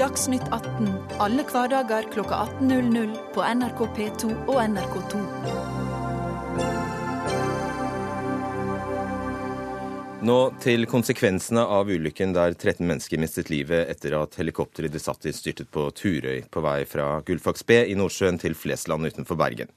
Dagsnytt 0.00 0.46
18 0.54 0.86
alle 1.20 1.42
hverdager 1.50 2.06
klokka 2.14 2.46
18.00 2.62 3.12
på 3.34 3.44
NRK 3.58 3.84
P2 3.98 4.32
og 4.46 4.56
NRK2. 4.62 5.79
Nå 10.20 10.36
til 10.60 10.84
konsekvensene 10.84 11.62
av 11.64 11.88
ulykken 11.88 12.34
der 12.36 12.52
13 12.52 12.84
mennesker 12.84 13.18
mistet 13.22 13.48
livet 13.48 13.88
etter 13.88 14.18
at 14.18 14.36
helikopteret 14.36 14.92
de 14.92 15.00
satt 15.00 15.24
i 15.26 15.32
styrtet 15.32 15.70
på 15.72 15.86
Turøy 15.96 16.42
på 16.52 16.60
vei 16.60 16.82
fra 16.86 17.06
Gullfaks 17.24 17.64
B 17.64 17.78
i 17.88 17.96
Nordsjøen 17.96 18.36
til 18.42 18.54
Flesland 18.54 19.08
utenfor 19.08 19.40
Bergen. 19.40 19.72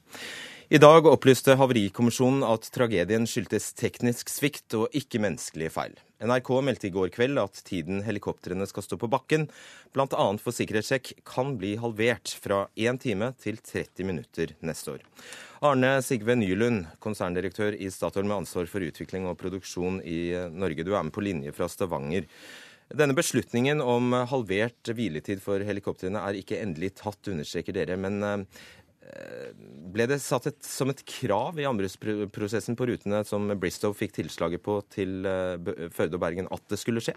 I 0.72 0.78
dag 0.80 1.04
opplyste 1.04 1.58
Havarikommisjonen 1.60 2.40
at 2.48 2.64
tragedien 2.72 3.26
skyldtes 3.28 3.66
teknisk 3.76 4.30
svikt 4.32 4.72
og 4.78 4.94
ikke 4.96 5.20
menneskelige 5.20 5.68
feil. 5.74 5.92
NRK 6.24 6.48
meldte 6.64 6.88
i 6.88 6.92
går 6.94 7.10
kveld 7.12 7.36
at 7.42 7.60
tiden 7.68 8.00
helikoptrene 8.06 8.64
skal 8.70 8.86
stå 8.86 8.96
på 8.96 9.10
bakken, 9.12 9.44
bl.a. 9.92 10.24
for 10.40 10.56
sikkerhetssjekk, 10.56 11.10
kan 11.28 11.58
bli 11.60 11.74
halvert 11.82 12.32
fra 12.40 12.62
1 12.80 13.02
time 13.04 13.28
til 13.44 13.60
30 13.60 14.08
minutter 14.08 14.54
neste 14.64 14.94
år. 14.94 15.04
Arne 15.68 15.98
Sigve 16.06 16.38
Nylund, 16.40 16.86
konserndirektør 17.04 17.76
i 17.76 17.90
Statoil 17.92 18.24
med 18.24 18.40
ansvar 18.40 18.70
for 18.70 18.86
utvikling 18.88 19.28
og 19.28 19.36
produksjon 19.42 20.00
i 20.00 20.20
eh, 20.32 20.48
Norge. 20.48 20.86
Du 20.86 20.94
er 20.94 21.04
med 21.04 21.12
på 21.12 21.26
linje 21.26 21.52
fra 21.52 21.68
Stavanger. 21.68 22.24
Denne 22.94 23.16
beslutningen 23.16 23.80
om 23.80 24.12
halvert 24.28 24.92
hviletid 24.92 25.40
for 25.44 25.60
helikoptrene 25.64 26.20
er 26.20 26.36
ikke 26.40 26.58
endelig 26.60 26.94
tatt, 27.00 27.32
understreker 27.32 27.76
dere. 27.76 27.96
Men 28.00 28.18
eh, 28.24 28.64
ble 29.94 30.06
det 30.10 30.18
satt 30.22 30.48
et, 30.50 30.58
som 30.66 30.90
et 30.90 31.02
krav 31.06 31.58
i 31.60 31.66
anbudsprosessen 31.68 32.76
på 32.78 32.88
rutene 32.90 33.20
som 33.28 33.46
Bristow 33.60 33.94
fikk 33.96 34.16
tilslaget 34.16 34.62
på 34.64 34.80
til 34.92 35.26
eh, 35.28 35.88
Førde 35.94 36.18
og 36.18 36.22
Bergen, 36.24 36.50
at 36.54 36.64
det 36.72 36.80
skulle 36.80 37.02
skje? 37.04 37.14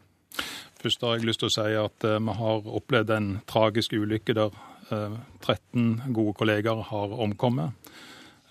Først 0.77 1.01
har 1.01 1.17
jeg 1.17 1.25
lyst 1.25 1.41
til 1.41 1.49
å 1.49 1.55
si 1.55 1.77
at 1.79 2.05
eh, 2.05 2.19
vi 2.21 2.35
har 2.41 2.67
opplevd 2.79 3.13
en 3.15 3.29
tragisk 3.49 3.95
ulykke 3.97 4.35
der 4.37 4.57
eh, 4.93 5.15
13 5.41 6.13
gode 6.13 6.35
kollegaer 6.37 6.83
har 6.91 7.15
omkommet. 7.17 7.73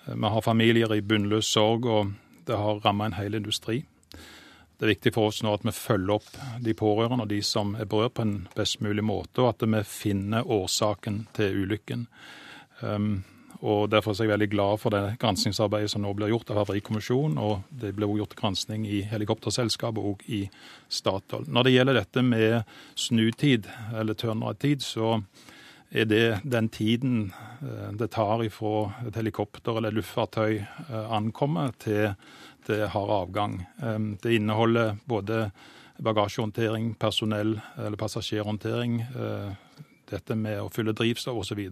Eh, 0.06 0.14
Vi 0.16 0.32
har 0.32 0.42
familier 0.42 0.94
i 0.94 1.04
bunnløs 1.04 1.52
sorg, 1.52 1.86
og 1.86 2.16
det 2.46 2.58
har 2.58 2.82
rammet 2.82 3.12
en 3.12 3.20
hel 3.20 3.38
industri. 3.38 3.84
Det 4.76 4.84
er 4.84 4.92
viktig 4.92 5.14
for 5.14 5.30
oss 5.30 5.38
nå 5.42 5.54
at 5.56 5.62
vi 5.64 5.72
følger 5.72 6.18
opp 6.18 6.34
de 6.60 6.74
pårørende 6.76 7.24
og 7.24 7.30
de 7.30 7.38
som 7.46 7.72
er 7.80 7.88
berørt 7.88 8.18
på 8.18 8.26
en 8.26 8.34
best 8.56 8.82
mulig 8.84 9.04
måte, 9.06 9.40
og 9.40 9.54
at 9.54 9.64
vi 9.64 9.80
finner 9.88 10.44
årsaken 10.44 11.22
til 11.36 11.62
ulykken. 11.62 12.04
Um, 12.82 13.24
og 13.64 13.88
Derfor 13.90 14.12
er 14.12 14.26
jeg 14.26 14.32
veldig 14.34 14.48
glad 14.52 14.80
for 14.82 14.92
det 14.92 15.16
granskingsarbeidet 15.22 15.90
som 15.90 16.02
nå 16.04 16.12
blir 16.16 16.28
gjort 16.28 16.50
av 16.52 16.60
Havarikommisjonen, 16.60 17.38
og 17.40 17.64
det 17.70 17.94
ble 17.96 18.04
også 18.04 18.20
gjort 18.20 18.36
gransking 18.36 18.84
i 18.84 19.00
helikopterselskapet 19.08 20.08
og 20.10 20.24
i 20.28 20.42
Statoil. 20.92 21.46
Når 21.48 21.64
det 21.64 21.72
gjelder 21.72 22.00
dette 22.00 22.24
med 22.26 22.56
snutid, 23.00 23.70
eller 23.96 24.18
turnaround-tid, 24.18 24.84
så 24.84 25.22
er 25.90 26.04
det 26.10 26.40
den 26.44 26.68
tiden 26.68 27.32
eh, 27.62 27.92
det 27.96 28.10
tar 28.12 28.44
ifra 28.44 28.90
et 29.06 29.16
helikopter 29.16 29.78
eller 29.78 29.94
et 29.94 30.00
luftfartøy 30.02 30.58
eh, 30.60 31.08
ankommer 31.16 31.72
til 31.80 32.12
det 32.66 32.88
har 32.92 33.16
avgang. 33.22 33.62
Eh, 33.80 33.98
Det 34.20 34.36
inneholder 34.36 34.98
både 35.06 35.50
bagasjehåndtering, 36.02 36.94
personell- 37.00 37.60
eller 37.78 37.96
passasjerhåndtering, 37.96 39.00
eh, 39.00 39.52
dette 40.10 40.34
med 40.36 40.60
å 40.60 40.72
fylle 40.72 40.92
drivstoff 40.92 41.40
osv. 41.40 41.70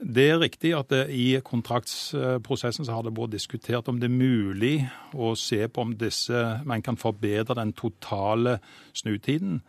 Det 0.00 0.24
er 0.32 0.38
riktig 0.40 0.70
at 0.72 0.88
det 0.88 1.02
i 1.12 1.34
kontraktsprosessen 1.44 2.86
så 2.88 2.94
har 2.96 3.04
det 3.04 3.12
vært 3.16 3.34
diskutert 3.34 3.88
om 3.92 3.98
det 4.00 4.08
er 4.08 4.14
mulig 4.16 4.74
å 5.12 5.34
se 5.36 5.66
på 5.68 5.82
om 5.84 5.92
disse, 6.00 6.40
man 6.64 6.80
kan 6.82 6.96
forbedre 6.96 7.54
den 7.58 7.74
totale 7.76 8.58
snutiden. 8.96 9.60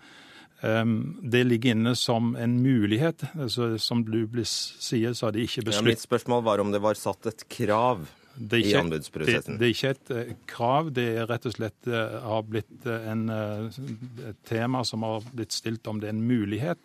Um, 0.63 1.17
Det 1.25 1.41
ligger 1.47 1.71
inne 1.73 1.95
som 1.97 2.35
en 2.37 2.59
mulighet. 2.61 3.23
Altså, 3.35 3.77
som 3.81 4.03
du 4.05 4.21
sier, 4.45 5.13
så 5.17 5.27
er 5.27 5.31
det 5.35 5.47
ikke 5.49 5.63
Ja, 5.63 5.69
besluttet. 5.71 5.87
mitt 5.89 6.03
spørsmål 6.05 6.43
var 6.43 6.59
om 6.61 6.71
det 6.71 6.81
var 6.81 6.93
satt 6.93 7.25
et 7.25 7.47
krav 7.49 8.07
Det 8.37 8.61
i 8.63 8.73
anbudsprosessen. 8.77 9.57
Det, 9.57 9.59
det 9.59 9.65
er 9.67 9.73
ikke 9.73 9.89
et 9.89 10.11
eh, 10.29 10.35
krav, 10.47 10.93
det 10.93 11.07
er 11.17 11.27
rett 11.27 11.45
og 11.45 11.53
slett 11.57 11.87
eh, 11.87 12.19
har 12.23 12.43
blitt 12.47 12.85
eh, 12.87 13.09
en, 13.11 13.25
eh, 13.29 14.29
et 14.29 14.37
tema 14.47 14.85
som 14.85 15.03
har 15.03 15.25
blitt 15.33 15.51
stilt 15.51 15.85
om 15.87 15.99
det 15.99 16.07
er 16.07 16.15
en 16.15 16.23
mulighet. 16.29 16.77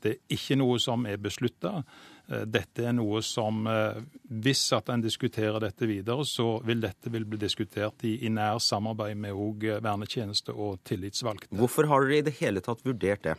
Det 0.00 0.12
er 0.12 0.36
ikke 0.36 0.60
noe 0.60 0.78
som 0.78 1.06
er 1.06 1.16
beslutta. 1.16 1.82
Dette 2.28 2.84
er 2.86 2.94
noe 2.96 3.20
som, 3.26 3.66
eh, 3.66 4.00
hvis 4.44 4.62
at 4.76 4.88
en 4.92 5.02
diskuterer 5.02 5.60
dette 5.60 5.88
videre, 5.88 6.24
så 6.24 6.62
vil 6.64 6.80
dette 6.80 7.10
vil 7.12 7.26
bli 7.28 7.40
diskutert 7.42 8.04
i, 8.08 8.14
i 8.24 8.30
nær 8.32 8.60
samarbeid 8.62 9.18
med 9.18 9.34
òg 9.34 9.66
vernetjeneste 9.82 10.54
og 10.54 10.80
tillitsvalgte. 10.88 11.50
Hvorfor 11.58 11.90
har 11.90 12.06
dere 12.06 12.22
i 12.22 12.26
det 12.30 12.36
hele 12.40 12.62
tatt 12.64 12.84
vurdert 12.86 13.26
det? 13.26 13.36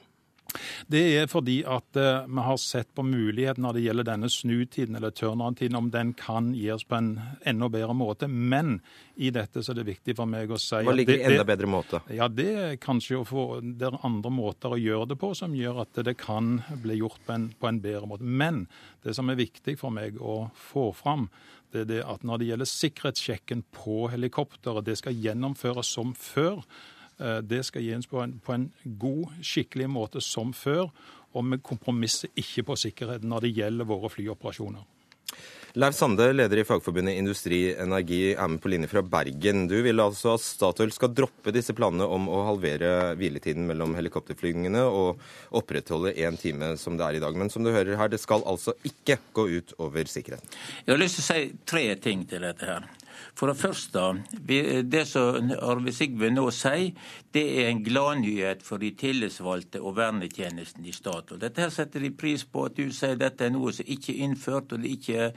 Det 0.87 1.01
er 1.17 1.29
fordi 1.31 1.59
at 1.65 1.97
eh, 1.99 2.25
vi 2.27 2.45
har 2.47 2.59
sett 2.61 2.91
på 2.95 3.05
muligheten 3.07 3.63
når 3.65 3.77
det 3.77 3.85
gjelder 3.85 4.07
denne 4.07 4.29
snutiden 4.31 4.99
eller 4.99 5.13
turnaround-tiden, 5.15 5.77
om 5.79 5.89
den 5.93 6.13
kan 6.17 6.51
gjøres 6.57 6.85
på 6.89 6.99
en 6.99 7.11
enda 7.49 7.69
bedre 7.73 7.95
måte. 7.97 8.29
Men 8.29 8.77
i 9.15 9.31
dette 9.33 9.63
så 9.63 9.73
er 9.73 9.81
det 9.81 9.87
viktig 9.91 10.17
for 10.17 10.29
meg 10.29 10.51
å 10.51 10.59
si 10.61 10.81
Hva 10.85 10.95
ligger 10.95 11.19
i 11.19 11.25
enda 11.31 11.45
bedre 11.47 11.69
måte? 11.69 12.03
Ja, 12.13 12.27
det 12.29 12.49
er 12.53 12.77
kanskje 12.81 13.19
å 13.21 13.25
få 13.27 13.43
Det 13.61 13.87
er 13.89 13.99
andre 14.05 14.31
måter 14.33 14.73
å 14.73 14.79
gjøre 14.79 15.11
det 15.13 15.19
på 15.21 15.33
som 15.37 15.55
gjør 15.57 15.83
at 15.85 16.03
det 16.05 16.15
kan 16.21 16.55
bli 16.83 16.99
gjort 17.01 17.21
på 17.27 17.35
en, 17.35 17.49
på 17.59 17.69
en 17.69 17.81
bedre 17.83 18.09
måte. 18.09 18.25
Men 18.25 18.65
det 19.05 19.15
som 19.17 19.29
er 19.29 19.39
viktig 19.39 19.77
for 19.81 19.93
meg 19.93 20.17
å 20.21 20.47
få 20.71 20.89
fram, 20.97 21.27
det 21.73 21.85
er 21.85 21.89
det 21.89 22.01
at 22.05 22.25
når 22.25 22.39
det 22.39 22.49
gjelder 22.51 22.69
sikkerhetssjekken 22.69 23.63
på 23.73 24.07
helikopteret, 24.13 24.85
det 24.85 24.99
skal 24.99 25.17
gjennomføres 25.17 25.89
som 25.95 26.13
før. 26.17 26.61
Eh, 27.19 27.41
Det 27.41 27.63
skal 27.65 27.85
gis 27.85 28.07
på 28.09 28.21
en, 28.23 28.39
på 28.39 28.53
en 28.53 28.71
god, 28.83 29.37
skikkelig 29.41 29.89
måte 29.89 30.21
som 30.21 30.53
før. 30.53 30.89
Og 31.33 31.45
vi 31.49 31.61
kompromisser 31.65 32.29
ikke 32.37 32.65
på 32.67 32.77
sikkerheten 32.77 33.29
når 33.29 33.47
det 33.47 33.55
gjelder 33.57 33.89
våre 33.89 34.11
flyoperasjoner. 34.13 34.83
Leif 35.73 35.95
Sande, 35.97 36.27
leder 36.37 36.59
i 36.61 36.63
Fagforbundet 36.69 37.15
Industri 37.17 37.71
Energi, 37.73 38.35
er 38.37 38.49
med 38.51 38.59
på 38.61 38.69
linje 38.69 38.85
fra 38.91 39.01
Bergen. 39.01 39.63
Du 39.65 39.73
vil 39.81 40.03
altså 40.03 40.35
at 40.35 40.43
Statoil 40.45 40.91
skal 40.93 41.09
droppe 41.17 41.49
disse 41.55 41.73
planene 41.73 42.05
om 42.05 42.27
å 42.29 42.43
halvere 42.45 43.15
hviletiden 43.17 43.65
mellom 43.65 43.95
helikopterflygingene 43.97 44.83
og 44.85 45.23
opprettholde 45.57 46.13
én 46.13 46.37
time 46.37 46.75
som 46.77 46.93
det 46.99 47.07
er 47.07 47.17
i 47.17 47.23
dag. 47.23 47.33
Men 47.41 47.49
som 47.49 47.65
du 47.65 47.71
hører 47.73 47.97
her, 47.97 48.13
det 48.13 48.21
skal 48.21 48.45
altså 48.45 48.75
ikke 48.85 49.17
gå 49.33 49.47
ut 49.55 49.73
over 49.81 50.05
sikkerheten. 50.13 50.53
Jeg 50.85 50.93
har 50.93 51.01
lyst 51.01 51.17
til 51.17 51.25
å 51.25 51.29
si 51.31 51.49
tre 51.73 51.87
ting 52.05 52.21
til 52.29 52.45
dette 52.45 52.69
her. 52.69 52.85
For 53.33 53.49
det 53.49 53.57
første, 53.57 54.01
det 54.85 55.03
som 55.09 55.49
Arve 55.57 55.91
Sigve 55.95 56.29
nå 56.29 56.45
sier, 56.53 56.91
det 57.33 57.41
er 57.63 57.71
en 57.71 57.79
gladnyhet 57.81 58.61
for 58.61 58.77
de 58.77 58.91
tillitsvalgte 58.93 59.79
og 59.81 59.95
vernetjenesten 59.97 60.85
i 60.85 60.93
Statoil. 60.93 61.39
Dette 61.41 61.63
her 61.63 61.71
setter 61.73 62.03
de 62.03 62.11
pris 62.13 62.43
på 62.45 62.67
at 62.67 62.75
du 62.77 62.91
sier 62.93 63.17
dette 63.17 63.47
er 63.47 63.53
noe 63.55 63.73
som 63.73 63.89
ikke 63.89 64.13
er 64.13 64.21
innført 64.27 64.75
og 64.75 64.83
det 64.83 64.91
ikke 64.99 65.31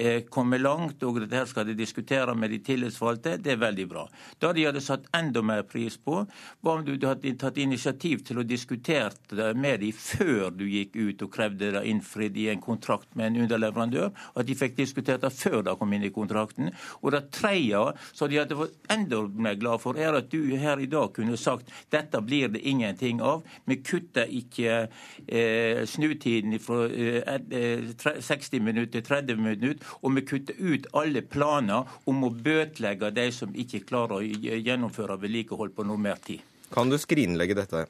er 0.00 0.22
kommet 0.32 0.62
langt, 0.64 1.04
og 1.04 1.20
dette 1.20 1.36
her 1.36 1.50
skal 1.50 1.68
de 1.68 1.76
diskutere 1.76 2.32
med 2.38 2.54
de 2.54 2.62
tillitsvalgte. 2.64 3.36
Det 3.44 3.52
er 3.52 3.60
veldig 3.60 3.86
bra. 3.90 4.06
Da 4.40 4.54
de 4.56 4.64
hadde 4.70 4.80
satt 4.84 5.10
enda 5.16 5.44
mer 5.44 5.66
pris 5.68 5.98
på, 6.00 6.22
var 6.64 6.80
om 6.80 6.86
du 6.88 6.94
hadde 7.04 7.34
tatt 7.36 7.60
initiativ 7.60 8.24
til 8.24 8.40
å 8.40 8.46
diskutere 8.48 9.12
det 9.28 9.50
med 9.60 9.82
dem 9.84 9.92
før 9.92 10.48
du 10.56 10.64
gikk 10.70 10.96
ut 10.96 11.26
og 11.26 11.32
krevde 11.36 11.74
det 11.76 11.84
innfridd 11.90 12.40
i 12.40 12.48
en 12.54 12.64
kontrakt 12.64 13.12
med 13.12 13.28
en 13.28 13.44
underleverandør, 13.44 14.08
at 14.08 14.48
de 14.48 14.56
fikk 14.56 14.78
diskutert 14.80 15.20
det 15.26 15.34
før 15.36 15.60
det 15.66 15.76
kom 15.76 15.92
inn 15.92 16.08
i 16.08 16.14
kontrakten. 16.14 16.72
Og 17.02 17.12
det 17.12 17.26
tredje 17.42 17.82
som 18.12 18.30
de 18.30 18.40
hadde 18.40 18.58
vært 18.58 18.92
enda 18.92 19.22
mer 19.34 19.58
glad 19.60 19.82
for, 19.82 19.98
er 19.98 20.18
at 20.18 20.30
du 20.32 20.54
her 20.58 20.80
i 20.80 20.88
dag 20.90 21.12
kunne 21.16 21.38
sagt 21.40 21.70
dette 21.92 22.20
blir 22.24 22.52
det 22.52 22.62
ingenting 22.68 23.22
av. 23.22 23.42
Vi 23.68 23.78
kutter 23.82 24.30
ikke 24.30 24.86
eh, 25.26 25.82
snutiden 25.88 26.56
fra 26.62 26.86
eh, 26.88 27.90
60 27.98 28.62
minutter 28.62 29.00
til 29.00 29.08
30 29.08 29.42
minutter, 29.42 29.92
og 30.02 30.16
vi 30.16 30.26
kutter 30.26 30.58
ut 30.58 30.88
alle 30.98 31.22
planer 31.22 31.90
om 32.06 32.24
å 32.26 32.32
bøtelegge 32.32 33.12
de 33.16 33.28
som 33.34 33.54
ikke 33.54 33.84
klarer 33.88 34.20
å 34.20 34.22
gjennomføre 34.22 35.20
vedlikehold 35.22 35.76
på 35.76 35.86
noe 35.88 36.00
mer 36.00 36.20
tid. 36.22 36.51
Kan 36.72 36.90
du 36.90 36.96
skrinlegge 36.98 37.54
dette? 37.54 37.86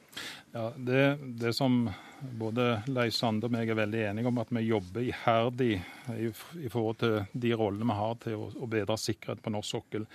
Ja, 0.51 0.71
det, 0.75 1.17
det 1.39 1.53
som 1.55 1.85
både 2.19 2.81
Leif 2.91 3.15
Sande 3.15 3.47
og 3.47 3.53
meg 3.55 3.69
er 3.69 3.77
veldig 3.79 4.01
enige 4.09 4.29
om, 4.29 4.41
at 4.43 4.51
vi 4.53 4.65
jobber 4.67 5.05
iherdig 5.07 5.71
i, 6.13 6.27
i 6.59 6.71
forhold 6.71 6.99
til 7.01 7.15
de 7.31 7.53
rollene 7.57 7.87
vi 7.89 7.97
har 7.99 8.17
til 8.25 8.35
å, 8.39 8.49
å 8.53 8.69
bedre 8.69 8.97
sikkerhet 8.99 9.43
på 9.43 9.53
norsk 9.55 9.77
sokkel. 9.77 10.07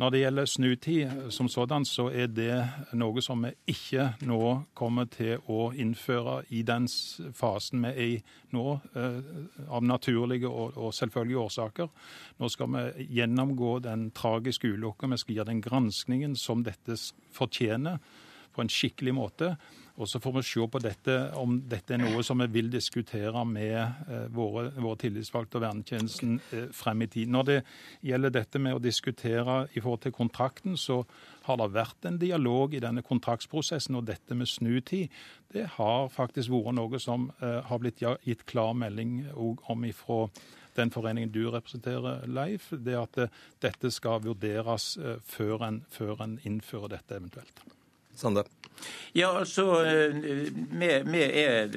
Når 0.00 0.10
det 0.10 0.20
gjelder 0.22 0.46
snutid 0.48 1.10
som 1.30 1.48
sådan, 1.52 1.84
så 1.84 2.06
er 2.08 2.30
det 2.32 2.54
noe 2.96 3.20
som 3.20 3.42
vi 3.44 3.50
ikke 3.74 4.06
nå 4.24 4.38
kommer 4.78 5.04
til 5.12 5.42
å 5.52 5.66
innføre 5.76 6.38
i 6.48 6.62
den 6.64 6.86
fasen 7.36 7.84
vi 7.84 7.90
er 7.90 8.00
i 8.06 8.16
nå, 8.56 8.64
eh, 8.96 9.18
av 9.68 9.84
naturlige 9.84 10.48
og, 10.48 10.94
selvfølgelige 10.96 11.44
årsaker. 11.44 11.92
Nå 12.40 12.48
skal 12.48 12.72
vi 12.72 13.06
gjennomgå 13.18 13.78
den 13.84 14.10
tragiske 14.16 14.72
ulykka. 14.72 15.12
Vi 15.12 15.20
skal 15.20 15.36
gjøre 15.36 15.52
den 15.52 15.64
granskningen 15.64 16.36
som 16.36 16.64
dette 16.64 16.96
fortjener 17.32 18.00
på 18.52 18.64
en 18.64 18.72
skikkelig 18.72 19.14
måte. 19.16 19.56
Og 20.00 20.08
så 20.08 20.20
får 20.20 20.32
vi 20.32 20.42
se 20.46 20.66
på 20.72 20.80
dette, 20.80 21.14
om 21.36 21.58
dette 21.68 21.92
er 21.92 22.00
noe 22.00 22.22
som 22.24 22.40
vi 22.40 22.48
vil 22.54 22.70
diskutere 22.72 23.42
med 23.44 23.76
eh, 23.76 24.24
våre, 24.32 24.70
våre 24.80 24.96
tillitsvalgte 25.02 25.58
og 25.58 25.64
vernetjenesten 25.66 26.38
eh, 26.56 26.70
frem 26.72 27.04
i 27.04 27.08
tid. 27.12 27.32
Når 27.32 27.48
det 27.50 27.58
gjelder 28.08 28.32
dette 28.38 28.62
med 28.62 28.78
å 28.78 28.80
diskutere 28.82 29.58
i 29.74 29.82
forhold 29.82 30.06
til 30.06 30.14
kontrakten, 30.16 30.78
så 30.80 31.02
har 31.44 31.60
det 31.60 31.68
vært 31.74 32.08
en 32.08 32.16
dialog 32.22 32.72
i 32.72 32.80
denne 32.80 33.04
kontraktsprosessen. 33.04 33.98
Og 34.00 34.08
dette 34.08 34.38
med 34.38 34.48
snutid, 34.48 35.12
det 35.52 35.66
har 35.76 36.08
faktisk 36.14 36.54
vært 36.54 36.78
noe 36.80 37.02
som 37.02 37.28
eh, 37.42 37.60
har 37.68 37.84
blitt 37.84 38.00
gitt 38.24 38.46
klar 38.48 38.72
melding 38.72 39.26
om 39.36 39.84
ifra 39.84 40.24
den 40.72 40.88
foreningen 40.88 41.28
du 41.34 41.42
representerer, 41.52 42.24
Leif, 42.32 42.70
det 42.72 42.96
at 42.96 43.20
dette 43.60 43.92
skal 43.92 44.24
vurderes 44.24 44.94
før 45.28 45.68
en, 45.68 45.82
før 45.92 46.24
en 46.24 46.38
innfører 46.48 46.94
dette 46.96 47.20
eventuelt. 47.20 47.64
Sande. 48.14 48.44
Ja, 49.14 49.38
altså, 49.38 49.64
vi, 50.70 50.88
vi, 51.04 51.22
er 51.22 51.68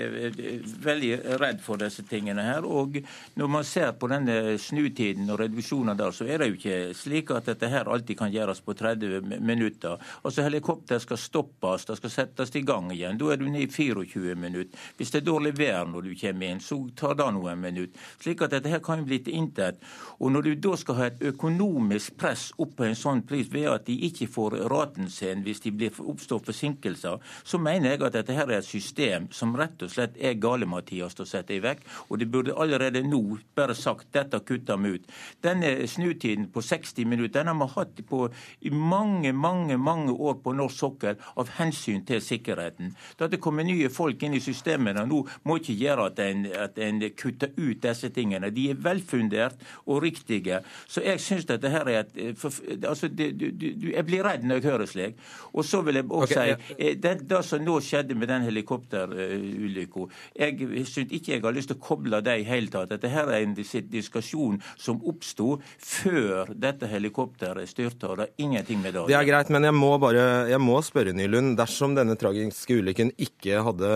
veldig 0.85 1.09
redd 1.41 1.59
for 1.59 1.79
disse 1.81 2.05
tingene 2.07 2.45
her. 2.47 2.63
Og 2.63 2.95
når 3.35 3.49
man 3.51 3.65
ser 3.67 3.91
på 3.99 4.07
denne 4.07 4.55
snutiden 4.61 5.27
og 5.33 5.41
reduksjonen 5.41 5.99
der, 5.99 6.15
så 6.15 6.27
er 6.29 6.39
det 6.39 6.47
jo 6.47 6.55
ikke 6.55 6.77
slik 6.95 7.33
at 7.35 7.49
dette 7.51 7.67
her 7.73 7.91
alltid 7.91 8.15
kan 8.21 8.31
gjøres 8.31 8.63
på 8.63 8.77
30 8.79 9.35
minutter. 9.43 9.99
Altså, 10.23 10.45
Helikopter 10.45 11.01
skal 11.03 11.19
stoppes, 11.19 11.83
det 11.89 11.97
skal 11.99 12.13
settes 12.13 12.55
i 12.55 12.63
gang 12.63 12.87
igjen. 12.95 13.19
Da 13.19 13.33
er 13.33 13.41
du 13.41 13.49
nede 13.49 13.67
i 13.67 13.71
24 13.71 14.37
minutter. 14.39 14.87
Hvis 14.95 15.11
det 15.11 15.21
er 15.21 15.27
dårlig 15.27 15.57
vær 15.59 15.91
når 15.91 16.07
du 16.07 16.15
kommer 16.21 16.55
inn, 16.55 16.63
så 16.63 16.79
tar 16.95 17.19
det 17.19 17.27
noen 17.35 17.59
minutter. 17.67 18.07
Slik 18.23 18.45
at 18.47 18.55
dette 18.55 18.71
her 18.71 18.79
kan 18.85 19.03
jo 19.03 19.09
bli 19.11 19.19
til 19.27 19.35
intet. 19.41 19.83
Og 20.23 20.31
når 20.31 20.47
du 20.47 20.53
da 20.69 20.79
skal 20.79 21.01
ha 21.01 21.11
et 21.11 21.27
økonomisk 21.33 22.15
press 22.21 22.47
opp 22.55 22.77
på 22.79 22.87
en 22.87 22.95
sånn 22.95 23.25
pris 23.27 23.51
ved 23.51 23.67
at 23.73 23.91
de 23.91 23.99
ikke 24.07 24.31
får 24.31 24.55
raten 24.71 25.11
sin 25.11 25.43
hvis 25.43 25.65
de 25.67 25.75
blir 25.75 25.91
oppstår 26.25 26.39
forsinkelser, 26.45 27.19
så 27.43 27.57
mener 27.57 27.93
jeg 27.93 28.03
at 28.03 28.15
dette 28.17 28.33
her 28.33 28.49
er 28.49 28.59
et 28.59 28.67
system 28.67 29.27
som 29.31 29.55
rett 29.57 29.81
og 29.85 29.91
slett 29.91 30.17
er 30.17 30.39
gale-Mathias 30.41 31.17
å 31.19 31.27
sette 31.27 31.55
i 31.55 31.61
vekk. 31.63 31.83
Og 32.09 32.19
de 32.19 32.25
burde 32.25 32.55
allerede 32.55 33.03
nå 33.05 33.37
bare 33.55 33.75
sagt 33.75 34.11
dette 34.13 34.39
kutter 34.45 34.77
vi 34.81 34.95
ut. 34.97 35.09
Denne 35.43 35.87
snutiden 35.87 36.49
på 36.53 36.61
60 36.61 37.05
minutter 37.05 37.43
den 37.43 37.51
har 37.51 37.57
vi 37.59 37.67
hatt 37.75 38.01
på 38.07 38.21
i 38.61 38.71
mange, 38.71 39.33
mange 39.33 39.77
mange 39.77 40.13
år 40.13 40.39
på 40.43 40.53
norsk 40.55 40.79
sokkel 40.79 41.19
av 41.35 41.51
hensyn 41.57 42.05
til 42.07 42.21
sikkerheten. 42.23 42.93
Da 43.19 43.27
det 43.27 43.41
kommer 43.43 43.65
nye 43.65 43.89
folk 43.89 44.23
inn 44.23 44.37
i 44.37 44.43
systemene 44.43 45.05
nå, 45.07 45.21
må 45.43 45.59
ikke 45.59 45.75
gjøre 45.77 46.09
at 46.11 46.21
en, 46.23 46.45
at 46.65 46.79
en 46.81 47.01
kutter 47.17 47.53
ut 47.57 47.81
disse 47.83 48.09
tingene. 48.15 48.51
De 48.55 48.69
er 48.71 48.79
velfundert 48.81 49.59
og 49.85 50.01
riktige. 50.03 50.61
Så 50.87 51.03
jeg 51.05 51.21
syns 51.23 51.47
dette 51.49 51.71
her 51.71 51.89
er 51.91 52.03
et 52.05 52.45
altså, 52.85 53.09
du, 53.09 53.25
du, 53.31 53.49
du, 53.51 53.89
Jeg 53.91 54.05
blir 54.07 54.23
redd 54.25 54.45
når 54.45 54.61
jeg 54.61 54.69
hører 54.69 54.89
slik. 54.89 55.19
Og 55.53 55.65
så 55.67 55.81
vil 55.85 55.99
jeg 55.99 56.07
også 56.15 56.39
okay, 56.39 56.55
si 56.55 56.75
ja. 56.89 56.93
det, 57.01 57.13
det, 57.29 57.41
som 57.45 57.63
nå 57.65 57.77
skjedde 57.83 58.17
med 58.17 58.31
den 58.31 58.47
helikopterulykka, 58.47 60.07
jeg 60.39 60.85
syns 60.89 61.13
ikke 61.15 61.35
jeg 61.35 61.43
har 61.45 61.55
lyst 61.55 61.71
til 61.71 61.79
å 61.79 61.83
koble 61.83 62.21
det 62.25 62.37
i 62.41 62.47
hele 62.47 62.71
tatt. 62.73 62.91
Dette 62.93 63.11
her 63.11 63.29
er 63.31 63.45
en 63.45 63.55
diskusjon 63.55 64.59
som 64.77 65.01
oppsto 65.05 65.59
før 65.77 66.53
dette 66.55 66.89
helikopteret 66.89 67.69
styrta. 67.69 68.15
Det 68.15 68.27
er 68.29 68.45
ingenting 68.47 68.81
med 68.83 68.95
det 68.95 69.07
Det 69.11 69.17
er 69.19 69.27
greit, 69.27 69.51
men 69.53 69.67
jeg 69.67 69.75
må 69.75 69.93
bare 70.01 70.25
jeg 70.49 70.61
må 70.61 70.79
spørre 70.85 71.13
Nylund. 71.15 71.55
Dersom 71.59 71.95
denne 71.97 72.17
tragiske 72.19 72.79
ulykken 72.79 73.11
ikke 73.21 73.61
hadde 73.65 73.91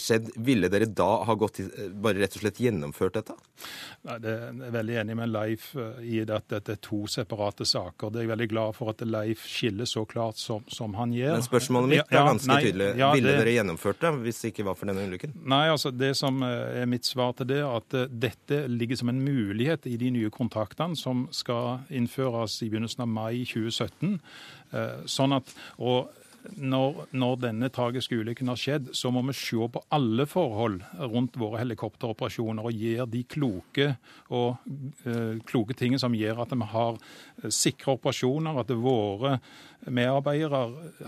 skjedd, 0.00 0.32
ville 0.44 0.70
dere 0.72 0.88
da 0.88 1.10
ha 1.28 1.36
gått 1.38 1.60
bare 1.98 2.22
rett 2.22 2.36
og 2.36 2.44
slett 2.44 2.60
gjennomført 2.62 3.18
dette? 3.18 3.36
Nei, 4.08 4.18
det 4.22 4.34
er 4.48 4.74
veldig 4.74 4.98
enig 5.02 5.16
med 5.18 5.32
Leif 5.32 5.70
eh, 5.78 6.02
i 6.06 6.20
at 6.22 6.48
dette 6.52 6.76
er 6.76 6.80
to 6.82 7.02
separate 7.10 7.66
saker. 7.68 8.12
Det 8.12 8.20
er 8.20 8.26
jeg 8.26 8.32
veldig 8.32 8.48
glad 8.52 8.76
for 8.76 8.92
at 8.92 9.02
Leif 9.06 9.44
skiller 9.48 9.88
så 9.88 10.04
klart 10.08 10.38
som, 10.40 10.64
som 10.70 10.94
han 10.98 11.12
gjør. 11.16 11.38
Men 11.38 11.46
spørsmålet 11.58 11.92
mitt 11.92 12.12
er 12.12 12.26
ganske 12.28 12.50
nei, 12.50 12.58
tydelig. 12.64 12.88
Ja, 13.00 13.10
Ville 13.14 13.32
det... 13.32 13.40
dere 13.42 13.54
gjennomført 13.56 14.00
det 14.02 14.12
hvis 14.24 14.42
det 14.42 14.52
ikke 14.52 14.66
var 14.68 14.78
for 14.78 14.90
denne 14.90 15.06
ulykken? 15.08 15.34
Nei, 15.48 15.64
altså 15.72 15.92
det 15.94 16.12
som 16.18 16.42
eh, 16.46 16.82
er 16.82 16.88
mitt 16.90 17.08
svar 17.08 17.34
til 17.38 17.50
det, 17.50 17.60
at 17.66 17.98
eh, 17.98 18.06
dette 18.26 18.62
ligger 18.70 19.00
som 19.00 19.12
en 19.12 19.20
mulighet 19.24 19.88
i 19.90 19.96
de 20.00 20.12
nye 20.14 20.30
kontraktene 20.34 20.98
som 20.98 21.26
skal 21.34 21.84
innføres 21.90 22.60
i 22.64 22.70
begynnelsen 22.70 23.04
av 23.04 23.12
mai 23.12 23.44
2017. 23.48 24.18
Eh, 24.68 25.04
sånn 25.08 25.36
at, 25.36 25.54
og 25.80 26.12
når, 26.56 27.04
når, 27.18 27.36
denne 27.42 27.68
tragiske 27.74 28.16
ulykken 28.18 28.50
har 28.50 28.58
skjedd, 28.58 28.90
så 28.96 29.10
må 29.14 29.22
vi 29.26 29.34
se 29.36 29.68
på 29.74 29.82
alle 29.94 30.26
forhold 30.28 30.80
rundt 31.12 31.38
våre 31.40 31.60
helikopteroperasjoner 31.62 32.68
og 32.68 32.84
gjøre 32.84 33.08
de 33.12 33.22
kloke, 33.28 33.88
og, 34.30 34.68
uh, 35.06 35.38
kloke 35.48 35.76
tingene 35.78 36.00
som 36.00 36.16
gjør 36.16 36.44
at 36.44 36.54
vi 36.54 36.70
har 36.72 37.00
sikre 37.54 37.96
operasjoner, 37.98 38.62
at 38.62 38.70
våre 38.78 39.38
medarbeidere 39.86 40.62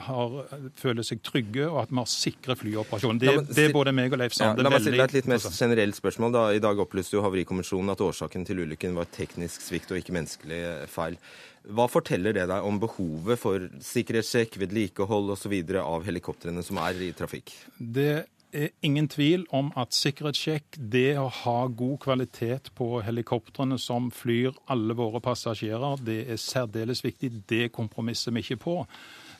har, 0.07 0.37
føler 0.79 1.07
seg 1.07 1.23
trygge, 1.27 1.67
og 1.67 1.83
at 1.83 1.93
vi 1.93 1.99
har 1.99 2.11
sikre 2.11 2.57
flyoperasjoner. 2.59 3.21
Det, 3.21 3.57
det 3.57 3.67
er 3.69 3.75
både 3.75 3.95
meg 3.97 4.15
og 4.15 4.23
Leif 4.23 4.37
Sande 4.37 4.63
ja, 4.63 4.67
La 4.67 4.73
meg 4.73 4.85
stille 4.85 5.07
et 5.09 5.17
litt 5.17 5.31
mer 5.31 5.43
generelt 5.43 5.99
spørsmål. 5.99 6.35
Da. 6.37 6.45
I 6.57 6.63
dag 6.63 6.83
opplyste 6.83 7.19
jo 7.19 7.25
Havarikommisjonen 7.27 7.95
at 7.95 8.05
årsaken 8.07 8.47
til 8.49 8.63
ulykken 8.65 8.95
var 8.99 9.11
teknisk 9.15 9.65
svikt 9.67 9.91
og 9.91 10.01
ikke 10.01 10.15
menneskelig 10.17 10.63
feil. 10.91 11.19
Hva 11.69 11.87
forteller 11.93 12.35
det 12.35 12.47
deg 12.49 12.67
om 12.67 12.79
behovet 12.81 13.39
for 13.41 13.69
sikkerhetssjekk, 13.85 14.57
vedlikehold 14.63 15.35
osv. 15.37 15.55
av 15.83 16.07
helikoptrene 16.07 16.65
som 16.65 16.81
er 16.81 17.01
i 17.05 17.11
trafikk? 17.17 17.53
Det 17.77 18.25
er 18.51 18.71
ingen 18.83 19.07
tvil 19.13 19.45
om 19.55 19.69
at 19.79 19.95
sikkerhetssjekk, 19.95 20.79
det 20.93 21.19
å 21.21 21.29
ha 21.43 21.59
god 21.69 21.99
kvalitet 22.03 22.71
på 22.79 23.03
helikoptrene 23.05 23.79
som 23.79 24.09
flyr 24.15 24.57
alle 24.73 24.97
våre 24.99 25.21
passasjerer, 25.23 26.01
det 26.07 26.21
er 26.33 26.41
særdeles 26.41 27.05
viktig. 27.05 27.33
Det 27.51 27.69
kompromisser 27.77 28.35
vi 28.35 28.43
ikke 28.45 28.63
på. 28.65 28.77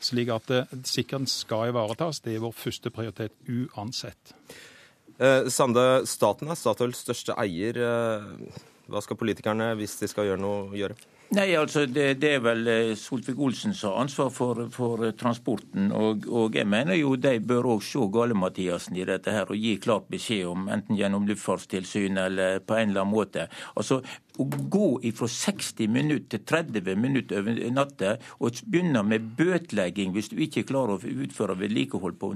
Slik 0.01 0.31
at 0.33 0.53
eh, 0.53 0.75
sikkerheten 0.87 1.29
skal 1.29 1.71
ivaretas. 1.73 2.21
Det 2.21 2.35
er 2.35 2.45
vår 2.45 2.53
første 2.57 2.93
prioritet 2.93 3.33
uansett. 3.49 4.35
Eh, 5.21 5.49
Sande, 5.53 6.05
staten 6.09 6.49
er 6.49 6.57
Statoils 6.57 7.01
største 7.03 7.35
eier. 7.41 7.77
Eh, 7.77 8.61
hva 8.91 9.01
skal 9.03 9.19
politikerne, 9.19 9.73
hvis 9.79 9.99
de 9.99 10.09
skal 10.09 10.29
gjøre 10.29 10.41
noe, 10.41 10.71
gjøre? 10.77 10.97
Nei, 11.31 11.53
altså 11.55 11.85
det, 11.87 12.17
det 12.19 12.33
er 12.35 12.41
vel 12.43 12.65
eh, 12.67 12.89
Solvik-Olsen 12.99 13.71
som 13.71 13.93
har 13.93 14.01
ansvar 14.03 14.33
for, 14.35 14.65
for 14.73 15.05
eh, 15.07 15.13
transporten. 15.15 15.87
Og, 15.95 16.25
og, 16.27 16.57
jeg 16.59 16.67
mener 16.67 16.97
jo 16.99 17.13
de 17.15 17.37
bør 17.39 17.69
òg 17.77 17.85
se 17.87 18.03
Gale-Mathiassen 18.11 18.97
i 18.99 19.05
dette 19.07 19.31
her 19.31 19.47
og 19.47 19.55
gi 19.55 19.77
klart 19.79 20.09
beskjed 20.11 20.49
om, 20.51 20.67
enten 20.75 20.99
gjennom 20.99 21.29
Luftfartstilsynet 21.29 22.25
eller 22.25 22.59
på 22.59 22.75
en 22.75 22.91
eller 22.91 23.05
annen 23.05 23.15
måte. 23.15 23.47
Altså 23.79 24.01
å 24.41 24.47
gå 24.47 24.87
fra 25.15 25.27
60 25.29 25.91
minutter 25.91 26.41
til 26.41 26.45
30 26.47 26.95
minutter 26.99 27.41
over 27.41 27.59
natta 27.73 28.15
og 28.39 28.61
begynne 28.65 29.03
med 29.07 29.31
bøtelegging 29.37 30.13
hvis 30.15 30.31
du 30.31 30.39
ikke 30.43 30.65
klarer 30.69 30.97
å 30.97 31.13
utføre 31.25 31.57
vedlikehold 31.59 32.17
på, 32.21 32.31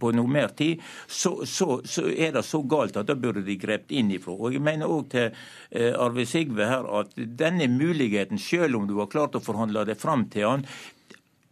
på 0.00 0.12
noe 0.16 0.32
mer 0.32 0.54
tid, 0.58 0.82
så, 1.06 1.38
så, 1.46 1.80
så, 1.84 2.06
er 2.10 2.34
det 2.36 2.44
så 2.46 2.62
galt 2.66 2.96
at 2.96 3.08
da 3.10 3.16
burde 3.18 3.44
de 3.46 3.58
grepet 3.60 3.94
inn 3.96 4.12
ifra. 4.14 4.34
Og 4.36 4.56
jeg 4.56 4.64
mener 4.64 4.90
òg 4.90 5.10
til 5.14 5.28
eh, 5.30 5.92
Arve 5.92 6.26
Sigve 6.28 6.68
her 6.68 6.88
at 7.00 7.14
denne 7.16 7.68
muligheten, 7.72 8.40
selv 8.40 8.80
om 8.80 8.88
du 8.88 8.96
har 9.00 9.10
klart 9.12 9.36
å 9.38 9.44
forhandle 9.44 9.86
det 9.88 9.98
fram 10.00 10.26
til 10.32 10.48
han, 10.48 10.66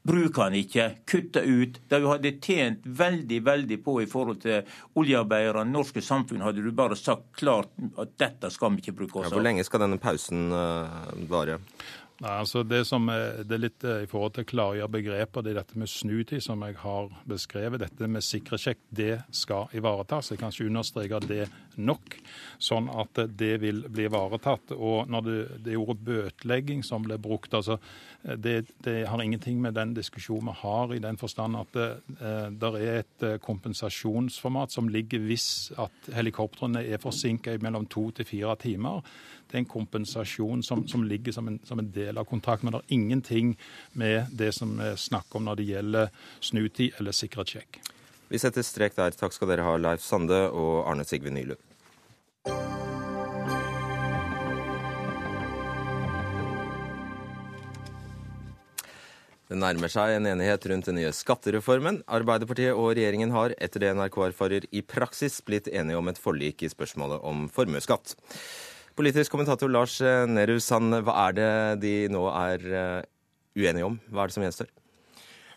Bruk 0.05 0.37
han 0.37 0.53
ikke, 0.59 0.90
kutter 1.09 1.47
ut. 1.49 1.79
Det 1.88 2.01
du 2.03 2.11
hadde 2.11 2.35
tjent 2.45 2.85
veldig 2.85 3.40
veldig 3.47 3.79
på 3.87 3.97
i 4.03 4.09
forhold 4.11 4.43
til 4.43 4.77
oljearbeiderne, 5.01 5.73
norske 5.73 6.03
samfunn, 6.05 6.45
hadde 6.45 6.64
du 6.64 6.69
bare 6.77 6.99
sagt 6.99 7.31
klart 7.40 7.73
at 7.97 8.12
dette 8.21 8.53
skal 8.53 8.75
vi 8.75 8.85
ikke 8.85 8.99
bruke 9.01 9.23
oss 9.23 9.27
av. 9.27 9.33
Ja, 9.33 9.38
hvor 9.38 9.47
lenge 9.47 9.64
skal 9.64 9.87
denne 9.87 10.01
pausen 10.03 10.51
uh, 10.53 11.09
vare? 11.31 11.57
Nei, 12.23 12.31
altså 12.31 12.62
Det 12.62 12.85
som 12.87 13.09
er, 13.11 13.40
det 13.43 13.57
er 13.57 13.62
litt 13.64 13.85
eh, 13.85 14.05
i 14.05 14.09
forhold 14.09 14.37
til 14.37 14.45
å 14.45 14.49
klargjøre 14.53 14.93
begreper, 14.93 15.43
det 15.43 15.51
er 15.51 15.59
dette 15.59 15.81
med 15.81 15.90
snutid 15.90 16.45
som 16.45 16.62
jeg 16.62 16.77
har 16.85 17.09
beskrevet. 17.27 17.83
Dette 17.83 18.09
med 18.11 18.23
sikkerhetssjekk, 18.23 18.85
det 18.95 19.17
skal 19.35 19.73
ivaretas. 19.75 20.31
Jeg 20.31 20.38
kan 20.40 20.55
ikke 20.55 20.69
understreke 20.71 21.21
det 21.27 21.49
nok, 21.75 22.14
sånn 22.62 22.87
at 22.95 23.19
det 23.35 23.57
vil 23.64 23.83
bli 23.90 24.07
ivaretatt. 24.07 24.77
Og 24.77 25.11
når 25.11 25.27
det, 25.27 25.38
det 25.67 25.81
ordet 25.81 26.07
bøtelegging 26.07 26.85
som 26.87 27.03
ble 27.09 27.19
brukt, 27.19 27.57
altså 27.57 27.81
det, 28.25 28.67
det, 28.79 29.05
har 29.05 29.23
ingenting 29.23 29.63
med 29.63 29.75
den 29.75 29.95
diskusjonen 29.95 30.47
vi 30.47 30.53
har, 30.57 30.95
i 30.95 30.99
den 30.99 31.17
forstand 31.17 31.57
at 31.57 31.73
det, 31.77 31.89
eh, 32.21 32.47
det 32.57 32.71
er 32.81 33.01
et 33.03 33.25
eh, 33.27 33.37
kompensasjonsformat 33.37 34.73
som 34.73 34.89
ligger 34.89 35.21
hvis 35.29 35.73
at 35.77 36.09
helikoptrene 36.17 36.81
er 36.89 37.03
forsinka 37.03 37.53
i 37.53 37.61
mellom 37.61 37.85
to 37.87 38.07
til 38.17 38.25
fire 38.25 38.57
timer. 38.57 39.05
Det 39.45 39.59
er 39.59 39.65
en 39.67 39.69
kompensasjon 39.69 40.65
som, 40.65 40.87
som 40.89 41.05
ligger 41.05 41.37
som 41.37 41.53
en, 41.53 41.61
som 41.69 41.79
en, 41.79 41.91
del 41.93 42.17
av 42.19 42.25
kontrakten. 42.25 42.71
Men 42.71 42.79
det 42.79 42.83
er 42.87 42.97
ingenting 42.97 43.53
med 43.93 44.33
det 44.33 44.55
som 44.57 44.73
vi 44.81 44.95
snakker 44.97 45.39
om 45.39 45.45
når 45.51 45.61
det 45.61 45.69
gjelder 45.69 46.25
snutid 46.41 46.97
eller 46.99 47.13
sikkerhetssjekk. 47.13 47.83
Vi 48.33 48.41
setter 48.41 48.65
strek 48.65 48.97
der. 48.97 49.13
Takk 49.13 49.37
skal 49.37 49.53
dere 49.53 49.69
ha, 49.69 49.77
Leif 49.77 50.01
Sande 50.03 50.47
og 50.49 50.89
Arne 50.89 51.05
Sigve 51.05 51.31
Nylund. 51.31 51.61
Det 59.45 59.59
nærmer 59.61 59.93
seg 59.93 60.15
en 60.15 60.29
enighet 60.31 60.65
rundt 60.71 60.87
den 60.89 60.97
nye 60.97 61.11
skattereformen. 61.13 62.01
Arbeiderpartiet 62.09 62.73
og 62.73 62.95
regjeringen 62.97 63.35
har, 63.35 63.53
etter 63.61 63.83
det 63.83 63.91
NRK 63.99 64.17
erfarer, 64.31 64.69
i 64.73 64.81
praksis 64.81 65.37
blitt 65.45 65.69
enige 65.69 66.01
om 66.01 66.09
et 66.09 66.21
forlik 66.21 66.65
i 66.65 66.71
spørsmålet 66.73 67.21
om 67.29 67.45
formuesskatt. 67.53 68.17
Politisk 68.97 69.35
kommentator 69.35 69.69
Lars 69.69 69.99
Nehru 70.31 70.57
Sand, 70.63 70.97
hva 71.05 71.19
er 71.27 71.37
det 71.37 71.51
de 71.83 71.95
nå 72.15 72.25
er 72.31 72.65
eh, 72.71 73.03
uenige 73.59 73.91
om? 73.91 74.01
Hva 74.09 74.25
er 74.25 74.33
det 74.33 74.39
som 74.39 74.47
gjenstår? 74.47 74.73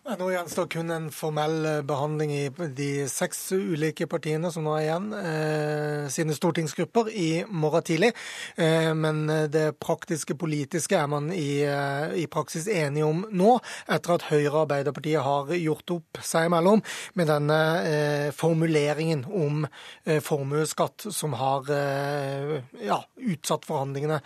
Nå 0.08 0.30
gjenstår 0.32 0.68
kun 0.72 0.92
en 0.92 1.08
formell 1.12 1.66
eh, 1.68 1.82
behandling 1.84 2.32
i 2.32 2.44
de 2.72 2.92
seks 3.12 3.42
ulike 3.52 4.06
partiene 4.08 4.48
som 4.56 4.64
nå 4.64 4.78
er 4.78 4.86
igjen, 4.86 5.08
eh, 5.20 6.06
sine 6.08 6.32
stortingsgrupper 6.32 7.10
i 7.12 7.42
morgen 7.52 7.84
tidlig. 7.84 8.14
Eh, 8.56 8.94
men 8.96 9.26
det 9.52 9.66
praktiske 9.84 10.38
politiske 10.40 10.96
er 10.96 11.10
man 11.12 11.28
i, 11.36 11.60
eh, 11.68 12.16
i, 12.22 12.24
praksis 12.32 12.70
enige 12.72 13.04
om 13.04 13.26
nå, 13.36 13.58
etter 13.84 14.14
at 14.16 14.30
Høyre 14.30 14.54
og 14.54 14.62
Arbeiderpartiet 14.62 15.26
har 15.26 15.52
gjort 15.58 15.96
opp 15.98 16.22
seg 16.24 16.48
imellom 16.48 16.86
med 17.20 17.28
denne 17.28 17.60
eh, 17.84 18.30
formuleringen 18.32 19.26
om 19.28 19.68
eh, 19.68 20.24
formuesskatt 20.24 21.10
som 21.12 21.36
har 21.36 21.68
ja, 21.68 23.02
utsatt 23.28 23.66
forhandlingene 23.68 24.22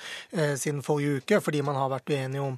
siden 0.59 0.83
forrige 0.85 1.21
uke, 1.21 1.39
fordi 1.41 1.63
man 1.65 1.79
har 1.79 1.89
vært 1.89 2.11
uenige 2.13 2.43
om, 2.43 2.57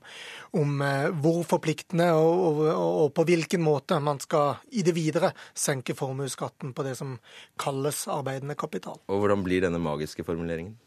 om 0.59 0.83
hvor 1.23 1.43
forpliktende 1.47 2.09
og, 2.17 2.59
og, 2.67 2.67
og 2.73 3.12
på 3.13 3.25
hvilken 3.27 3.63
måte 3.63 3.99
man 4.03 4.19
skal 4.23 4.61
i 4.71 4.83
det 4.85 4.95
videre 4.97 5.31
senke 5.53 5.95
formuesskatten 5.97 6.73
på 6.73 6.85
det 6.85 6.95
som 6.99 7.15
kalles 7.61 8.05
arbeidende 8.11 8.57
kapital. 8.59 8.99
Og 9.07 9.23
Hvordan 9.23 9.45
blir 9.45 9.63
denne 9.65 9.81
magiske 9.81 10.25
formuleringen? 10.27 10.77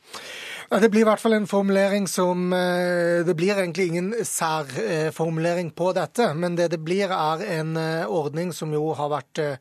Det 0.67 0.89
blir 0.91 1.05
i 1.05 1.07
hvert 1.07 1.23
fall 1.23 1.37
en 1.37 1.47
formulering 1.47 2.09
som 2.11 2.51
eh, 2.53 3.23
Det 3.27 3.35
blir 3.39 3.55
egentlig 3.55 3.87
ingen 3.87 4.09
særformulering 4.27 5.71
på 5.71 5.93
dette, 5.95 6.33
men 6.35 6.57
det 6.59 6.73
det 6.73 6.81
blir, 6.83 7.07
er 7.07 7.45
en 7.61 7.77
eh, 7.79 8.11
ordning 8.11 8.51
som 8.53 8.73
jo 8.75 8.89
har 8.99 9.13
vært 9.13 9.39
eh, 9.39 9.61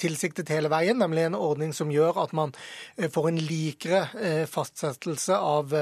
tilsiktet 0.00 0.48
hele 0.48 0.70
veien, 0.72 0.96
nemlig 0.96 1.26
en 1.26 1.36
ordning 1.36 1.74
som 1.76 1.92
gjør 1.92 2.22
at 2.22 2.32
man 2.32 2.54
får 2.96 3.28
en 3.28 3.38
likere 3.38 4.00
fastsettelse 4.50 5.36
av 5.36 5.72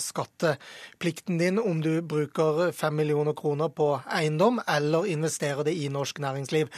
skatteplikten 0.00 1.40
din 1.40 1.58
om 1.58 1.80
du 1.82 2.00
bruker 2.02 2.70
fem 2.76 2.94
millioner 3.00 3.34
kroner 3.36 3.72
på 3.72 3.88
eiendom 4.14 4.60
eller 4.68 5.08
investerer 5.10 5.66
det 5.66 5.74
i 5.74 5.88
norsk 5.92 6.20
næringsliv. 6.22 6.70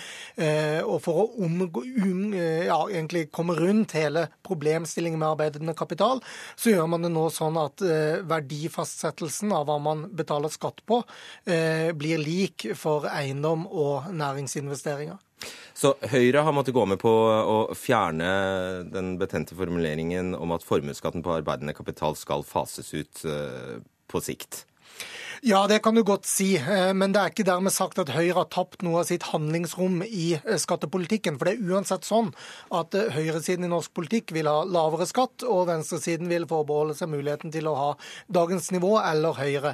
Og 0.87 0.97
for 1.05 1.23
å 1.23 1.29
omgå, 1.45 1.85
um, 1.85 2.33
ja, 2.33 2.81
egentlig 2.89 3.29
komme 3.31 3.59
rundt 3.59 3.95
hele 3.99 4.27
problemstillingen 4.47 5.21
med 5.21 5.35
arbeidende 5.35 5.77
kapital, 5.79 6.20
så 6.57 6.75
gjør 6.75 6.91
man 6.91 7.07
det 7.07 7.13
nå 7.15 7.27
sånn 7.35 7.59
at 7.61 7.83
eh, 7.87 8.21
verdifastsettelsen 8.29 9.55
av 9.57 9.67
hva 9.69 9.79
man 9.83 10.07
betaler 10.17 10.53
skatt 10.53 10.85
på, 10.89 11.03
eh, 11.51 11.91
blir 11.97 12.23
lik 12.23 12.71
for 12.79 13.09
eiendom 13.11 13.67
og 13.71 14.11
næringsinvesteringer. 14.15 15.19
Så 15.73 15.95
Høyre 16.13 16.43
har 16.45 16.53
måttet 16.53 16.77
gå 16.77 16.83
med 16.85 17.01
på 17.01 17.11
å 17.11 17.59
fjerne 17.79 18.31
den 18.93 19.15
betente 19.21 19.57
formuleringen 19.57 20.35
om 20.37 20.53
at 20.53 20.67
formuesskatten 20.67 21.25
på 21.25 21.39
arbeidende 21.39 21.73
kapital 21.77 22.19
skal 22.19 22.45
fases 22.45 22.93
ut 22.93 23.25
eh, 23.25 23.79
på 24.11 24.21
sikt? 24.25 24.67
Ja, 25.43 25.67
det 25.67 25.79
kan 25.79 25.95
du 25.95 26.03
godt 26.03 26.27
si. 26.27 26.57
Eh, 26.57 26.91
men 26.93 27.15
det 27.15 27.21
er 27.21 27.31
ikke 27.33 27.47
dermed 27.49 27.73
sagt 27.73 27.97
at 28.03 28.11
Høyre 28.13 28.43
har 28.43 28.49
tapt 28.53 28.83
noe 28.85 28.99
av 29.01 29.07
sitt 29.09 29.25
handlingsrom 29.31 30.03
i 30.05 30.35
eh, 30.37 30.57
skattepolitikken. 30.61 31.39
For 31.41 31.49
det 31.49 31.55
er 31.55 31.71
uansett 31.73 32.05
sånn 32.05 32.27
at 32.77 32.93
eh, 32.93 33.09
høyresiden 33.15 33.65
i 33.65 33.71
norsk 33.73 33.95
politikk 33.97 34.35
vil 34.37 34.51
ha 34.51 34.67
lavere 34.69 35.07
skatt, 35.09 35.47
og 35.49 35.71
venstresiden 35.71 36.29
vil 36.29 36.45
forbeholde 36.51 36.93
seg 36.99 37.09
muligheten 37.15 37.55
til 37.55 37.71
å 37.71 37.73
ha 37.79 37.87
dagens 38.29 38.69
nivå 38.75 38.91
eller 39.01 39.39
høyere. 39.39 39.73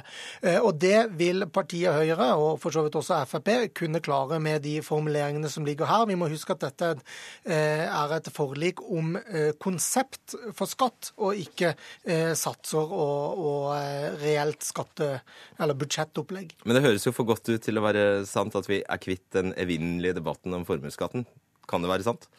Og 0.61 0.79
det 0.79 1.09
vil 1.19 1.43
partiet 1.51 1.97
Høyre, 1.97 2.29
og 2.39 2.61
for 2.63 2.71
så 2.71 2.85
vidt 2.85 2.95
også 2.99 3.19
Frp, 3.27 3.51
kunne 3.75 3.99
klare 4.03 4.39
med 4.43 4.63
de 4.63 4.77
formuleringene 4.85 5.51
som 5.51 5.67
ligger 5.67 5.89
her. 5.89 6.05
Vi 6.07 6.15
må 6.19 6.29
huske 6.31 6.55
at 6.55 6.63
dette 6.63 6.93
er 7.43 8.15
et 8.15 8.31
forlik 8.33 8.79
om 8.85 9.15
konsept 9.59 10.37
for 10.55 10.69
skatt, 10.69 11.11
og 11.19 11.39
ikke 11.39 11.73
satser 12.39 12.95
og, 13.01 13.43
og 13.51 14.21
reelt 14.23 14.63
skatte 14.67 15.17
eller 15.59 15.77
budsjettopplegg. 15.77 16.55
Men 16.65 16.77
det 16.77 16.85
høres 16.85 17.07
jo 17.07 17.13
for 17.15 17.27
godt 17.29 17.49
ut 17.49 17.63
til 17.63 17.79
å 17.79 17.85
være 17.85 18.05
sant 18.29 18.55
at 18.57 18.69
vi 18.69 18.81
er 18.83 19.01
kvitt 19.01 19.25
den 19.35 19.53
evinnelige 19.59 20.19
debatten 20.19 20.55
om 20.57 20.65
formuesskatten. 20.67 21.25
Kan 21.67 21.83
det 21.83 21.91
være 21.91 22.07
sant? 22.07 22.29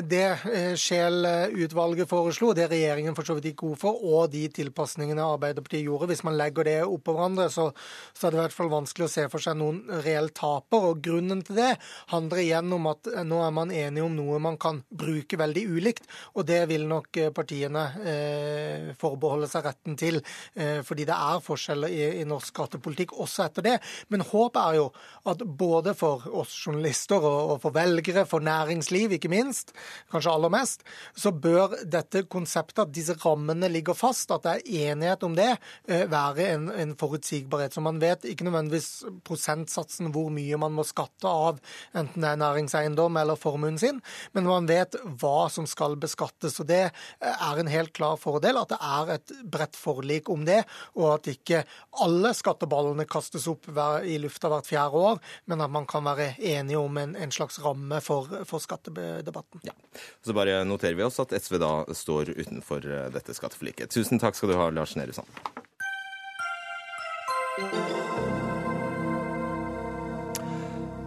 det 0.05 0.23
eh, 0.51 0.75
Scheel-utvalget 0.77 2.09
foreslo, 2.11 2.51
det 2.57 2.67
regjeringen 2.69 3.15
for 3.17 3.25
så 3.25 3.37
vidt 3.37 3.49
gikk 3.51 3.63
god 3.63 3.79
for, 3.81 4.01
og 4.05 4.33
de 4.35 4.43
tilpasningene 4.53 5.25
Arbeiderpartiet 5.25 5.87
gjorde, 5.87 6.11
hvis 6.11 6.25
man 6.27 6.37
legger 6.37 6.67
det 6.69 6.75
oppå 6.85 7.15
hverandre, 7.17 7.47
så, 7.53 7.71
så, 8.13 8.27
er 8.27 8.35
det 8.35 8.39
i 8.39 8.43
hvert 8.43 8.57
fall 8.57 8.69
vanskelig 8.73 9.07
å 9.07 9.13
se 9.13 9.25
for 9.33 9.43
seg 9.43 9.57
noen 9.57 9.79
reell 10.05 10.29
taper. 10.37 10.89
og 10.91 11.01
Grunnen 11.07 11.41
til 11.47 11.57
det 11.63 11.71
handler 12.13 12.43
igjen 12.43 12.77
om 12.77 12.91
at 12.93 13.11
eh, 13.15 13.25
nå 13.25 13.41
er 13.47 13.57
man 13.57 13.73
enige 13.73 14.05
om 14.05 14.19
noe 14.19 14.43
man 14.43 14.61
kan 14.61 14.83
bruke 14.91 15.41
veldig 15.41 15.65
ulikt, 15.79 16.11
og 16.37 16.49
det 16.51 16.61
vil 16.69 16.85
nok 16.91 17.23
eh, 17.23 17.33
partiene 17.37 17.87
eh, 18.03 18.93
forbeholde 19.01 19.49
seg 19.49 19.65
retten 19.71 19.97
til, 19.97 20.21
eh, 20.59 20.83
fordi 20.85 21.09
det 21.09 21.17
er 21.17 21.45
forskjeller 21.47 21.97
i, 21.97 22.05
i 22.21 22.29
norsk 22.29 22.53
skattepolitikk 22.53 23.17
også 23.17 23.49
etter 23.49 23.71
det. 23.71 23.77
Men 24.13 24.27
håpet 24.29 24.63
er 24.63 24.81
jo 24.83 24.87
at 25.33 25.47
både 25.47 25.97
for 25.97 26.29
oss 26.37 26.53
journalister 26.67 27.25
og 27.25 27.56
for 27.63 27.75
velgere, 27.77 28.27
for 28.29 28.45
næringsliv 28.45 29.17
ikke 29.17 29.31
minst, 29.33 29.73
kanskje 30.13 30.33
aller 30.33 30.53
mest, 30.53 30.85
så 31.17 31.33
bør 31.33 31.77
dette 31.85 32.25
konseptet, 32.31 32.85
at 32.87 32.95
disse 32.95 33.17
rammene 33.25 33.69
ligger 33.73 33.97
fast, 33.97 34.31
at 34.35 34.45
det 34.45 34.55
er 34.55 34.93
enighet 34.93 35.25
om 35.27 35.37
det, 35.37 35.53
eh, 35.89 36.05
være 36.11 36.49
en, 36.55 36.69
en 36.71 36.95
forutsigbarhet. 36.99 37.75
Så 37.75 37.85
man 37.85 38.01
vet 38.03 38.25
ikke 38.29 38.47
nødvendigvis 38.47 39.05
prosentsatsen 39.27 40.13
hvor 40.15 40.31
mye 40.35 40.59
man 40.61 40.75
må 40.77 40.85
skatte 40.87 41.31
av, 41.31 41.61
enten 41.97 42.25
det 42.25 42.33
er 42.33 42.43
næringseiendom 42.43 43.17
eller 43.21 43.39
formuen 43.41 43.79
sin, 43.81 44.01
men 44.37 44.49
man 44.49 44.69
vet 44.69 44.97
hva 45.21 45.49
som 45.53 45.67
skal 45.69 45.97
beskattes. 46.01 46.61
og 46.61 46.69
Det 46.71 46.83
er 46.87 47.61
en 47.61 47.73
helt 47.73 47.93
klar 47.97 48.19
fordel 48.21 48.61
at 48.61 48.73
det 48.75 48.81
er 48.83 49.15
et 49.17 49.35
bredt 49.45 49.77
forlik 49.79 50.31
om 50.33 50.45
det, 50.49 50.63
og 50.97 51.17
at 51.17 51.31
ikke 51.33 51.65
alle 52.05 52.33
skatteballene 52.37 53.07
kastes 53.09 53.47
opp 53.51 53.69
i 54.05 54.19
lufta 54.23 54.51
hvert 54.53 54.69
fjerde 54.69 55.03
år, 55.11 55.21
men 55.47 55.63
at 55.65 55.73
man 55.73 55.87
kan 55.89 56.07
være 56.07 56.35
enige 56.39 56.81
om 56.81 56.99
en, 57.01 57.17
en 57.17 57.33
slags 57.37 57.61
ramme 57.65 58.01
for, 58.05 58.33
for 58.49 58.63
skattedebatten. 58.63 59.63
Ja. 59.69 59.77
Så 60.25 60.37
bare 60.37 60.63
noterer 60.69 60.99
vi 60.99 61.07
oss 61.07 61.21
at 61.23 61.35
SV 61.37 61.61
da 61.63 61.73
står 61.95 62.35
utenfor 62.37 62.87
eh, 62.89 63.07
dette 63.15 63.37
skatteforliket. 63.37 63.93
Tusen 63.93 64.23
takk 64.23 64.39
skal 64.39 64.53
du 64.53 64.59
ha, 64.59 64.71
Lars 64.75 64.97
Nehru 64.99 65.17
Sand. 65.17 65.31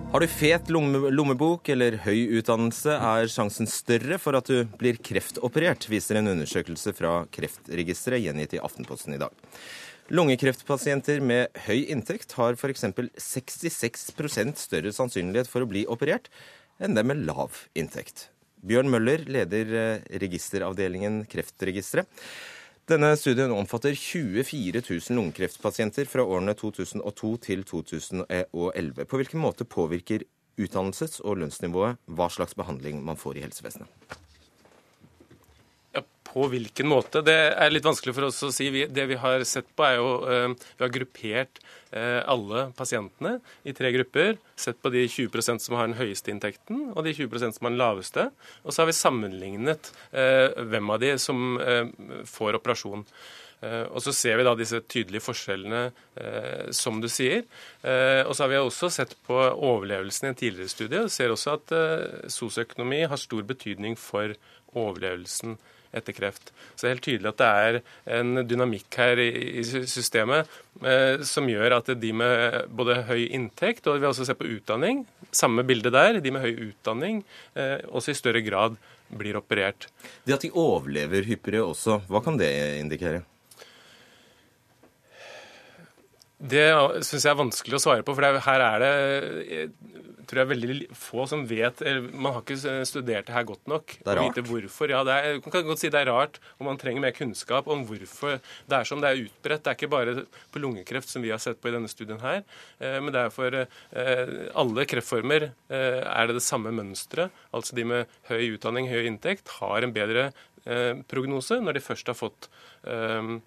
Har 0.10 0.24
du 0.24 0.26
fet 0.26 0.72
lommebok 0.74 1.70
eller 1.70 2.00
høy 2.02 2.40
utdannelse, 2.40 2.96
er 2.98 3.28
sjansen 3.30 3.70
større 3.70 4.18
for 4.18 4.34
at 4.40 4.48
du 4.50 4.64
blir 4.82 4.98
kreftoperert, 5.06 5.86
viser 5.86 6.18
en 6.18 6.32
undersøkelse 6.32 6.96
fra 6.98 7.12
Kreftregisteret 7.30 8.24
gjengitt 8.24 8.56
i 8.58 8.62
Aftenposten 8.66 9.14
i 9.14 9.22
dag. 9.22 9.30
Lungekreftpasienter 10.10 11.20
med 11.22 11.54
høy 11.68 11.84
inntekt 11.94 12.32
har 12.40 12.56
f.eks. 12.58 12.88
66% 13.22 14.58
større 14.58 14.94
sannsynlighet 14.96 15.50
for 15.52 15.62
å 15.62 15.70
bli 15.70 15.84
operert 15.86 16.32
enn 16.82 16.96
dem 16.98 17.12
med 17.12 17.22
lav 17.28 17.68
inntekt. 17.78 18.32
Bjørn 18.66 18.90
Møller 18.90 19.22
leder 19.30 19.76
eh, 19.78 20.08
registeravdelingen 20.24 21.22
Kreftregisteret. 21.30 22.10
Denne 22.90 23.12
studien 23.22 23.54
omfatter 23.54 23.94
24 23.94 24.82
000 24.82 25.20
lungekreftpasienter 25.20 26.10
fra 26.10 26.26
årene 26.26 26.56
2002 26.58 27.30
til 27.46 27.62
2011. 27.70 29.06
På 29.06 29.20
hvilken 29.22 29.44
måte 29.44 29.68
påvirker 29.70 30.26
utdannelses- 30.58 31.22
og 31.22 31.38
lønnsnivået 31.44 32.02
hva 32.10 32.32
slags 32.34 32.58
behandling 32.58 33.06
man 33.06 33.20
får 33.20 33.38
i 33.38 33.46
helsevesenet? 33.46 34.18
På 36.30 36.46
hvilken 36.50 36.90
måte? 36.90 37.24
Det 37.26 37.36
er 37.58 37.72
litt 37.74 37.86
vanskelig 37.86 38.14
for 38.14 38.28
oss 38.28 38.44
å 38.46 38.52
si. 38.54 38.70
Det 38.70 39.06
vi 39.10 39.18
har 39.18 39.42
sett 39.50 39.70
på, 39.74 39.86
er 39.86 39.98
jo 39.98 40.10
eh, 40.30 40.52
Vi 40.78 40.86
har 40.86 40.92
gruppert 40.94 41.62
eh, 41.90 42.20
alle 42.30 42.68
pasientene 42.78 43.40
i 43.66 43.74
tre 43.74 43.90
grupper. 43.96 44.38
Sett 44.60 44.78
på 44.82 44.92
de 44.94 45.08
20% 45.10 45.64
som 45.66 45.78
har 45.80 45.90
den 45.90 45.98
høyeste 45.98 46.30
inntekten, 46.34 46.92
og 46.94 47.02
de 47.08 47.16
20% 47.18 47.58
som 47.58 47.66
har 47.66 47.74
den 47.74 47.82
laveste. 47.82 48.28
Og 48.62 48.76
så 48.76 48.84
har 48.84 48.92
vi 48.92 48.98
sammenlignet 49.00 49.90
eh, 50.12 50.54
hvem 50.70 50.94
av 50.94 51.02
de 51.02 51.16
som 51.22 51.60
får 52.30 52.60
operasjon. 52.60 53.06
Og 53.60 53.98
Så 54.00 54.14
ser 54.16 54.38
vi 54.40 54.46
da 54.48 54.54
disse 54.56 54.78
tydelige 54.88 55.26
forskjellene, 55.26 55.90
som 56.72 57.02
du 57.04 57.10
sier. 57.12 57.42
Og 58.24 58.32
så 58.32 58.46
har 58.46 58.52
vi 58.54 58.60
også 58.62 58.88
sett 58.96 59.18
på 59.28 59.36
overlevelsen 59.36 60.30
i 60.30 60.32
en 60.32 60.38
tidligere 60.40 60.72
studie. 60.72 61.02
og 61.04 61.12
ser 61.12 61.34
også 61.34 61.58
at 61.58 61.74
sosioøkonomi 62.32 63.02
har 63.12 63.20
stor 63.20 63.44
betydning 63.50 64.00
for 64.00 64.32
overlevelsen 64.72 65.58
etter 65.96 66.16
kreft. 66.16 66.52
Så 66.76 66.84
det 66.84 66.90
er 66.90 66.96
helt 66.96 67.06
tydelig 67.08 67.32
at 67.32 67.40
det 67.42 67.50
er 67.50 67.80
en 68.20 68.44
dynamikk 68.48 69.00
her 69.00 69.22
i, 69.24 69.64
systemet 69.64 70.50
eh, 70.84 71.24
som 71.28 71.50
gjør 71.50 71.80
at 71.80 71.94
de 72.00 72.14
med 72.14 72.70
både 72.70 73.02
høy 73.10 73.26
inntekt, 73.28 73.88
og 73.90 74.00
vi 74.02 74.10
også 74.10 74.28
ser 74.28 74.38
på 74.40 74.50
utdanning, 74.50 75.04
samme 75.32 75.66
bilde 75.68 75.92
der, 75.94 76.22
de 76.22 76.34
med 76.36 76.46
høy 76.46 76.70
utdanning 76.70 77.24
eh, 77.56 77.80
også 77.90 78.14
i 78.14 78.20
større 78.20 78.44
grad 78.46 78.78
blir 79.10 79.40
operert. 79.40 79.90
Det 80.26 80.38
at 80.38 80.46
de 80.46 80.54
overlever 80.54 81.26
hyppigere 81.26 81.66
også, 81.66 82.02
hva 82.10 82.22
kan 82.26 82.38
det 82.40 82.52
indikere? 82.80 83.24
Det 86.40 86.68
syns 87.04 87.26
jeg 87.26 87.34
er 87.34 87.42
vanskelig 87.42 87.76
å 87.76 87.84
svare 87.84 88.06
på, 88.08 88.16
for 88.16 88.40
her 88.46 88.64
er 88.64 88.84
det 88.84 88.92
tror 90.30 90.40
jeg 90.40 90.46
er 90.46 90.52
veldig 90.52 90.98
få 90.98 91.26
som 91.30 91.44
vet 91.50 91.82
Man 92.14 92.36
har 92.36 92.44
ikke 92.44 92.86
studert 92.88 93.28
det 93.28 93.34
her 93.34 93.46
godt 93.48 93.70
nok. 93.70 93.96
Det 93.98 94.12
er 94.14 94.20
rart. 94.20 94.42
Hvorfor. 94.50 94.92
Ja, 94.92 95.02
er, 95.02 95.40
man 95.42 95.54
kan 95.54 95.66
godt 95.68 95.82
si 95.82 95.90
det 95.92 96.04
er 96.04 96.12
rart, 96.12 96.40
og 96.60 96.68
man 96.70 96.80
trenger 96.82 97.04
mer 97.04 97.16
kunnskap 97.18 97.70
om 97.72 97.84
hvorfor 97.90 98.38
det 98.40 98.78
er 98.78 98.88
som 98.88 99.02
det 99.02 99.10
er 99.10 99.24
utbredt. 99.26 99.64
Det 99.66 99.74
er 99.74 99.80
ikke 99.80 99.92
bare 99.92 100.26
på 100.54 100.62
lungekreft 100.62 101.10
som 101.10 101.26
vi 101.26 101.34
har 101.34 101.42
sett 101.42 101.62
på 101.62 101.72
i 101.72 101.76
denne 101.76 101.90
studien 101.92 102.22
her, 102.22 102.44
eh, 102.78 103.00
men 103.02 103.14
det 103.16 103.26
er 103.26 103.34
for 103.34 103.60
eh, 103.64 104.36
alle 104.60 104.88
kreftformer 104.90 105.50
eh, 105.50 106.02
er 106.06 106.30
det 106.30 106.38
det 106.38 106.46
samme 106.46 106.74
mønsteret. 106.76 107.34
Altså 107.56 107.78
de 107.78 107.88
med 107.90 108.20
høy 108.30 108.54
utdanning, 108.54 108.90
høy 108.92 109.10
inntekt, 109.10 109.58
har 109.60 109.84
en 109.84 109.96
bedre 109.96 110.32
prognose 111.10 111.56
når 111.64 111.78
de 111.78 111.82
først 111.82 112.10
har 112.12 112.18
fått 112.20 112.50
Eh, 112.88 113.40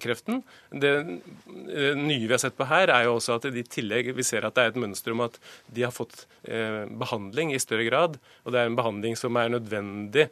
kreften. 0.00 0.42
Det 0.70 0.90
eh, 0.98 1.96
nye 1.98 2.26
vi 2.26 2.30
har 2.30 2.38
sett 2.38 2.56
på 2.56 2.66
her, 2.70 2.92
er 2.94 3.06
jo 3.08 3.16
også 3.16 3.38
at 3.38 3.48
i 3.50 3.64
tillegg 3.66 4.12
vi 4.14 4.26
ser 4.26 4.46
at 4.46 4.54
det 4.56 4.64
er 4.64 4.72
et 4.72 4.80
mønster 4.80 5.14
om 5.14 5.24
at 5.26 5.38
de 5.74 5.84
har 5.86 5.94
fått 5.94 6.26
eh, 6.44 6.84
behandling 6.86 7.54
i 7.54 7.60
større 7.62 7.86
grad. 7.88 8.18
Og 8.46 8.54
det 8.54 8.62
er 8.62 8.70
en 8.70 8.78
behandling 8.78 9.18
som 9.18 9.36
er 9.40 9.50
nødvendig. 9.52 10.28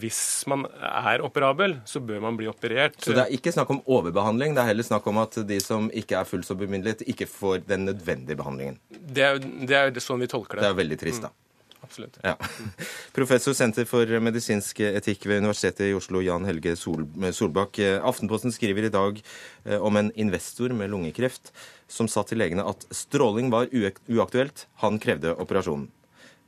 Hvis 0.00 0.20
man 0.50 0.64
er 0.80 1.22
operabel, 1.24 1.78
så 1.88 2.00
bør 2.04 2.22
man 2.24 2.38
bli 2.38 2.48
operert. 2.50 2.96
Så 3.02 3.16
det 3.16 3.26
er 3.26 3.34
ikke 3.36 3.52
snakk 3.54 3.70
om 3.74 3.82
overbehandling, 3.86 4.56
det 4.56 4.64
er 4.64 4.72
heller 4.72 4.86
snakk 4.86 5.06
om 5.10 5.20
at 5.22 5.40
de 5.48 5.60
som 5.62 5.90
ikke 5.92 6.18
er 6.20 6.28
fullt 6.28 6.48
så 6.48 6.56
bemidlet, 6.58 7.04
ikke 7.08 7.28
får 7.30 7.66
den 7.68 7.86
nødvendige 7.88 8.38
behandlingen? 8.38 8.80
Det 8.88 9.24
er, 9.24 9.42
det 9.42 9.76
er 9.82 10.00
sånn 10.02 10.24
vi 10.24 10.30
tolker 10.30 10.58
det. 10.58 10.66
Det 10.66 10.72
er 10.72 10.80
veldig 10.80 11.00
trist, 11.00 11.28
da. 11.28 11.34
Absolutt. 11.88 12.18
Ja. 12.22 12.36
Professor 13.16 13.54
Senter 13.56 13.86
for 13.88 14.10
medisinsk 14.20 14.82
etikk 14.84 15.24
ved 15.24 15.40
Universitetet 15.40 15.86
i 15.88 15.94
Oslo, 15.96 16.20
Jan 16.20 16.44
Helge 16.44 16.74
Sol 16.76 17.06
Solbakk. 17.32 17.80
Aftenposten 18.04 18.52
skriver 18.52 18.84
i 18.84 18.92
dag 18.92 19.22
eh, 19.64 19.78
om 19.80 19.96
en 19.96 20.10
investor 20.20 20.74
med 20.76 20.92
lungekreft 20.92 21.48
som 21.88 22.10
sa 22.12 22.26
til 22.28 22.42
legene 22.42 22.66
at 22.68 22.84
stråling 22.92 23.48
var 23.48 23.70
uaktuelt, 23.72 24.66
han 24.84 25.00
krevde 25.00 25.32
operasjonen. 25.40 25.88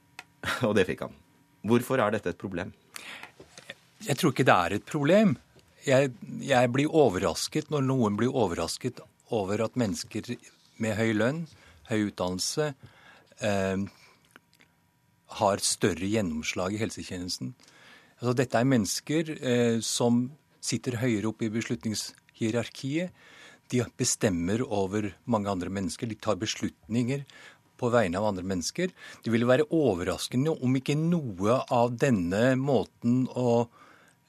Og 0.69 0.77
det 0.77 0.85
fikk 0.91 1.07
han. 1.07 1.17
Hvorfor 1.65 2.05
er 2.05 2.13
dette 2.13 2.35
et 2.35 2.41
problem? 2.41 2.75
Jeg 4.05 4.21
tror 4.21 4.35
ikke 4.35 4.49
det 4.49 4.57
er 4.57 4.77
et 4.77 4.87
problem. 4.89 5.35
Jeg, 5.87 6.13
jeg 6.45 6.73
blir 6.73 6.93
overrasket 6.93 7.73
når 7.73 7.87
noen 7.89 8.21
blir 8.21 8.37
overrasket 8.37 9.01
over 9.33 9.65
at 9.65 9.81
mennesker 9.81 10.35
med 10.81 10.97
høy 11.01 11.15
lønn, 11.17 11.43
høy 11.89 12.11
utdannelse, 12.11 12.75
eh, 13.41 13.89
har 15.39 15.63
større 15.63 16.09
gjennomslag 16.11 16.75
i 16.75 16.81
helsetjenesten. 16.81 17.55
Altså, 18.21 18.35
dette 18.37 18.59
er 18.59 18.69
mennesker 18.69 19.31
eh, 19.39 19.79
som 19.85 20.27
sitter 20.61 20.99
høyere 21.01 21.31
oppe 21.31 21.47
i 21.47 21.53
beslutningshierarkiet. 21.55 23.15
De 23.71 23.85
bestemmer 23.97 24.65
over 24.67 25.13
mange 25.31 25.51
andre 25.53 25.71
mennesker. 25.73 26.11
De 26.11 26.19
tar 26.19 26.41
beslutninger 26.41 27.23
på 27.81 27.89
vegne 27.95 28.21
av 28.21 28.27
andre 28.29 28.45
mennesker. 28.45 28.91
Det 29.25 29.33
ville 29.33 29.49
være 29.49 29.69
overraskende 29.73 30.53
om 30.53 30.77
ikke 30.77 30.99
noe 30.99 31.63
av 31.73 31.95
denne 31.97 32.57
måten 32.61 33.25
å 33.31 33.63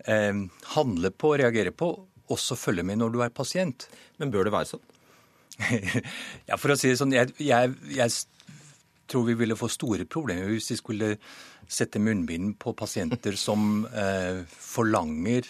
eh, 0.06 0.46
handle 0.78 1.12
på 1.12 1.34
og 1.34 1.42
reagere 1.44 1.76
på 1.76 1.92
også 2.32 2.56
følger 2.56 2.88
med 2.88 3.02
når 3.02 3.14
du 3.14 3.20
er 3.26 3.34
pasient. 3.36 3.88
Men 4.22 4.32
bør 4.32 4.48
det 4.48 4.56
være 4.56 4.72
sånn? 4.72 4.86
ja, 6.50 6.58
for 6.58 6.74
å 6.74 6.78
si 6.80 6.94
det 6.94 7.00
sånn, 7.02 7.14
jeg, 7.16 7.34
jeg, 7.44 7.74
jeg 7.92 8.14
tror 9.12 9.28
vi 9.28 9.38
ville 9.40 9.58
få 9.60 9.70
store 9.72 10.08
problemer 10.10 10.54
hvis 10.54 10.72
vi 10.74 10.80
skulle 10.80 11.10
sette 11.72 12.02
munnbind 12.02 12.56
på 12.62 12.74
pasienter 12.78 13.36
som 13.40 13.84
eh, 13.88 14.44
forlanger 14.48 15.50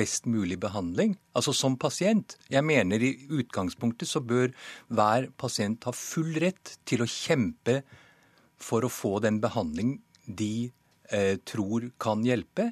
best 0.00 0.26
mulig 0.30 0.56
behandling. 0.60 1.16
Altså 1.36 1.52
som 1.56 1.76
pasient. 1.80 2.36
Jeg 2.48 2.64
mener 2.64 3.02
i 3.02 3.12
utgangspunktet 3.40 4.08
så 4.08 4.22
bør 4.24 4.52
hver 4.88 5.28
pasient 5.40 5.84
ha 5.88 5.92
full 5.96 6.32
rett 6.40 6.76
til 6.88 7.04
å 7.04 7.10
kjempe 7.10 7.80
for 8.60 8.84
å 8.84 8.92
få 8.92 9.18
den 9.24 9.40
behandling 9.42 9.98
de 10.24 10.70
eh, 11.10 11.36
tror 11.44 11.90
kan 12.00 12.24
hjelpe. 12.24 12.70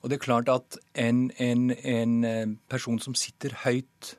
Og 0.00 0.10
det 0.10 0.18
er 0.18 0.24
klart 0.24 0.50
at 0.52 0.78
en, 0.98 1.28
en, 1.42 1.70
en 1.74 2.14
eh, 2.24 2.54
person 2.70 3.00
som 3.02 3.16
sitter 3.18 3.56
høyt 3.64 4.14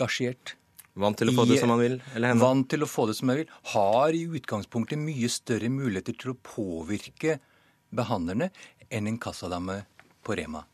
gasjert 0.00 0.56
Vant 0.92 1.16
til 1.16 1.30
å 1.30 1.32
få 1.32 1.46
det 1.48 1.56
som 1.62 1.70
han 1.72 1.80
vil? 1.80 1.94
eller 2.12 2.32
henne? 2.32 2.42
Vant 2.42 2.68
til 2.68 2.84
å 2.84 2.88
få 2.90 3.06
det 3.08 3.16
som 3.16 3.30
jeg 3.32 3.42
vil. 3.42 3.54
Har 3.72 4.12
i 4.16 4.26
utgangspunktet 4.38 5.00
mye 5.00 5.30
større 5.32 5.70
muligheter 5.72 6.16
til 6.20 6.34
å 6.34 6.36
påvirke 6.36 7.38
behandlerne 7.96 8.50
enn 8.92 9.08
en 9.08 9.18
kassadame 9.20 9.82
på 10.24 10.36
Rema. 10.36 10.66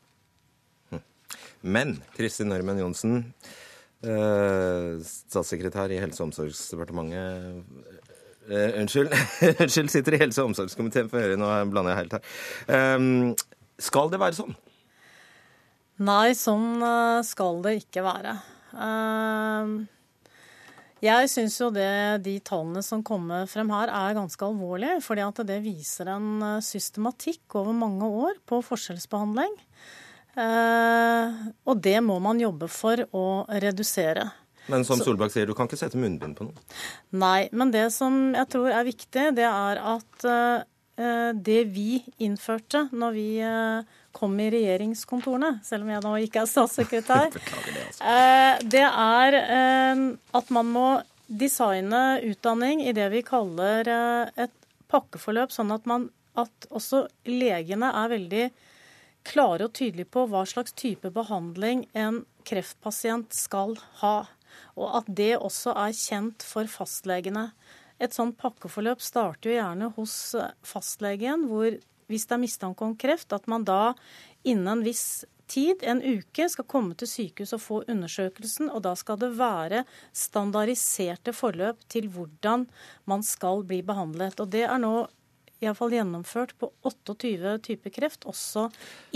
Men 1.63 1.97
Kristin 2.17 2.55
Ørmen 2.55 2.79
Johnsen, 2.79 3.33
eh, 4.03 4.99
statssekretær 5.07 5.91
i 5.95 5.99
Helse- 6.03 6.23
og 6.23 6.29
omsorgsdepartementet 6.29 7.65
eh, 8.49 8.79
Unnskyld, 8.81 9.13
unnskyld, 9.63 9.91
sitter 9.93 10.17
i 10.17 10.21
helse- 10.23 10.41
og 10.43 10.53
omsorgskomiteen 10.53 11.11
for 11.11 11.21
Høyre, 11.21 11.37
nå 11.37 11.51
blander 11.69 11.93
jeg 11.93 12.01
helt 12.03 12.17
her. 12.17 12.23
Eh, 12.79 12.99
skal 13.91 14.11
det 14.15 14.23
være 14.23 14.39
sånn? 14.39 14.57
Nei, 16.07 16.31
sånn 16.39 16.81
skal 17.27 17.63
det 17.67 17.75
ikke 17.83 18.07
være. 18.07 18.39
Eh, 18.73 19.77
Jeg 21.05 21.29
syns 21.31 21.61
jo 21.61 21.69
det, 21.71 22.23
de 22.25 22.39
tallene 22.43 22.83
som 22.83 23.05
kommer 23.07 23.47
frem 23.51 23.71
her 23.71 23.93
er 23.95 24.17
ganske 24.19 24.43
alvorlige. 24.45 24.99
fordi 25.05 25.23
at 25.23 25.43
det 25.47 25.61
viser 25.63 26.11
en 26.17 26.43
eh, 26.43 26.61
systematikk 26.65 27.55
over 27.61 27.73
mange 27.77 28.09
år 28.09 28.41
på 28.49 28.59
forskjellsbehandling. 28.67 29.55
Eh, 30.39 31.39
Og 31.67 31.81
det 31.83 31.99
må 32.03 32.19
man 32.23 32.41
jobbe 32.43 32.69
for 32.71 33.05
å 33.15 33.27
redusere. 33.49 34.27
Men 34.69 34.85
som 34.85 35.01
Solberg 35.01 35.33
sier, 35.33 35.47
du 35.49 35.55
kan 35.57 35.69
ikke 35.69 35.79
sette 35.81 35.97
munnbind 36.01 36.37
på 36.37 36.45
noen. 36.45 36.59
Nei, 37.17 37.49
men 37.57 37.71
det 37.73 37.87
som 37.95 38.35
jeg 38.37 38.51
tror 38.53 38.69
er 38.75 38.85
viktig, 38.85 39.31
det 39.39 39.47
er 39.49 39.81
at 39.95 40.27
eh, 40.29 41.31
det 41.33 41.63
vi 41.73 42.03
innførte 42.27 42.89
når 42.93 43.17
vi 43.17 43.29
eh, 43.41 43.98
kom 44.19 44.35
i 44.43 44.49
regjeringskontorene, 44.53 45.59
selv 45.67 45.87
om 45.87 45.93
jeg 45.93 46.05
nå 46.05 46.15
ikke 46.27 46.43
er 46.43 46.51
statssekretær, 46.51 47.37
eh, 48.13 48.63
det 48.67 48.85
er 48.87 49.39
eh, 49.39 50.05
at 50.39 50.55
man 50.55 50.73
må 50.75 50.89
designe 51.29 52.21
utdanning 52.25 52.83
i 52.87 52.95
det 52.97 53.11
vi 53.13 53.23
kaller 53.27 53.91
eh, 53.93 54.47
et 54.47 54.55
pakkeforløp, 54.91 55.53
sånn 55.55 55.75
at, 55.75 55.87
man, 55.89 56.09
at 56.39 56.69
også 56.73 57.07
legene 57.29 57.93
er 57.93 58.15
veldig 58.15 58.47
klare 59.29 59.69
og 59.69 59.75
tydelige 59.77 60.09
på 60.15 60.25
hva 60.31 60.45
slags 60.49 60.73
type 60.79 61.11
behandling 61.13 61.85
en 61.99 62.23
kreftpasient 62.49 63.37
skal 63.37 63.77
ha. 64.01 64.17
Og 64.79 64.95
at 65.03 65.11
det 65.13 65.35
også 65.37 65.75
er 65.77 65.93
kjent 65.93 66.47
for 66.47 66.71
fastlegene. 66.71 67.51
Et 68.01 68.15
sånt 68.15 68.39
pakkeforløp 68.41 69.03
starter 69.05 69.51
jo 69.51 69.59
gjerne 69.59 69.91
hos 69.99 70.15
fastlegen, 70.65 71.45
hvor 71.51 71.77
hvis 72.09 72.27
det 72.29 72.37
er 72.37 72.43
mistanke 72.43 72.87
om 72.87 72.97
kreft, 72.99 73.33
at 73.37 73.49
man 73.51 73.67
da 73.69 73.93
innen 74.47 74.71
en 74.73 74.87
viss 74.87 75.25
tid, 75.49 75.83
en 75.83 76.01
uke, 76.05 76.49
skal 76.49 76.67
komme 76.69 76.97
til 76.99 77.09
sykehus 77.09 77.55
og 77.57 77.63
få 77.65 77.83
undersøkelsen. 77.89 78.71
Og 78.73 78.83
da 78.85 78.95
skal 78.99 79.21
det 79.21 79.31
være 79.39 79.85
standardiserte 80.17 81.35
forløp 81.37 81.81
til 81.93 82.11
hvordan 82.13 82.67
man 83.09 83.25
skal 83.27 83.65
bli 83.69 83.81
behandlet. 83.87 84.39
Og 84.41 84.51
det 84.53 84.67
er 84.69 84.81
nå 84.83 85.07
iallfall 85.59 85.97
gjennomført 85.97 86.53
på 86.61 86.71
28 86.87 87.57
typer 87.67 87.95
kreft, 87.95 88.29
også 88.31 88.69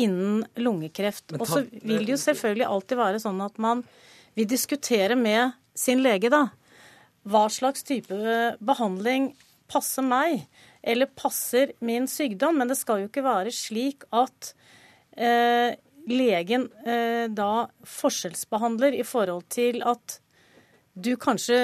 innen 0.02 0.42
lungekreft. 0.58 1.36
Og 1.38 1.46
så 1.46 1.62
vil 1.70 2.02
det 2.02 2.16
jo 2.16 2.22
selvfølgelig 2.24 2.66
alltid 2.66 2.98
være 2.98 3.22
sånn 3.22 3.44
at 3.44 3.60
man 3.62 3.84
vil 4.34 4.48
diskutere 4.50 5.14
med 5.18 5.54
sin 5.78 6.02
lege, 6.02 6.32
da. 6.32 6.48
Hva 7.28 7.46
slags 7.52 7.86
type 7.86 8.16
behandling 8.58 9.30
passer 9.70 10.02
meg, 10.02 10.42
eller 10.82 11.06
passer 11.06 11.72
min 11.80 12.08
sykdom. 12.10 12.58
Men 12.58 12.70
det 12.70 12.78
skal 12.80 13.02
jo 13.02 13.10
ikke 13.10 13.24
være 13.26 13.54
slik 13.54 14.06
at 14.14 14.52
eh, 15.16 15.78
legen 16.10 16.68
eh, 16.86 17.28
da 17.30 17.68
forskjellsbehandler 17.86 18.98
i 18.98 19.06
forhold 19.06 19.46
til 19.52 19.82
at 19.86 20.18
du 20.92 21.14
kanskje 21.16 21.56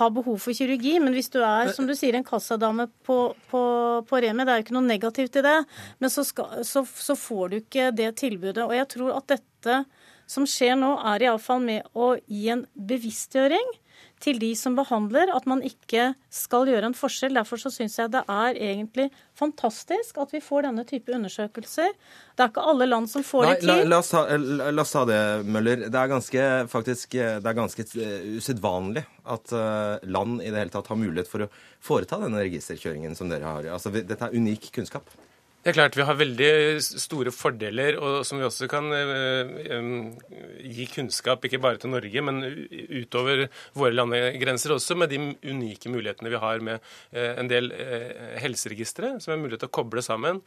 har 0.00 0.10
behov 0.10 0.40
for 0.42 0.56
kirurgi, 0.56 0.96
men 0.98 1.14
hvis 1.14 1.30
du 1.30 1.38
er 1.46 1.70
som 1.70 1.86
du 1.86 1.94
sier, 1.94 2.16
en 2.18 2.26
kassadame 2.26 2.88
på, 3.06 3.18
på, 3.52 3.60
på 4.08 4.20
Remi, 4.24 4.42
det 4.42 4.50
er 4.50 4.58
jo 4.58 4.64
ikke 4.66 4.74
noe 4.74 4.88
negativt 4.88 5.38
i 5.38 5.44
det, 5.46 5.58
men 6.02 6.10
så, 6.10 6.24
skal, 6.26 6.64
så, 6.66 6.82
så 6.82 7.14
får 7.14 7.52
du 7.52 7.58
ikke 7.60 7.92
det 7.94 8.10
tilbudet. 8.18 8.64
Og 8.64 8.74
jeg 8.74 8.88
tror 8.96 9.14
at 9.20 9.36
dette 9.36 9.76
som 10.28 10.46
skjer 10.48 10.74
nå, 10.76 10.90
er 11.12 11.28
iallfall 11.28 11.62
med 11.64 11.86
å 11.94 12.16
gi 12.26 12.48
en 12.52 12.66
bevisstgjøring 12.74 13.70
til 14.22 14.38
de 14.42 14.50
som 14.58 14.76
behandler, 14.78 15.30
at 15.34 15.46
man 15.50 15.62
ikke 15.66 16.12
skal 16.34 16.68
gjøre 16.70 16.90
en 16.90 16.96
forskjell. 16.96 17.36
Derfor 17.38 17.60
så 17.62 17.70
syns 17.72 17.98
jeg 18.00 18.12
det 18.14 18.24
er 18.24 18.58
egentlig 18.70 19.08
fantastisk 19.38 20.18
at 20.22 20.32
vi 20.34 20.40
får 20.42 20.66
denne 20.68 20.84
type 20.88 21.12
undersøkelser. 21.14 21.94
Det 22.34 22.44
er 22.44 22.50
ikke 22.52 22.66
alle 22.72 22.88
land 22.90 23.10
som 23.10 23.24
får 23.26 23.46
Nei, 23.46 23.54
det 23.60 23.68
la, 23.70 23.78
til. 23.78 23.92
la, 23.92 24.00
oss 24.02 24.10
ta, 24.14 24.24
la, 24.42 24.70
la 24.74 24.84
oss 24.86 24.96
ta 24.96 25.04
det, 25.08 25.20
Møller. 25.46 25.86
Det 25.86 26.02
er 26.02 26.12
ganske, 26.14 26.48
faktisk, 26.72 27.16
det 27.18 27.52
er 27.52 27.58
ganske 27.60 27.86
eh, 28.02 28.28
usedvanlig 28.38 29.04
at 29.28 29.54
eh, 29.54 30.10
land 30.10 30.42
i 30.42 30.50
det 30.50 30.64
hele 30.64 30.74
tatt 30.74 30.90
har 30.90 30.98
mulighet 30.98 31.30
for 31.30 31.46
å 31.46 31.50
foreta 31.84 32.18
denne 32.22 32.42
registerkjøringen 32.42 33.16
som 33.18 33.30
dere 33.30 33.46
har. 33.58 33.72
Altså, 33.78 33.94
dette 33.94 34.18
er 34.18 34.34
unik 34.38 34.72
kunnskap. 34.74 35.10
Det 35.58 35.72
er 35.72 35.74
klart 35.74 35.96
Vi 35.98 36.04
har 36.06 36.16
veldig 36.16 36.50
store 36.86 37.32
fordeler, 37.34 37.96
og 37.98 38.22
som 38.26 38.38
vi 38.38 38.46
også 38.46 38.68
kan 38.70 38.92
eh, 38.94 39.80
gi 40.62 40.86
kunnskap 40.92 41.44
ikke 41.44 41.58
bare 41.60 41.80
til 41.82 41.90
Norge, 41.90 42.22
men 42.22 42.38
utover 43.00 43.48
våre 43.74 43.96
landegrenser 43.96 44.76
også, 44.76 44.94
med 45.02 45.10
de 45.10 45.18
unike 45.50 45.90
mulighetene 45.90 46.30
vi 46.30 46.42
har 46.44 46.62
med 46.62 46.78
eh, 47.10 47.34
en 47.42 47.50
del 47.50 47.72
eh, 47.74 48.38
helseregistre 48.44 49.16
som 49.18 49.34
er 49.34 49.42
mulighet 49.42 49.66
til 49.66 49.72
å 49.72 49.76
koble 49.80 50.04
sammen. 50.06 50.38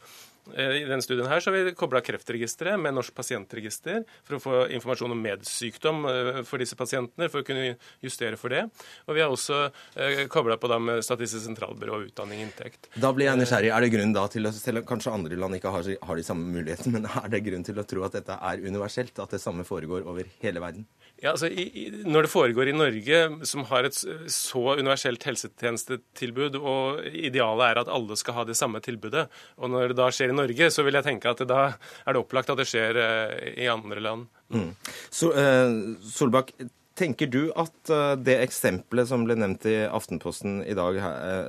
Eh, 0.50 0.82
I 0.82 0.86
denne 0.88 1.02
studien 1.04 1.28
her 1.30 1.40
så 1.40 1.52
har 1.52 1.64
vi 1.64 1.74
kobla 1.78 2.00
Kreftregisteret 2.02 2.80
med 2.80 2.96
Norsk 2.96 3.14
pasientregister 3.14 4.02
for 4.26 4.36
å 4.36 4.42
få 4.42 4.54
informasjon 4.74 5.14
om 5.14 5.22
medsykdom 5.22 6.02
eh, 6.10 6.40
for 6.48 6.62
disse 6.62 6.78
pasientene, 6.78 7.28
for 7.32 7.42
å 7.42 7.46
kunne 7.46 7.76
justere 8.02 8.38
for 8.40 8.54
det. 8.54 8.64
Og 9.06 9.16
vi 9.16 9.22
har 9.22 9.30
også 9.30 9.60
eh, 9.94 10.24
kobla 10.32 10.58
på 10.58 10.70
da 10.72 10.80
med 10.82 11.04
Statistisk 11.06 11.46
sentralbyrå 11.46 12.00
og 12.00 12.10
utdanning 12.10 12.42
inntekt. 12.44 12.90
Da 12.98 13.12
blir 13.14 13.30
jeg 13.30 13.42
nysgjerrig. 13.42 13.70
Er 13.70 13.86
det 13.86 13.92
grunn 13.94 14.16
da 14.16 14.26
til 14.32 14.50
å, 14.50 14.54
selv 14.56 14.82
om 14.82 14.88
kanskje 14.88 15.14
andre 15.14 15.38
land 15.38 15.60
ikke 15.60 15.74
har, 15.76 15.92
har 16.10 16.18
de 16.18 16.26
samme 16.26 16.50
mulighetene, 16.58 16.98
men 16.98 17.10
er 17.22 17.30
det 17.32 17.44
grunn 17.46 17.66
til 17.66 17.78
å 17.78 17.86
tro 17.88 18.06
at 18.08 18.18
dette 18.18 18.38
er 18.50 18.66
universelt, 18.66 19.22
at 19.22 19.36
det 19.36 19.42
samme 19.42 19.66
foregår 19.68 20.08
over 20.10 20.26
hele 20.42 20.64
verden? 20.64 20.88
Ja, 21.22 21.30
altså, 21.36 21.46
i, 21.46 21.86
Når 22.02 22.26
det 22.26 22.32
foregår 22.32 22.68
i 22.68 22.74
Norge, 22.74 23.18
som 23.46 23.62
har 23.70 23.86
et 23.86 23.94
så 23.94 24.62
universelt 24.80 25.22
helsetjenestetilbud, 25.28 26.58
og 26.58 27.04
idealet 27.06 27.68
er 27.68 27.80
at 27.84 27.90
alle 27.94 28.16
skal 28.18 28.40
ha 28.40 28.44
det 28.48 28.56
samme 28.58 28.82
tilbudet, 28.82 29.28
og 29.54 29.70
når 29.70 29.92
det 29.92 29.98
da 30.00 30.08
skjer 30.10 30.32
i 30.32 30.36
Norge, 30.40 30.70
så 30.74 30.82
vil 30.82 30.98
jeg 30.98 31.06
tenke 31.06 31.30
at 31.30 31.44
da 31.46 31.62
er 31.70 32.16
det 32.16 32.22
opplagt 32.24 32.50
at 32.50 32.58
det 32.58 32.66
skjer 32.66 32.98
eh, 32.98 33.34
i 33.62 33.70
andre 33.70 34.02
land. 34.02 34.26
Mm. 34.50 34.72
Så, 35.14 35.30
eh, 35.38 35.76
Solbakk, 36.10 36.50
tenker 36.98 37.30
du 37.30 37.44
at 37.54 37.92
eh, 37.94 38.16
det 38.18 38.40
eksempelet 38.42 39.12
som 39.12 39.22
ble 39.28 39.38
nevnt 39.38 39.68
i 39.70 39.76
Aftenposten 39.86 40.58
i 40.66 40.74
dag, 40.74 40.98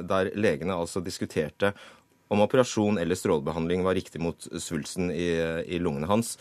der 0.05 0.30
legene 0.38 0.78
altså 0.78 1.01
diskuterte 1.01 1.74
om 2.34 2.45
operasjon 2.45 3.01
eller 3.01 3.17
strålebehandling 3.17 3.82
var 3.86 3.97
riktig 3.97 4.21
mot 4.21 4.38
svulsten 4.61 5.09
i, 5.13 5.34
i 5.65 5.82
lungene 5.82 6.09
hans, 6.09 6.38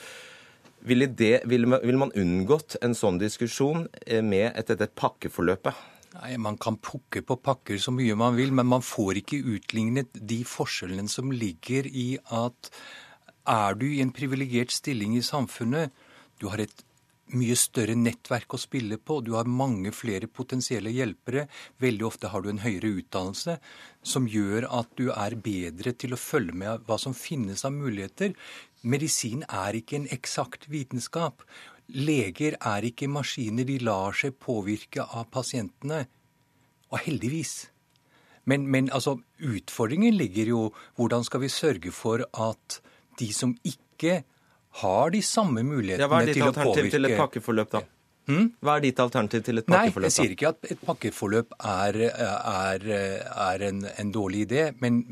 ville, 0.89 1.07
det, 1.07 1.43
ville, 1.51 1.67
man- 1.67 1.83
ville 1.85 1.99
man 2.01 2.13
unngått 2.19 2.77
en 2.83 2.95
sånn 2.99 3.19
diskusjon 3.23 3.87
eh, 4.07 4.23
med 4.23 4.53
et, 4.57 4.67
dette 4.73 4.91
pakkeforløpet? 4.99 5.75
Nei, 6.19 6.37
Man 6.37 6.59
kan 6.61 6.77
pukke 6.77 7.23
på 7.25 7.39
pakker 7.41 7.79
så 7.81 7.93
mye 7.95 8.17
man 8.21 8.37
vil, 8.37 8.53
men 8.53 8.69
man 8.69 8.83
får 8.85 9.23
ikke 9.23 9.41
utlignet 9.55 10.13
de 10.13 10.43
forskjellene 10.45 11.09
som 11.09 11.33
ligger 11.33 11.87
i 11.89 12.19
at 12.29 12.73
er 13.49 13.75
du 13.81 13.87
i 13.89 14.01
en 14.05 14.13
privilegert 14.15 14.71
stilling 14.71 15.17
i 15.19 15.23
samfunnet, 15.25 15.91
du 16.39 16.49
har 16.53 16.61
et 16.63 16.85
mye 17.33 17.55
større 17.57 17.95
nettverk 17.97 18.53
å 18.55 18.61
spille 18.61 18.99
på, 19.01 19.23
du 19.25 19.33
har 19.39 19.49
mange 19.49 19.89
flere 19.97 20.29
potensielle 20.29 20.93
hjelpere, 20.93 21.47
veldig 21.81 22.05
ofte 22.05 22.29
har 22.29 22.43
du 22.45 22.51
en 22.53 22.61
høyere 22.61 22.91
utdannelse 23.01 23.55
som 24.05 24.27
gjør 24.29 24.67
at 24.69 24.91
du 25.01 25.07
er 25.15 25.39
bedre 25.41 25.95
til 25.97 26.13
å 26.13 26.21
følge 26.21 26.53
med 26.53 26.85
hva 26.87 26.99
som 27.01 27.15
finnes 27.17 27.65
av 27.65 27.73
muligheter. 27.73 28.35
Medisin 28.83 29.45
er 29.49 29.79
ikke 29.79 30.01
en 30.01 30.09
eksakt 30.15 30.69
vitenskap. 30.73 31.45
Leger 31.93 32.57
er 32.59 32.87
ikke 32.89 33.11
maskiner, 33.11 33.67
de 33.69 33.79
lar 33.83 34.17
seg 34.17 34.35
påvirke 34.43 35.05
av 35.05 35.29
pasientene. 35.35 36.05
Og 36.93 37.01
heldigvis. 37.07 37.55
Men, 38.45 38.67
men 38.67 38.91
altså, 38.91 39.17
utfordringen 39.39 40.17
ligger 40.19 40.51
jo 40.51 40.63
hvordan 40.99 41.25
skal 41.25 41.45
vi 41.45 41.51
sørge 41.53 41.93
for 41.95 42.25
at 42.33 42.81
de 43.21 43.31
som 43.35 43.55
ikke 43.63 44.23
har 44.83 45.13
de 45.13 45.21
samme 45.23 45.63
mulighetene 45.63 46.03
Ja, 46.03 46.11
hva 46.11 46.23
er 46.23 46.33
ditt 46.33 46.43
alternativ 46.43 46.89
til 46.91 47.07
et 47.11 47.19
pakkeforløp, 47.21 47.75
da? 47.77 47.83
Hva 48.63 48.77
er 48.79 48.85
ditt 48.87 49.01
alternativ 49.03 49.45
til 49.47 49.61
et 49.61 49.69
pakkeforløp? 49.69 50.07
Nei, 50.07 50.11
jeg 50.11 50.17
sier 50.17 50.35
ikke 50.35 50.51
at 50.55 50.71
et 50.75 50.83
pakkeforløp 50.87 51.55
er, 51.59 51.99
er, 52.09 52.87
er 53.47 53.67
en, 53.69 53.83
en 53.85 54.13
dårlig 54.15 54.47
idé, 54.49 54.69
men 54.83 55.03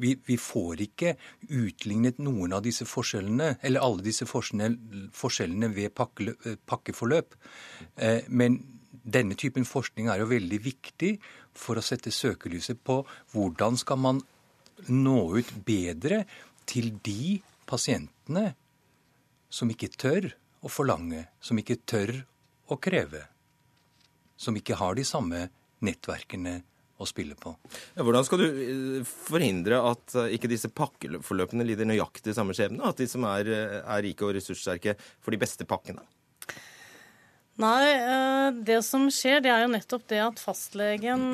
vi, 0.00 0.14
vi, 0.26 0.36
får 0.40 0.82
ikke 0.86 1.14
utlignet 1.48 2.20
noen 2.22 2.54
av 2.56 2.64
disse 2.64 2.86
forskjellene, 2.88 3.56
eller 3.62 3.84
alle 3.84 4.04
disse 4.06 4.26
forskjellene 4.28 5.70
ved 5.74 5.94
pakke, 5.96 6.34
pakkeforløp. 6.68 7.36
Eh, 7.96 8.24
men 8.28 8.60
denne 9.08 9.36
typen 9.38 9.66
forskning 9.68 10.10
er 10.10 10.22
jo 10.22 10.30
veldig 10.30 10.60
viktig 10.64 11.12
for 11.56 11.78
å 11.78 11.84
sette 11.84 12.12
søkelyset 12.14 12.80
på 12.84 13.00
hvordan 13.34 13.78
skal 13.80 14.00
man 14.00 14.22
nå 14.88 15.18
ut 15.38 15.52
bedre 15.66 16.22
til 16.68 16.92
de 17.04 17.38
pasientene 17.68 18.52
som 19.48 19.70
ikke 19.72 19.90
tør 19.96 20.28
å 20.60 20.70
forlange, 20.70 21.24
som 21.40 21.58
ikke 21.60 21.80
tør 21.88 22.14
å 22.68 22.76
kreve, 22.82 23.24
som 24.36 24.56
ikke 24.58 24.76
har 24.78 24.98
de 24.98 25.06
samme 25.08 25.46
nettverkene 25.84 26.60
å 26.98 27.06
spille 27.06 27.36
på. 27.38 27.54
Ja, 27.94 28.04
hvordan 28.04 28.26
skal 28.26 28.42
du 28.42 28.46
eh, 28.48 29.00
forhindre 29.06 29.80
at 29.90 30.14
eh, 30.18 30.34
ikke 30.36 30.50
disse 30.50 30.70
pakkeforløpene 30.74 31.66
lider 31.66 31.88
nøyaktig 31.88 32.34
samme 32.36 32.56
skjebne? 32.56 32.90
At 32.90 33.00
de 33.00 33.08
som 33.10 33.26
er, 33.30 33.50
eh, 33.54 33.80
er 33.80 34.06
rike 34.06 34.26
og 34.26 34.34
ressurssterke, 34.36 34.96
får 35.22 35.36
de 35.36 35.42
beste 35.44 35.68
pakkene? 35.68 36.02
Nei, 37.58 38.52
det 38.62 38.76
som 38.86 39.08
skjer, 39.10 39.40
det 39.42 39.50
er 39.50 39.64
jo 39.64 39.70
nettopp 39.72 40.04
det 40.12 40.20
at 40.22 40.38
fastlegen 40.38 41.24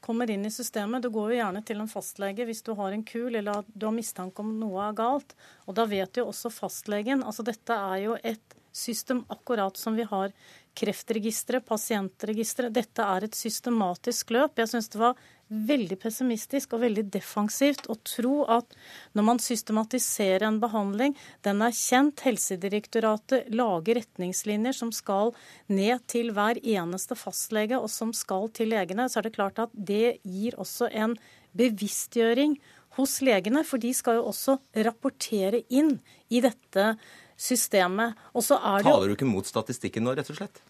kommer 0.00 0.30
inn 0.32 0.46
i 0.48 0.52
systemet. 0.52 1.04
Du 1.04 1.10
går 1.12 1.34
jo 1.34 1.36
gjerne 1.42 1.60
til 1.68 1.82
en 1.82 1.90
fastlege 1.92 2.46
hvis 2.48 2.64
du 2.64 2.70
har 2.78 2.96
en 2.96 3.04
kul 3.04 3.36
eller 3.36 3.66
du 3.68 3.84
har 3.84 3.92
mistanke 3.92 4.40
om 4.40 4.54
noe 4.56 4.86
er 4.86 4.96
galt. 4.96 5.36
Og 5.68 5.76
da 5.76 5.84
vet 5.90 6.16
jo 6.16 6.24
også 6.30 6.48
fastlegen 6.48 7.20
Altså 7.20 7.44
dette 7.44 7.76
er 7.76 8.00
jo 8.06 8.16
et 8.16 8.56
system 8.72 9.26
akkurat 9.28 9.76
som 9.76 9.96
vi 9.98 10.08
har 10.08 10.32
Kreftregisteret, 10.78 11.66
pasientregisteret. 11.66 12.74
Dette 12.74 13.02
er 13.02 13.26
et 13.26 13.34
systematisk 13.34 14.30
løp. 14.34 14.60
Jeg 14.60 14.70
syns 14.70 14.90
det 14.92 15.00
var 15.00 15.18
veldig 15.48 15.96
pessimistisk 16.02 16.74
og 16.76 16.82
veldig 16.84 17.06
defensivt 17.12 17.88
å 17.88 17.96
tro 18.04 18.42
at 18.52 18.74
når 19.16 19.26
man 19.30 19.40
systematiserer 19.42 20.44
en 20.46 20.60
behandling, 20.60 21.16
den 21.46 21.64
er 21.64 21.74
kjent, 21.74 22.20
Helsedirektoratet 22.26 23.48
lager 23.56 23.98
retningslinjer 24.02 24.76
som 24.76 24.92
skal 24.94 25.32
ned 25.72 26.04
til 26.10 26.34
hver 26.36 26.60
eneste 26.60 27.16
fastlege 27.18 27.80
og 27.80 27.88
som 27.92 28.12
skal 28.16 28.50
til 28.54 28.74
legene, 28.74 29.08
så 29.08 29.20
er 29.20 29.28
det 29.28 29.36
klart 29.38 29.62
at 29.64 29.72
det 29.72 30.18
gir 30.22 30.58
også 30.60 30.90
en 30.92 31.16
bevisstgjøring 31.58 32.58
hos 32.98 33.18
legene, 33.24 33.64
for 33.64 33.80
de 33.80 33.94
skal 33.96 34.18
jo 34.18 34.28
også 34.30 34.58
rapportere 34.84 35.62
inn 35.72 35.96
i 36.28 36.42
dette 36.44 36.92
systemet. 37.38 38.18
Taler 38.34 39.06
du 39.06 39.14
ikke 39.14 39.28
mot 39.28 39.46
statistikken 39.46 40.04
nå, 40.04 40.16
rett 40.18 40.28
og 40.32 40.40
slett? 40.40 40.60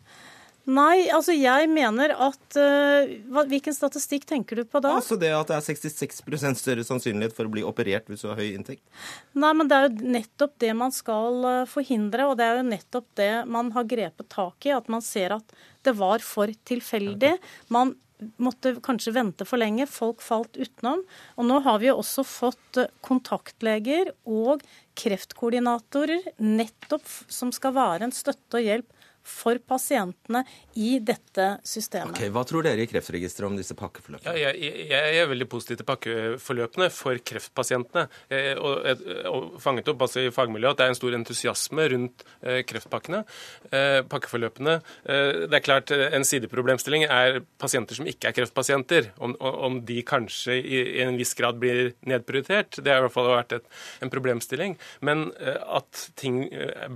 Nei, 0.68 1.06
altså 1.14 1.32
jeg 1.32 1.68
mener 1.72 2.12
at 2.12 2.56
uh, 2.60 3.12
Hvilken 3.48 3.72
statistikk 3.72 4.26
tenker 4.28 4.60
du 4.60 4.66
på 4.68 4.82
da? 4.84 4.98
Altså 4.98 5.16
det 5.20 5.30
at 5.32 5.48
det 5.48 5.56
er 5.56 5.64
66% 5.64 6.60
større 6.60 6.84
sannsynlighet 6.84 7.36
for 7.36 7.48
å 7.48 7.52
bli 7.52 7.64
operert 7.64 8.10
hvis 8.10 8.24
du 8.24 8.28
har 8.28 8.36
høy 8.40 8.50
inntekt? 8.50 8.84
Nei, 9.32 9.54
men 9.56 9.70
det 9.70 9.78
er 9.78 9.86
jo 9.88 10.10
nettopp 10.18 10.58
det 10.60 10.74
man 10.76 10.92
skal 10.92 11.46
uh, 11.46 11.62
forhindre, 11.70 12.26
og 12.28 12.36
det 12.40 12.48
er 12.48 12.60
jo 12.60 12.66
nettopp 12.68 13.08
det 13.20 13.32
man 13.48 13.72
har 13.76 13.88
grepet 13.88 14.28
tak 14.34 14.68
i. 14.68 14.74
At 14.76 14.92
man 14.92 15.04
ser 15.04 15.38
at 15.38 15.56
det 15.88 15.96
var 15.96 16.20
for 16.24 16.52
tilfeldig. 16.68 17.38
Man 17.72 17.96
måtte 18.42 18.74
kanskje 18.84 19.14
vente 19.16 19.46
for 19.48 19.60
lenge. 19.60 19.86
Folk 19.90 20.22
falt 20.24 20.56
utenom. 20.58 21.04
Og 21.38 21.48
nå 21.48 21.60
har 21.64 21.80
vi 21.80 21.90
jo 21.90 21.98
også 22.02 22.24
fått 22.26 22.80
eh, 22.80 22.90
kontaktleger 23.04 24.12
og 24.26 24.64
kreftkoordinatorer 24.98 26.32
nettopp 26.42 27.06
som 27.30 27.52
skal 27.54 27.76
være 27.76 28.08
en 28.08 28.14
støtte 28.14 28.58
og 28.58 28.66
hjelp 28.66 28.97
for 29.28 29.58
pasientene 29.60 30.42
i 30.78 30.96
dette 31.04 31.46
systemet. 31.66 32.16
Okay, 32.16 32.30
hva 32.32 32.44
tror 32.48 32.64
dere 32.66 32.84
i 32.84 32.88
Kreftregisteret 32.90 33.48
om 33.48 33.56
disse 33.58 33.76
pakkeforløpene? 33.78 34.34
Ja, 34.38 34.52
jeg, 34.56 34.86
jeg, 34.88 35.18
er 35.20 35.28
veldig 35.30 35.48
positiv 35.50 35.80
til 35.80 35.88
pakkeforløpene 35.88 36.88
for 36.94 37.20
kreftpasientene. 37.30 38.06
Eh, 38.32 38.52
og, 38.56 38.88
og 39.30 39.58
fanget 39.62 39.90
opp 39.92 40.06
altså 40.06 40.24
i 40.24 40.32
fagmiljøet 40.34 40.76
at 40.76 40.80
det 40.80 40.86
er 40.86 40.94
en 40.94 40.98
stor 40.98 41.16
entusiasme 41.18 41.88
rundt 41.94 42.24
eh, 42.42 42.60
kreftpakkene. 42.68 43.22
Eh, 43.68 44.00
pakkeforløpene 44.08 44.78
Det 45.08 45.56
er 45.56 45.64
klart 45.64 45.90
en 45.92 46.24
sideproblemstilling 46.26 47.04
er 47.04 47.40
pasienter 47.60 47.98
som 47.98 48.08
ikke 48.08 48.30
er 48.30 48.36
kreftpasienter. 48.36 49.10
Om, 49.24 49.36
om 49.40 49.80
de 49.86 50.00
kanskje 50.06 50.58
i, 50.58 50.80
i, 50.80 51.02
en 51.04 51.18
viss 51.18 51.34
grad 51.38 51.60
blir 51.60 51.92
nedprioritert. 52.08 52.80
Det 52.80 52.92
har 52.92 53.02
i 53.02 53.06
hvert 53.06 53.14
fall 53.14 53.30
vært 53.32 53.56
et, 53.58 53.68
en 54.04 54.12
problemstilling. 54.12 54.76
Men 55.04 55.28
at 55.38 56.08
ting 56.18 56.40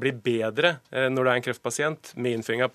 blir 0.00 0.16
bedre 0.22 0.76
når 0.92 1.18
du 1.18 1.28
er 1.28 1.34
en 1.34 1.44
kreftpasient 1.44 2.12
med 2.22 2.38
innføring 2.38 2.64
av 2.64 2.72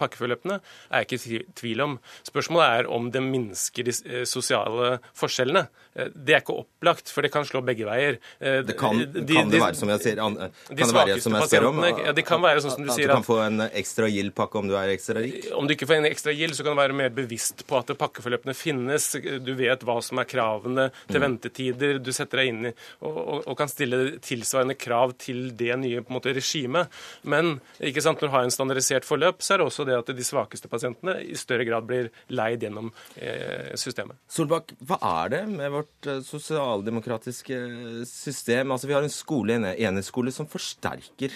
pakkeforløpene, 0.00 0.60
er 0.90 1.04
jeg 1.04 1.08
ikke 1.08 1.18
i 1.18 1.40
tvil 1.60 1.84
om. 1.84 1.98
Spørsmålet 2.26 2.80
er 2.80 2.90
om 2.96 3.10
det 3.12 3.22
minsker 3.24 3.86
de 3.86 3.94
eh, 4.06 4.24
sosiale 4.28 4.96
forskjellene. 5.16 5.66
Eh, 5.94 6.10
det 6.14 6.36
er 6.36 6.44
ikke 6.44 6.58
opplagt, 6.62 7.12
for 7.12 7.26
det 7.26 7.32
kan 7.34 7.46
slå 7.48 7.62
begge 7.66 7.86
veier. 7.88 8.18
Eh, 8.40 8.60
det 8.66 8.76
kan, 8.78 8.98
de, 9.00 9.24
kan 9.30 9.52
det 9.52 9.62
være 9.62 9.78
som 9.78 9.92
jeg 9.94 10.04
sier, 10.04 10.20
kan 10.20 10.36
det 10.80 10.88
være 10.96 11.18
som 11.24 11.38
jeg 11.38 11.50
ser 11.52 11.68
om? 11.68 11.82
Ja, 11.86 12.14
det 12.16 12.26
kan 12.26 12.42
være 12.44 12.64
sånn 12.64 12.76
som 12.76 12.86
du 12.86 12.92
sier. 12.92 13.10
At 13.10 13.16
du 13.16 13.22
kan 13.22 13.28
få 13.28 13.40
en 13.44 13.66
ekstra 13.68 14.10
gild-pakke 14.12 14.60
om 14.60 14.70
du 14.70 14.76
er 14.78 14.92
ekstra 14.94 15.22
rik? 15.22 15.50
Om 15.56 15.68
du 15.68 15.76
ikke 15.76 15.88
får 15.88 16.00
en 16.00 16.10
ekstra 16.10 16.34
gild, 16.36 16.56
så 16.56 16.66
kan 16.66 16.76
du 16.76 16.82
være 16.82 16.96
mer 16.96 17.12
bevisst 17.16 17.66
på 17.68 17.80
at 17.80 17.92
pakkeforløpene 17.98 18.56
finnes. 18.56 19.12
Du 19.44 19.52
vet 19.58 19.84
hva 19.86 19.98
som 20.04 20.20
er 20.22 20.28
kravene 20.30 20.88
til 21.06 21.20
mm. 21.20 21.26
ventetider. 21.26 22.00
Du 22.02 22.12
setter 22.14 22.42
deg 22.42 22.52
inn 22.52 22.70
i 22.70 22.74
og, 23.00 23.16
og, 23.16 23.38
og, 23.44 23.54
kan 23.58 23.70
stille 23.70 24.18
tilsvarende 24.24 24.76
krav 24.78 25.16
til 25.20 25.50
det 25.56 25.72
nye 25.80 26.02
på 26.02 26.12
en 26.12 26.18
måte, 26.18 26.34
regimet. 26.36 26.92
Men 27.24 27.56
ikke 27.80 28.04
sant, 28.04 28.20
når 28.20 28.28
du 28.28 28.34
har 28.34 28.46
en 28.46 28.54
standardisering 28.54 28.75
standardisert 28.76 29.06
forløp, 29.06 29.42
så 29.42 29.54
er 29.54 29.60
det 29.60 29.66
også 29.66 29.86
det 29.86 29.96
at 29.96 30.10
de 30.16 30.24
svakeste 30.24 30.68
pasientene 30.68 31.16
i 31.24 31.36
større 31.36 31.64
grad 31.64 31.86
blir 31.86 32.10
leid 32.28 32.62
gjennom 32.62 32.92
eh, 33.16 33.74
systemet. 33.76 34.16
Solbakk, 34.28 34.74
hva 34.86 34.98
er 35.22 35.32
det 35.32 35.42
med 35.48 35.72
vårt 35.72 36.06
eh, 36.06 36.22
sosialdemokratiske 36.24 37.60
system? 38.06 38.72
Altså, 38.72 38.86
Vi 38.86 38.94
har 38.96 39.02
en 39.02 39.12
skole, 39.12 39.56
en 39.56 39.70
eneskole 39.72 40.32
som 40.32 40.46
forsterker 40.46 41.32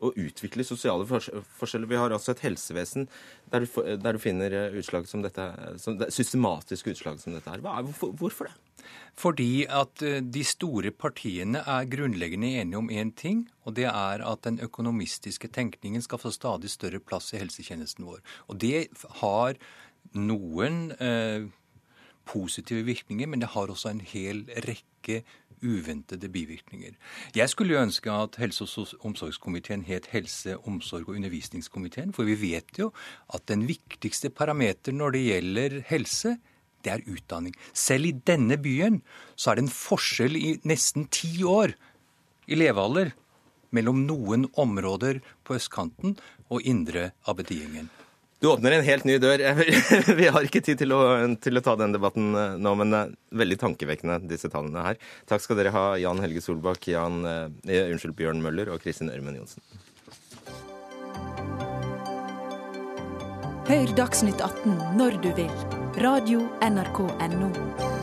og 0.00 0.16
utvikle 0.18 0.64
sosiale 0.66 1.06
forskjeller. 1.06 1.88
Vi 1.90 1.98
har 2.00 2.14
altså 2.14 2.34
et 2.34 2.42
helsevesen 2.46 3.06
der 3.52 3.64
du, 3.64 3.68
der 4.00 4.16
du 4.16 4.22
finner 4.22 4.54
eh, 4.56 4.78
utslag 4.80 5.08
som 5.10 5.24
dette, 5.24 5.46
som, 5.82 5.98
systematiske 6.08 6.94
utslag 6.94 7.20
som 7.20 7.36
dette 7.36 7.52
her. 7.52 7.62
Hvorfor, 7.64 8.14
hvorfor 8.16 8.50
det? 8.50 8.56
Fordi 9.20 9.66
at 9.68 10.02
eh, 10.06 10.20
de 10.24 10.42
store 10.46 10.92
partiene 10.94 11.62
er 11.66 11.88
grunnleggende 11.90 12.54
enige 12.62 12.80
om 12.80 12.90
én 12.90 13.12
ting, 13.16 13.44
og 13.64 13.76
det 13.76 13.88
er 13.90 14.24
at 14.24 14.44
den 14.46 14.60
økonomistiske 14.64 15.50
tenkningen 15.52 16.02
skal 16.02 16.22
få 16.22 16.32
stadig 16.34 16.70
større 16.72 17.02
plass 17.02 17.32
i 17.34 17.40
helsetjenesten 17.42 18.08
vår. 18.08 18.22
Og 18.48 18.60
det 18.62 18.88
har 19.20 19.58
noen 20.16 20.92
eh, 20.96 21.50
positive 22.30 22.86
virkninger, 22.86 23.28
men 23.28 23.42
det 23.42 23.52
har 23.54 23.70
også 23.70 23.92
en 23.92 24.04
hel 24.04 24.46
rekke 24.66 25.22
uventede 25.62 26.28
bivirkninger. 26.28 26.96
Jeg 27.36 27.50
skulle 27.50 27.74
jo 27.74 27.82
ønske 27.82 28.10
at 28.10 28.36
helse- 28.40 28.64
og 28.64 28.86
omsorgskomiteen 29.06 29.84
het 29.84 30.06
helse-, 30.12 30.56
omsorg- 30.66 31.08
og 31.08 31.16
undervisningskomiteen, 31.16 32.12
for 32.12 32.24
vi 32.24 32.34
vet 32.34 32.78
jo 32.78 32.92
at 33.34 33.46
den 33.48 33.66
viktigste 33.68 34.30
parameter 34.30 34.92
når 34.92 35.10
det 35.10 35.24
gjelder 35.26 35.80
helse, 35.86 36.36
det 36.84 36.92
er 36.92 37.06
utdanning. 37.12 37.54
Selv 37.74 38.06
i 38.08 38.12
denne 38.12 38.56
byen 38.56 39.02
så 39.36 39.50
er 39.50 39.54
det 39.60 39.66
en 39.68 39.74
forskjell 39.74 40.36
i 40.36 40.58
nesten 40.64 41.08
ti 41.12 41.42
år 41.44 41.74
i 42.48 42.56
levealder 42.56 43.12
mellom 43.70 44.06
noen 44.06 44.48
områder 44.58 45.20
på 45.44 45.58
østkanten 45.60 46.16
og 46.50 46.64
indre 46.66 47.10
Abediergjengen. 47.28 47.90
Du 48.40 48.48
åpner 48.48 48.72
en 48.72 48.84
helt 48.84 49.04
ny 49.04 49.18
dør. 49.20 49.42
Vi 50.20 50.28
har 50.32 50.46
ikke 50.46 50.62
tid 50.64 50.80
til 50.80 50.94
å, 50.96 51.00
til 51.44 51.60
å 51.60 51.64
ta 51.64 51.74
den 51.76 51.92
debatten 51.92 52.32
eh, 52.32 52.56
nå, 52.56 52.72
men 52.80 52.94
det 52.94 53.02
er 53.02 53.12
veldig 53.42 53.58
tankevekkende, 53.60 54.16
disse 54.30 54.48
tallene 54.52 54.86
her. 54.86 55.00
Takk 55.28 55.44
skal 55.44 55.60
dere 55.60 55.74
ha, 55.76 55.84
Jan 56.00 56.22
Helge 56.24 56.40
Solbakk, 56.44 56.88
Jan, 56.88 57.20
eh, 57.28 57.84
unnskyld, 57.92 58.16
Bjørn 58.16 58.40
Møller 58.40 58.72
og 58.72 58.80
Kristin 58.80 59.12
Ørmen 59.12 59.36
Johnsen. 59.42 59.60
Hør 63.70 63.96
Dagsnytt 64.00 64.40
18 64.42 64.80
når 64.98 65.20
du 65.22 65.30
vil. 65.36 65.56
Radio 66.00 66.48
NRK 66.64 67.04
Radio.nrk.no. 67.12 67.99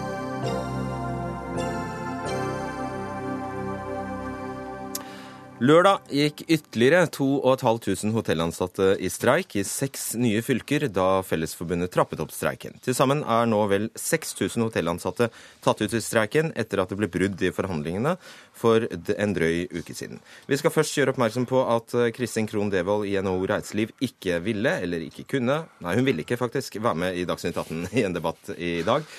Lørdag 5.58 6.12
gikk 6.14 6.44
ytterligere 6.54 7.08
2500 7.10 8.14
hotellansatte 8.14 8.92
i 9.02 9.10
streik 9.10 9.56
i 9.58 9.64
seks 9.66 10.12
nye 10.22 10.44
fylker 10.46 10.84
da 10.94 11.24
Fellesforbundet 11.26 11.90
trappet 11.96 12.22
opp 12.22 12.30
streiken. 12.30 12.76
Til 12.86 12.94
sammen 12.94 13.24
er 13.26 13.50
nå 13.50 13.64
vel 13.72 13.88
6000 13.98 14.68
hotellansatte 14.68 15.32
tatt 15.66 15.82
ut 15.82 15.96
i 15.98 16.02
streiken 16.06 16.52
etter 16.54 16.84
at 16.84 16.94
det 16.94 17.00
ble 17.00 17.10
brudd 17.10 17.42
i 17.42 17.50
forhandlingene 17.50 18.14
for 18.54 18.86
en 18.86 19.34
drøy 19.34 19.66
uke 19.80 19.98
siden. 19.98 20.22
Vi 20.46 20.62
skal 20.62 20.76
først 20.76 20.94
gjøre 21.00 21.16
oppmerksom 21.16 21.50
på 21.50 21.64
at 21.74 21.98
Kristin 22.14 22.46
Krohn 22.46 22.70
Devold 22.70 23.10
i 23.10 23.18
NHO 23.18 23.50
Reiseliv 23.50 23.96
ikke 23.98 24.38
ville, 24.46 24.78
eller 24.86 25.10
ikke 25.10 25.26
kunne, 25.34 25.64
nei 25.82 25.98
hun 25.98 26.06
ville 26.06 26.22
ikke 26.22 26.38
faktisk, 26.38 26.78
være 26.78 27.02
med 27.08 27.18
i 27.18 27.26
Dagsnytt 27.26 27.58
18 27.58 27.98
i 27.98 28.06
en 28.06 28.14
debatt 28.14 28.54
i 28.62 28.76
dag. 28.86 29.10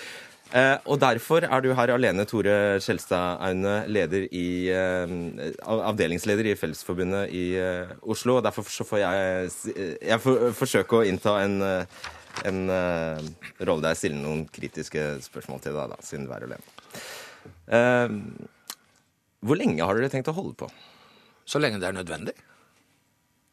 Eh, 0.48 0.76
og 0.88 0.96
derfor 1.02 1.44
er 1.44 1.60
du 1.60 1.74
her 1.76 1.90
alene, 1.92 2.24
Tore 2.24 2.78
Skjelstad 2.80 3.42
Aune, 3.44 3.74
leder 3.92 4.24
i, 4.32 4.70
eh, 4.72 5.10
avdelingsleder 5.60 6.48
i 6.48 6.54
Fellesforbundet 6.56 7.34
i 7.36 7.44
eh, 7.60 7.92
Oslo. 8.00 8.38
og 8.38 8.46
Derfor 8.46 8.64
så 8.72 8.86
får 8.88 9.02
jeg, 9.02 9.50
jeg 10.00 10.20
for, 10.24 10.48
forsøke 10.56 11.02
å 11.02 11.04
innta 11.04 11.36
en, 11.42 11.60
en 12.48 12.60
rolle 12.72 13.84
der 13.84 13.92
jeg 13.92 14.00
stiller 14.00 14.24
noen 14.24 14.46
kritiske 14.48 15.04
spørsmål 15.28 15.60
til 15.66 15.76
deg, 15.76 15.92
da, 15.92 16.00
siden 16.08 16.24
du 16.24 16.32
er 16.32 16.48
alene. 16.48 17.04
Eh, 17.68 18.16
hvor 19.44 19.60
lenge 19.60 19.84
har 19.84 20.00
dere 20.00 20.12
tenkt 20.16 20.32
å 20.32 20.38
holde 20.38 20.56
på? 20.64 20.72
Så 21.48 21.60
lenge 21.60 21.80
det 21.80 21.92
er 21.92 22.00
nødvendig. 22.00 22.36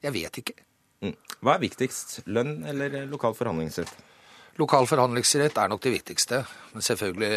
Jeg 0.06 0.16
vet 0.16 0.40
ikke. 0.42 0.60
Mm. 1.04 1.16
Hva 1.44 1.58
er 1.58 1.66
viktigst, 1.68 2.22
lønn 2.32 2.62
eller 2.72 3.02
lokal 3.12 3.36
forhandlingsrett? 3.36 4.15
Lokal 4.60 4.88
forhandlingsrett 4.88 5.58
er 5.60 5.72
nok 5.72 5.82
det 5.84 5.92
viktigste. 5.98 6.44
Men 6.74 6.86
selvfølgelig 6.86 7.32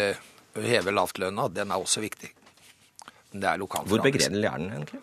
å 0.55 0.63
heve 0.63 0.93
lavtlønna, 0.95 1.49
den 1.53 1.71
er 1.73 1.81
også 1.81 2.03
viktig. 2.03 2.31
Men 3.31 3.43
det 3.43 3.49
er 3.51 3.59
lokal 3.61 3.89
Hvor 3.89 4.01
begredelig 4.03 4.47
er 4.47 4.61
den 4.61 4.71
egentlig? 4.77 5.01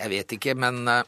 Jeg 0.00 0.08
vet 0.08 0.34
ikke, 0.36 0.56
men 0.56 0.80
eh, 0.88 1.04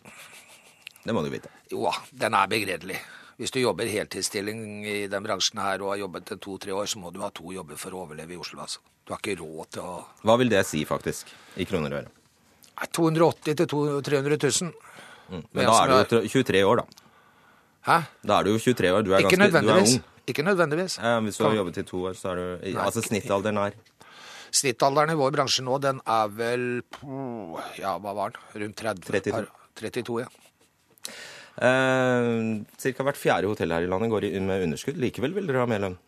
Det 1.03 1.15
må 1.17 1.23
du 1.25 1.31
vite. 1.33 1.51
jo 1.73 1.87
da, 1.89 1.93
den 2.27 2.35
er 2.37 2.49
begredelig. 2.49 2.99
Hvis 3.41 3.51
du 3.51 3.59
jobber 3.63 3.89
heltidsstilling 3.89 4.85
i 4.87 4.97
den 5.11 5.25
bransjen 5.25 5.59
her 5.59 5.83
og 5.83 5.95
har 5.95 6.03
jobbet 6.05 6.27
til 6.29 6.39
to-tre 6.39 6.75
år, 6.77 6.87
så 6.87 7.01
må 7.01 7.11
du 7.11 7.21
ha 7.25 7.31
to 7.35 7.53
jobber 7.53 7.81
for 7.81 7.97
å 7.97 8.05
overleve 8.05 8.37
i 8.37 8.41
Oslo. 8.41 8.61
altså. 8.61 8.81
Du 9.03 9.15
har 9.15 9.19
ikke 9.23 9.41
råd 9.41 9.71
til 9.75 9.83
å 9.89 9.95
Hva 10.23 10.37
vil 10.39 10.53
det 10.53 10.61
si, 10.69 10.85
faktisk, 10.87 11.33
i 11.57 11.67
kroner 11.67 11.97
og 11.97 12.03
øre? 12.03 12.13
280 12.93 13.65
000-300 13.67 14.39
000. 14.63 14.73
Mm. 15.33 15.43
Men 15.53 15.67
da 15.67 15.79
er 15.83 16.05
du 16.13 16.29
23 16.29 16.63
år, 16.69 16.83
da. 16.83 17.03
Hæ? 17.87 17.97
Da 18.27 18.39
er 18.39 18.45
du 18.47 18.53
jo 18.55 18.59
23 18.63 18.93
år. 18.95 19.03
Du 19.07 19.13
er, 19.13 19.19
Ikke 19.25 19.37
ganske, 19.37 19.61
du 19.63 19.69
er 19.73 19.81
ung. 19.83 20.05
Ikke 20.31 20.43
nødvendigvis. 20.47 20.99
Eh, 21.03 21.17
hvis 21.27 21.37
du 21.39 21.45
har 21.45 21.55
jobbet 21.57 21.79
i 21.79 21.83
to 21.89 22.03
år, 22.07 22.15
så 22.15 22.31
er 22.31 22.37
du 22.37 22.45
Nei. 22.71 22.77
Altså 22.85 23.03
snittalderen 23.03 23.59
er 23.59 23.73
Snittalderen 24.53 25.11
i 25.11 25.17
vår 25.17 25.33
bransje 25.33 25.65
nå, 25.65 25.79
den 25.81 26.01
er 26.07 26.29
vel 26.29 26.83
Ja, 27.81 27.97
hva 27.99 28.13
var 28.15 28.31
den? 28.35 28.63
Rundt 28.63 28.77
30? 28.77 29.03
32. 29.09 29.33
Par- 29.33 29.51
32, 29.81 30.21
ja. 30.21 30.29
eh, 31.59 32.63
Cirka 32.79 33.07
hvert 33.07 33.19
fjerde 33.19 33.49
hotell 33.51 33.73
her 33.75 33.83
i 33.87 33.91
landet 33.91 34.11
går 34.13 34.25
i- 34.29 34.39
med 34.41 34.63
underskudd. 34.69 34.99
Likevel 35.01 35.35
vil 35.35 35.47
dere 35.47 35.65
ha 35.65 35.67
mer 35.67 35.81
lønn. 35.81 35.99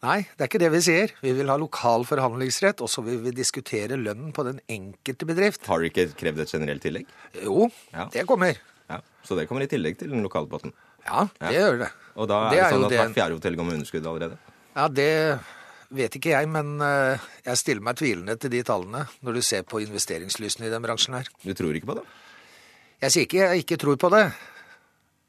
Nei, 0.00 0.20
det 0.38 0.40
er 0.44 0.46
ikke 0.46 0.60
det 0.62 0.70
vi 0.70 0.78
sier. 0.80 1.10
Vi 1.20 1.32
vil 1.34 1.48
ha 1.50 1.56
lokal 1.58 2.04
forhandlingsrett, 2.06 2.80
og 2.80 2.88
så 2.88 3.02
vil 3.02 3.18
vi 3.18 3.32
diskutere 3.34 3.96
lønnen 3.98 4.32
på 4.32 4.44
den 4.46 4.60
enkelte 4.70 5.26
bedrift. 5.26 5.66
Har 5.66 5.80
dere 5.80 5.90
ikke 5.90 6.14
krevd 6.14 6.38
et 6.44 6.52
generelt 6.52 6.80
tillegg? 6.82 7.06
Jo, 7.42 7.68
Ja. 7.92 8.04
det 8.06 8.24
kommer. 8.26 8.54
Ja, 9.28 9.34
Så 9.34 9.36
det 9.36 9.48
kommer 9.48 9.62
i 9.62 9.68
tillegg 9.68 9.98
til 9.98 10.08
den 10.10 10.22
lokale 10.24 10.48
potten? 10.48 10.72
Ja, 11.04 11.26
det 11.40 11.52
gjør 11.52 11.78
det. 11.82 11.88
Og 12.16 12.28
da 12.28 12.48
Det 12.50 12.58
er 12.58 12.62
det 12.64 12.72
sånn 12.72 12.84
at 12.84 12.90
det- 12.90 12.98
hvert 13.00 13.14
fjerde 13.14 13.32
hotell 13.36 13.56
går 13.56 13.64
med 13.64 13.74
underskudd 13.78 14.06
allerede? 14.06 14.38
Ja, 14.76 14.88
det 14.88 15.40
vet 15.90 16.12
ikke 16.16 16.30
jeg, 16.30 16.48
men 16.48 16.80
eh, 16.80 17.18
jeg 17.44 17.56
stiller 17.56 17.82
meg 17.82 17.96
tvilende 17.96 18.38
til 18.38 18.50
de 18.50 18.62
tallene 18.62 19.06
når 19.22 19.34
du 19.34 19.40
ser 19.42 19.62
på 19.62 19.80
investeringslysene 19.84 20.66
i 20.66 20.70
den 20.70 20.82
bransjen 20.82 21.14
her. 21.14 21.28
Du 21.44 21.52
tror 21.54 21.74
ikke 21.74 21.86
på 21.86 21.94
det? 22.00 22.04
Jeg 23.02 23.10
sier 23.10 23.26
ikke 23.26 23.38
jeg 23.52 23.64
ikke 23.64 23.78
tror 23.78 23.96
på 23.96 24.10
det, 24.10 24.32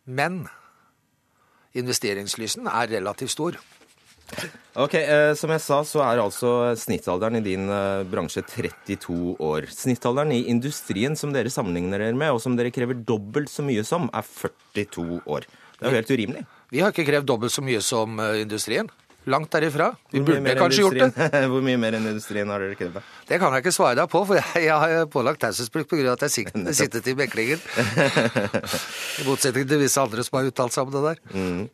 men 0.08 0.47
investeringslysen 1.76 2.68
er 2.68 2.88
relativt 2.88 3.30
stor. 3.32 3.58
Ok, 4.80 4.94
eh, 4.96 5.34
Som 5.36 5.52
jeg 5.52 5.62
sa, 5.64 5.80
så 5.84 6.04
er 6.06 6.22
altså 6.22 6.76
snittalderen 6.80 7.40
i 7.40 7.44
din 7.44 7.68
eh, 7.74 8.06
bransje 8.08 8.44
32 8.46 9.36
år. 9.44 9.68
Snittalderen 9.74 10.32
i 10.36 10.46
industrien 10.52 11.18
som 11.20 11.34
dere 11.36 11.52
sammenligner 11.52 12.00
dere 12.00 12.16
med, 12.18 12.32
og 12.36 12.42
som 12.44 12.56
dere 12.56 12.72
krever 12.72 12.96
dobbelt 12.96 13.52
så 13.52 13.66
mye 13.66 13.84
som, 13.88 14.08
er 14.14 14.24
42 14.24 15.22
år. 15.26 15.50
Det 15.80 15.88
er 15.88 15.94
jo 15.94 16.02
helt 16.02 16.16
urimelig. 16.16 16.48
Vi 16.70 16.82
har 16.84 16.94
ikke 16.94 17.08
krevd 17.08 17.28
dobbelt 17.28 17.56
så 17.56 17.64
mye 17.66 17.82
som 17.84 18.20
eh, 18.24 18.42
industrien. 18.46 18.92
Langt 19.30 19.52
derifra. 19.52 19.90
Vi 20.14 20.22
burde 20.24 20.54
kanskje 20.56 20.86
gjort 20.86 21.02
det. 21.02 21.30
Hvor 21.52 21.66
mye 21.66 21.78
mer 21.82 21.98
enn 21.98 22.08
industrien 22.14 22.50
har 22.50 22.64
dere 22.64 22.78
krevd? 22.80 23.02
Det 23.28 23.40
kan 23.42 23.54
jeg 23.54 23.66
ikke 23.66 23.76
svare 23.76 23.98
deg 24.00 24.08
på, 24.12 24.22
for 24.30 24.40
jeg, 24.40 24.64
jeg 24.70 24.86
har 24.86 25.10
pålagt 25.12 25.42
taushetsplikt 25.44 25.92
pga. 25.92 26.14
at 26.14 26.24
jeg 26.30 26.36
sitter, 26.38 26.72
sittet 26.78 27.12
i 27.12 27.18
meklingen. 27.20 27.60
I 29.20 29.28
motsetning 29.28 29.68
til 29.70 29.84
visse 29.84 30.00
andre 30.02 30.26
som 30.26 30.40
har 30.40 30.50
uttalt 30.54 30.78
seg 30.78 30.88
om 30.88 30.96
det 30.96 31.04
der. 31.10 31.22
Mm. 31.36 31.68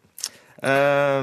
Eh, 0.64 1.22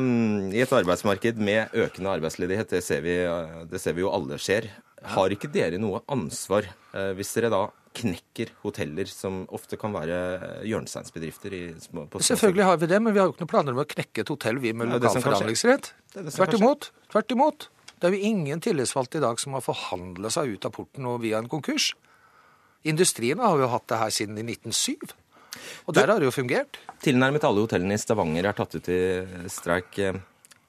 I 0.52 0.62
et 0.62 0.72
arbeidsmarked 0.76 1.38
med 1.40 1.72
økende 1.72 2.16
arbeidsledighet, 2.18 2.72
det 2.74 2.82
ser 2.84 3.04
vi, 3.04 3.16
eh, 3.24 3.62
det 3.70 3.80
ser 3.80 3.96
vi 3.96 4.04
jo 4.04 4.12
alle 4.12 4.38
skjer, 4.40 4.68
har 5.02 5.34
ikke 5.34 5.50
dere 5.50 5.80
noe 5.82 6.02
ansvar 6.12 6.68
eh, 6.68 7.12
hvis 7.18 7.32
dere 7.34 7.50
da 7.52 7.62
knekker 7.92 8.52
hoteller 8.62 9.08
som 9.10 9.42
ofte 9.52 9.76
kan 9.76 9.92
være 9.92 10.64
hjørnesteinsbedrifter 10.64 11.52
i 11.52 11.62
små, 11.76 12.06
på 12.08 12.20
små 12.20 12.28
Selvfølgelig 12.30 12.64
har 12.64 12.78
vi 12.80 12.88
det, 12.88 13.00
men 13.04 13.12
vi 13.12 13.20
har 13.20 13.28
jo 13.28 13.34
ikke 13.34 13.44
noen 13.44 13.52
planer 13.52 13.76
om 13.76 13.82
å 13.82 13.88
knekke 13.88 14.24
et 14.24 14.32
hotell 14.32 14.60
vi 14.62 14.72
med 14.72 14.94
lokal 14.94 15.20
forhandlingsrett. 15.20 15.92
Som 16.14 16.30
Tvert 16.30 16.56
imot. 16.56 16.88
Tvert 17.12 17.34
imot. 17.36 17.68
Det 18.00 18.08
er 18.08 18.16
jo 18.16 18.30
ingen 18.32 18.62
tillitsvalgte 18.64 19.20
i 19.20 19.24
dag 19.24 19.38
som 19.38 19.52
har 19.58 19.64
forhandla 19.64 20.32
seg 20.32 20.56
ut 20.56 20.64
av 20.66 20.72
porten 20.74 21.04
og 21.06 21.20
via 21.22 21.42
en 21.42 21.50
konkurs. 21.52 21.92
Industrien 22.88 23.38
har 23.44 23.60
jo 23.60 23.68
hatt 23.70 23.86
det 23.92 24.00
her 24.00 24.14
siden 24.14 24.40
i 24.40 24.46
1907. 24.56 25.12
Og 25.86 25.96
der 25.96 26.08
har 26.08 26.20
det 26.20 26.28
jo 26.28 26.34
fungert. 26.34 26.78
Tilnærmet 27.04 27.44
alle 27.44 27.64
hotellene 27.64 27.96
i 27.98 28.00
Stavanger 28.00 28.48
er 28.48 28.56
tatt 28.56 28.76
ut 28.78 28.88
i 28.92 29.00
streik. 29.52 29.98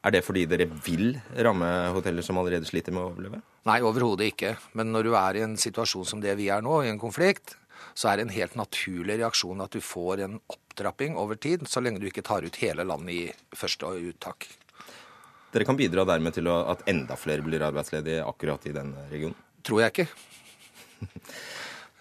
Er 0.03 0.11
det 0.11 0.23
fordi 0.25 0.43
dere 0.51 0.67
vil 0.83 1.13
ramme 1.45 1.69
hoteller 1.95 2.25
som 2.25 2.39
allerede 2.41 2.67
sliter 2.67 2.95
med 2.95 3.05
å 3.05 3.11
overleve? 3.13 3.39
Nei, 3.69 3.79
overhodet 3.85 4.33
ikke. 4.33 4.55
Men 4.75 4.91
når 4.91 5.07
du 5.07 5.13
er 5.15 5.39
i 5.39 5.45
en 5.45 5.55
situasjon 5.59 6.09
som 6.09 6.23
det 6.23 6.33
vi 6.39 6.49
er 6.51 6.65
nå, 6.65 6.81
i 6.83 6.91
en 6.91 6.99
konflikt, 6.99 7.55
så 7.95 8.09
er 8.09 8.19
det 8.19 8.27
en 8.27 8.35
helt 8.35 8.57
naturlig 8.59 9.19
reaksjon 9.21 9.63
at 9.63 9.71
du 9.71 9.79
får 9.83 10.25
en 10.25 10.35
opptrapping 10.51 11.15
over 11.19 11.39
tid, 11.39 11.63
så 11.69 11.83
lenge 11.83 12.01
du 12.01 12.09
ikke 12.09 12.25
tar 12.25 12.43
ut 12.43 12.59
hele 12.59 12.83
landet 12.87 13.15
i 13.15 13.55
første 13.55 13.93
uttak. 14.11 14.49
Dere 15.53 15.67
kan 15.69 15.77
bidra 15.77 16.03
dermed 16.09 16.33
til 16.35 16.49
at 16.49 16.81
enda 16.89 17.15
flere 17.19 17.45
blir 17.45 17.63
arbeidsledige 17.63 18.25
akkurat 18.25 18.63
i 18.65 18.73
den 18.73 18.95
regionen? 19.11 19.37
Tror 19.63 19.83
jeg 19.85 19.93
ikke. 19.93 20.07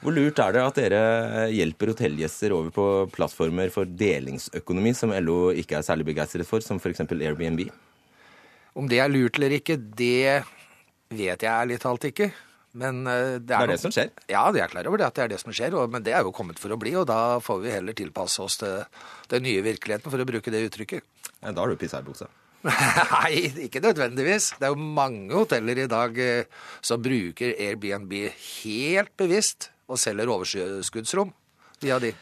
Hvor 0.02 0.14
lurt 0.16 0.40
er 0.42 0.54
det 0.56 0.62
at 0.66 0.78
dere 0.80 1.02
hjelper 1.54 1.92
hotellgjester 1.92 2.50
over 2.56 2.72
på 2.74 2.86
plattformer 3.14 3.70
for 3.70 3.86
delingsøkonomi, 3.86 4.90
som 4.98 5.12
LO 5.14 5.52
ikke 5.54 5.78
er 5.78 5.86
særlig 5.86 6.08
begeistret 6.08 6.48
for, 6.48 6.64
som 6.64 6.80
f.eks. 6.82 7.04
Airbnb? 7.06 7.68
Om 8.74 8.88
det 8.90 8.98
er 8.98 9.12
lurt 9.12 9.38
eller 9.38 9.54
ikke, 9.60 9.76
det 9.78 10.42
vet 11.12 11.44
jeg 11.44 11.52
ærlig 11.52 11.78
talt 11.82 12.08
ikke. 12.10 12.32
Men 12.72 13.02
eh, 13.06 13.38
det 13.38 13.52
er, 13.52 13.62
Det 13.62 13.62
er 13.62 13.70
det 13.74 13.80
som 13.82 13.94
skjer. 13.94 14.10
Ja, 14.32 14.42
jeg 14.50 14.64
er 14.64 14.72
klar 14.72 14.88
over 14.90 14.98
det 14.98 15.06
at 15.06 15.18
det 15.18 15.24
er 15.26 15.32
det 15.34 15.40
som 15.42 15.54
skjer. 15.54 15.76
Og, 15.78 15.90
men 15.92 16.02
det 16.02 16.16
er 16.16 16.26
jo 16.26 16.34
kommet 16.34 16.58
for 16.58 16.74
å 16.74 16.78
bli, 16.80 16.96
og 16.98 17.06
da 17.06 17.38
får 17.44 17.60
vi 17.62 17.74
heller 17.76 17.94
tilpasse 17.94 18.42
oss 18.42 18.58
til 18.62 18.80
den 19.30 19.46
nye 19.46 19.62
virkeligheten, 19.62 20.10
for 20.10 20.18
å 20.18 20.26
bruke 20.26 20.54
det 20.54 20.64
uttrykket. 20.66 21.04
Ja, 21.42 21.52
da 21.52 21.60
har 21.60 21.70
du 21.70 21.78
pissa 21.78 22.00
i 22.02 22.06
buksa. 22.08 22.30
Nei, 22.66 23.52
ikke 23.68 23.82
nødvendigvis. 23.82 24.54
Det 24.58 24.66
er 24.66 24.74
jo 24.74 24.94
mange 24.98 25.34
hoteller 25.34 25.84
i 25.84 25.86
dag 25.90 26.18
eh, 26.22 26.66
som 26.82 27.02
bruker 27.04 27.54
Airbnb 27.54 28.16
helt 28.32 29.14
bevisst 29.20 29.71
og 29.88 29.98
selger 29.98 30.30
overskuddsrom 30.32 31.32
via 31.82 31.98
de. 32.02 32.12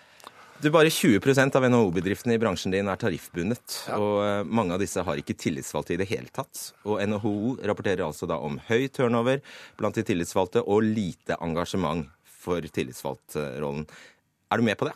Du, 0.61 0.69
Bare 0.69 0.91
20% 0.93 1.55
av 1.57 1.65
NHO-bedriftene 1.73 2.35
i 2.37 2.41
bransjen 2.41 2.73
din 2.75 2.89
er 2.93 2.99
tariffbundet. 3.01 3.79
Og 3.97 4.19
eh, 4.21 4.43
mange 4.45 4.75
av 4.77 4.83
disse 4.83 5.01
har 5.07 5.17
ikke 5.17 5.33
tillitsvalgte 5.41 5.95
i 5.95 6.01
det 6.03 6.09
hele 6.11 6.29
tatt. 6.37 6.75
Og 6.85 7.01
NHO 7.01 7.55
rapporterer 7.65 8.05
altså 8.05 8.29
da 8.29 8.37
om 8.45 8.59
høy 8.69 8.91
turnover 8.93 9.41
blant 9.81 9.97
de 9.97 10.05
tillitsvalgte 10.05 10.61
og 10.67 10.85
lite 10.85 11.39
engasjement 11.41 12.05
for 12.29 12.61
tillitsvalgtrollen. 12.61 13.87
Er 14.53 14.61
du 14.61 14.67
med 14.69 14.77
på 14.81 14.91
det? 14.91 14.93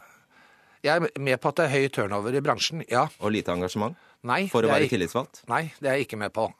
Jeg 0.84 1.00
er 1.00 1.08
med 1.16 1.40
på 1.40 1.48
at 1.48 1.56
det 1.62 1.64
er 1.64 1.72
høy 1.78 1.88
turnover 1.96 2.36
i 2.36 2.44
bransjen, 2.44 2.84
ja. 2.92 3.06
Og 3.24 3.32
lite 3.32 3.54
engasjement? 3.56 3.96
Nei, 4.24 4.42
For 4.52 4.64
å 4.64 4.68
være 4.68 4.84
ikke- 4.84 4.98
tillitsvalgt? 4.98 5.46
Nei, 5.48 5.72
det 5.80 5.88
er 5.88 5.96
jeg 5.96 6.08
ikke 6.10 6.20
med 6.20 6.32
på. 6.36 6.50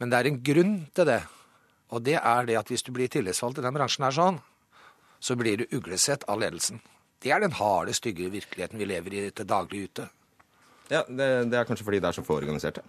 Men 0.00 0.10
det 0.12 0.18
er 0.20 0.28
en 0.28 0.42
grunn 0.44 0.76
til 0.92 1.04
det. 1.08 1.22
Og 1.90 2.04
det 2.04 2.18
er 2.20 2.44
det 2.46 2.56
at 2.60 2.68
hvis 2.68 2.84
du 2.84 2.92
blir 2.92 3.08
tillitsvalgt 3.08 3.58
i 3.58 3.64
den 3.64 3.72
bransjen 3.74 4.04
her 4.04 4.12
sånn, 4.12 4.40
så 5.20 5.36
blir 5.36 5.60
du 5.60 5.76
uglesett 5.76 6.24
av 6.28 6.40
ledelsen. 6.40 6.80
Det 7.20 7.32
er 7.34 7.42
den 7.44 7.52
harde, 7.52 7.94
stygge 7.94 8.30
virkeligheten 8.32 8.80
vi 8.80 8.88
lever 8.88 9.16
i 9.16 9.22
til 9.30 9.48
daglig 9.48 9.84
ute. 9.90 10.08
Ja, 10.90 11.04
det, 11.06 11.28
det 11.52 11.60
er 11.60 11.68
kanskje 11.68 11.86
fordi 11.86 12.00
det 12.02 12.08
er 12.10 12.16
så 12.16 12.24
få 12.26 12.40
organiserte. 12.40 12.82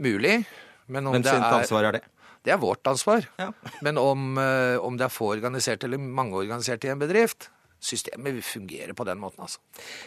Mulig, 0.00 0.38
men 0.86 1.06
om 1.06 1.16
Hvem 1.16 1.26
det 1.26 1.34
er 1.34 1.46
ansvar 1.58 1.90
er 1.90 1.98
det? 1.98 2.04
Det 2.46 2.54
er 2.54 2.60
vårt 2.62 2.86
ansvar. 2.88 3.26
Ja. 3.36 3.50
Men 3.84 3.98
om, 4.00 4.38
eh, 4.40 4.78
om 4.80 4.96
det 4.96 5.04
er 5.04 5.12
få 5.12 5.34
organiserte 5.34 5.90
eller 5.90 6.00
mange 6.00 6.38
organiserte 6.38 6.88
i 6.88 6.94
en 6.94 7.02
bedrift 7.02 7.50
Systemet 7.80 8.42
fungerer 8.44 8.92
på 8.96 9.06
den 9.08 9.20
måten, 9.20 9.44
altså. 9.46 9.60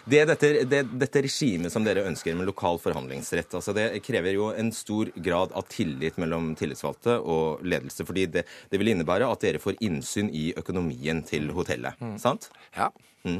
Det, 0.05 0.23
dette, 0.29 0.51
det, 0.69 0.83
dette 1.01 1.23
regimet 1.25 1.73
som 1.73 1.85
dere 1.85 2.05
ønsker 2.09 2.37
med 2.37 2.47
lokal 2.49 2.77
forhandlingsrett, 2.83 3.53
altså 3.57 3.73
det 3.75 3.87
krever 4.05 4.37
jo 4.37 4.51
en 4.53 4.69
stor 4.75 5.09
grad 5.15 5.55
av 5.57 5.65
tillit 5.71 6.19
mellom 6.21 6.53
tillitsvalgte 6.59 7.17
og 7.19 7.63
ledelse. 7.65 8.05
fordi 8.05 8.27
det, 8.37 8.45
det 8.69 8.81
vil 8.81 8.93
innebære 8.93 9.29
at 9.29 9.41
dere 9.45 9.63
får 9.63 9.79
innsyn 9.81 10.29
i 10.29 10.51
økonomien 10.57 11.23
til 11.27 11.49
hotellet. 11.55 11.97
sant? 12.21 12.51
Ja. 12.77 12.91
Mm. 13.23 13.39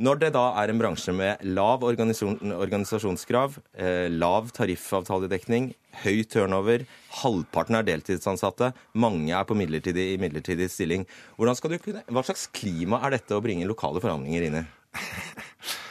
Når 0.00 0.20
det 0.22 0.30
da 0.32 0.44
er 0.56 0.70
en 0.72 0.78
bransje 0.80 1.12
med 1.12 1.42
lav 1.44 1.82
organisasjon, 1.84 2.54
organisasjonskrav, 2.54 3.58
eh, 3.76 4.06
lav 4.08 4.48
tariffavtaledekning, 4.56 5.74
høy 6.04 6.22
turnover, 6.24 6.86
halvparten 7.20 7.76
er 7.76 7.84
deltidsansatte, 7.90 8.72
mange 8.94 9.34
er 9.36 9.44
på 9.44 9.56
midlertidig, 9.58 10.14
i 10.14 10.22
midlertidig 10.22 10.70
stilling, 10.72 11.04
kunne, 11.36 12.04
hva 12.08 12.24
slags 12.24 12.48
klima 12.56 13.02
er 13.04 13.18
dette 13.18 13.36
å 13.36 13.44
bringe 13.44 13.68
lokale 13.68 14.00
forhandlinger 14.00 14.48
inn 14.48 14.62
i? 14.62 14.64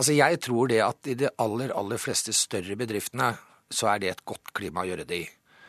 Altså, 0.00 0.14
jeg 0.16 0.38
tror 0.40 0.70
det 0.70 0.78
at 0.80 1.08
i 1.12 1.14
de 1.18 1.28
aller, 1.44 1.74
aller 1.76 2.00
fleste 2.00 2.32
større 2.32 2.72
bedriftene, 2.80 3.34
så 3.68 3.90
er 3.92 3.98
det 4.00 4.08
et 4.14 4.22
godt 4.24 4.48
klima 4.56 4.80
å 4.80 4.88
gjøre 4.88 5.04
det 5.04 5.18
i. 5.26 5.26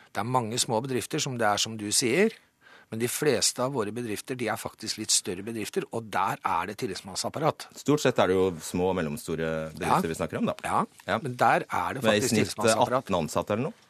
Det 0.08 0.22
er 0.22 0.24
mange 0.24 0.56
små 0.56 0.78
bedrifter, 0.80 1.20
som 1.20 1.36
det 1.36 1.44
er 1.50 1.60
som 1.60 1.74
du 1.76 1.90
sier, 1.92 2.32
men 2.92 3.00
de 3.00 3.08
fleste 3.08 3.64
av 3.64 3.72
våre 3.72 3.90
bedrifter 3.96 4.36
de 4.38 4.50
er 4.52 4.58
faktisk 4.60 4.98
litt 5.00 5.10
større 5.14 5.42
bedrifter, 5.46 5.86
og 5.96 6.10
der 6.12 6.36
er 6.44 6.66
det 6.68 6.76
tillitsmannsapparat. 6.82 7.64
Stort 7.80 8.04
sett 8.04 8.18
er 8.20 8.28
det 8.30 8.36
jo 8.36 8.50
små 8.60 8.90
og 8.92 8.98
mellomstore 9.00 9.48
bedrifter 9.72 10.04
Ja. 10.06 10.12
vi 10.12 10.18
snakker 10.20 10.38
om, 10.42 10.50
da. 10.52 10.54
Ja, 11.08 11.18
men 11.24 11.34
der 11.40 11.64
er 11.64 11.94
det 11.96 12.02
faktisk 12.04 12.36
Med 12.36 12.44
i 12.44 12.50
snitt 12.52 12.76
18 12.76 13.16
ansatte 13.16 13.56
eller 13.56 13.70
noe? 13.72 13.88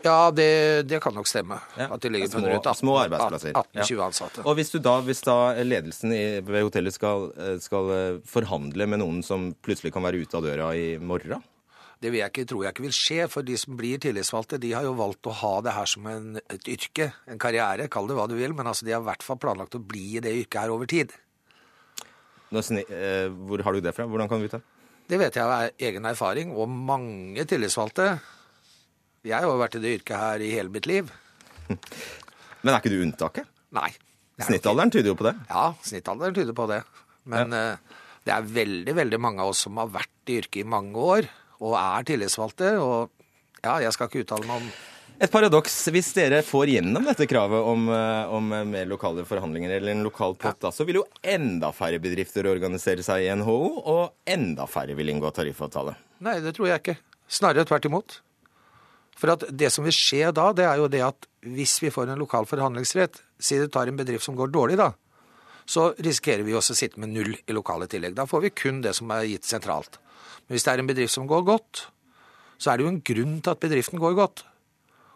Ja, 0.00 0.30
det, 0.32 0.86
det 0.88 1.00
kan 1.04 1.12
nok 1.12 1.26
stemme. 1.28 1.58
At 1.76 2.00
de 2.00 2.08
ligger 2.08 2.30
på 2.32 2.38
Små, 2.40 2.48
rundt 2.48 2.66
18, 2.70 2.78
små 2.78 2.94
arbeidsplasser. 3.02 3.52
18-20 3.52 3.98
Ja. 3.98 4.06
ansatte. 4.06 4.44
Og 4.48 4.54
hvis, 4.56 4.70
du 4.72 4.78
da, 4.80 4.94
hvis 5.04 5.20
da 5.26 5.34
ledelsen 5.60 6.14
i, 6.16 6.22
ved 6.40 6.62
hotellet 6.64 6.94
skal, 6.96 7.26
eh, 7.36 7.58
skal 7.60 7.90
eh, 7.92 8.20
forhandle 8.24 8.86
med 8.88 9.02
noen 9.02 9.20
som 9.26 9.50
plutselig 9.60 9.92
kan 9.92 10.02
være 10.06 10.22
ute 10.22 10.38
av 10.38 10.46
døra 10.46 10.70
i 10.78 10.94
morgen? 10.96 11.42
Det 12.00 12.10
jeg 12.16 12.32
ikke, 12.32 12.46
tror 12.48 12.62
jeg 12.64 12.72
ikke 12.72 12.84
vil 12.86 12.94
skje, 12.96 13.24
for 13.28 13.44
de 13.44 13.56
som 13.60 13.74
blir 13.76 14.00
tillitsvalgte, 14.00 14.56
de 14.62 14.70
har 14.72 14.86
jo 14.86 14.94
valgt 14.96 15.28
å 15.28 15.34
ha 15.36 15.52
det 15.66 15.74
her 15.76 15.88
som 15.90 16.06
en, 16.08 16.38
et 16.40 16.68
yrke, 16.72 17.10
en 17.28 17.40
karriere, 17.40 17.90
kall 17.92 18.06
det 18.08 18.16
hva 18.16 18.24
du 18.30 18.38
vil, 18.38 18.54
men 18.56 18.70
altså 18.70 18.86
de 18.86 18.94
har 18.94 19.02
i 19.02 19.08
hvert 19.10 19.24
fall 19.24 19.36
planlagt 19.42 19.76
å 19.76 19.82
bli 19.84 20.14
i 20.16 20.22
det 20.24 20.32
yrket 20.38 20.62
her 20.62 20.72
over 20.72 20.88
tid. 20.88 21.12
Nå 22.50 22.62
eh, 22.80 23.28
hvor 23.28 23.62
har 23.66 23.76
du 23.76 23.84
det 23.84 23.92
fra? 23.94 24.06
Hvordan 24.08 24.30
kan 24.30 24.40
du 24.40 24.48
vite? 24.48 24.62
Det 24.64 25.12
Det 25.12 25.18
vet 25.18 25.36
jeg 25.36 25.44
av 25.44 25.82
egen 25.90 26.08
erfaring, 26.08 26.54
og 26.56 26.70
mange 26.70 27.44
tillitsvalgte. 27.44 28.06
Jeg 29.26 29.36
har 29.36 29.44
jo 29.44 29.58
vært 29.60 29.76
i 29.76 29.82
det 29.84 29.92
yrket 29.98 30.16
her 30.16 30.40
i 30.40 30.50
hele 30.54 30.72
mitt 30.72 30.88
liv. 30.88 31.10
Men 32.62 32.72
er 32.72 32.80
ikke 32.80 32.94
du 32.94 33.02
unntaket? 33.04 33.50
Nei. 33.76 33.90
er 34.40 34.48
Snittalderen 34.48 34.90
tyder 34.90 35.12
jo 35.12 35.18
på 35.20 35.28
det. 35.28 35.34
Ja, 35.50 35.66
snittalderen 35.84 36.34
tyder 36.34 36.56
på 36.56 36.64
det. 36.70 36.80
Men 37.28 37.52
ja. 37.52 37.76
det 38.24 38.32
er 38.32 38.48
veldig, 38.56 38.96
veldig 38.96 39.20
mange 39.20 39.44
av 39.44 39.52
oss 39.52 39.66
som 39.66 39.76
har 39.76 39.92
vært 39.92 40.32
i 40.32 40.40
yrket 40.40 40.64
i 40.64 40.68
mange 40.78 40.96
år, 40.96 41.28
og 41.60 41.76
er 41.78 42.06
tillitsvalgte. 42.08 42.72
Og 42.80 43.10
ja, 43.62 43.76
jeg 43.84 43.92
skal 43.96 44.10
ikke 44.10 44.24
uttale 44.24 44.48
meg 44.48 44.62
om 44.62 44.72
Et 45.20 45.28
paradoks. 45.28 45.74
Hvis 45.92 46.14
dere 46.16 46.38
får 46.40 46.70
gjennom 46.72 47.04
dette 47.04 47.26
kravet 47.28 47.66
om, 47.68 47.90
eh, 47.92 48.30
om 48.32 48.46
mer 48.70 48.86
lokale 48.88 49.26
forhandlinger 49.28 49.74
eller 49.76 49.92
en 49.92 50.06
lokal 50.06 50.32
pott, 50.32 50.56
da, 50.64 50.70
så 50.72 50.86
vil 50.88 51.02
jo 51.02 51.04
enda 51.20 51.68
færre 51.76 52.00
bedrifter 52.00 52.48
organisere 52.48 53.04
seg 53.04 53.26
i 53.26 53.34
NHO, 53.36 53.58
og 53.84 54.14
enda 54.24 54.64
færre 54.64 54.96
vil 54.96 55.12
inngå 55.12 55.28
tariffavtale. 55.36 55.92
Nei, 56.24 56.38
det 56.40 56.54
tror 56.56 56.70
jeg 56.70 56.80
ikke. 56.80 56.96
Snarere 57.28 57.68
tvert 57.68 57.90
imot. 57.90 58.16
For 59.20 59.34
at 59.34 59.44
det 59.52 59.68
som 59.74 59.84
vil 59.84 59.92
skje 59.92 60.32
da, 60.32 60.48
det 60.56 60.64
er 60.64 60.80
jo 60.80 60.88
det 60.88 61.04
at 61.04 61.28
hvis 61.44 61.76
vi 61.84 61.92
får 61.92 62.08
en 62.08 62.20
lokal 62.24 62.48
forhandlingsrett, 62.48 63.20
si 63.36 63.60
du 63.60 63.68
tar 63.68 63.92
en 63.92 64.00
bedrift 64.00 64.24
som 64.24 64.36
går 64.38 64.48
dårlig 64.48 64.80
da, 64.80 64.94
så 65.68 65.90
risikerer 66.00 66.42
vi 66.46 66.56
også 66.56 66.74
å 66.74 66.80
sitte 66.80 67.00
med 67.00 67.12
null 67.12 67.34
i 67.36 67.54
lokale 67.54 67.86
tillegg. 67.90 68.16
Da 68.16 68.24
får 68.26 68.46
vi 68.46 68.56
kun 68.56 68.80
det 68.80 68.96
som 68.96 69.12
er 69.14 69.28
gitt 69.28 69.44
sentralt. 69.44 70.00
Men 70.46 70.56
hvis 70.56 70.66
det 70.66 70.72
er 70.72 70.82
en 70.82 70.90
bedrift 70.90 71.14
som 71.14 71.28
går 71.30 71.44
godt, 71.48 71.86
så 72.60 72.72
er 72.72 72.78
det 72.78 72.86
jo 72.86 72.92
en 72.92 73.02
grunn 73.12 73.36
til 73.40 73.54
at 73.54 73.62
bedriften 73.62 74.00
går 74.02 74.16
godt. 74.18 74.44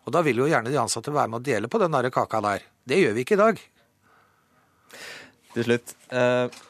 Og 0.05 0.13
da 0.13 0.21
vil 0.25 0.43
jo 0.43 0.49
gjerne 0.51 0.73
de 0.73 0.81
ansatte 0.81 1.13
være 1.13 1.33
med 1.33 1.41
å 1.41 1.45
dele 1.45 1.71
på 1.73 1.81
den 1.81 1.97
der 1.97 2.11
kaka 2.13 2.41
der. 2.45 2.65
Det 2.85 3.01
gjør 3.01 3.17
vi 3.17 3.25
ikke 3.25 3.37
i 3.39 3.43
dag. 3.43 3.61
Til 5.55 5.69
slutt. 5.69 5.95
Eh, 6.13 6.63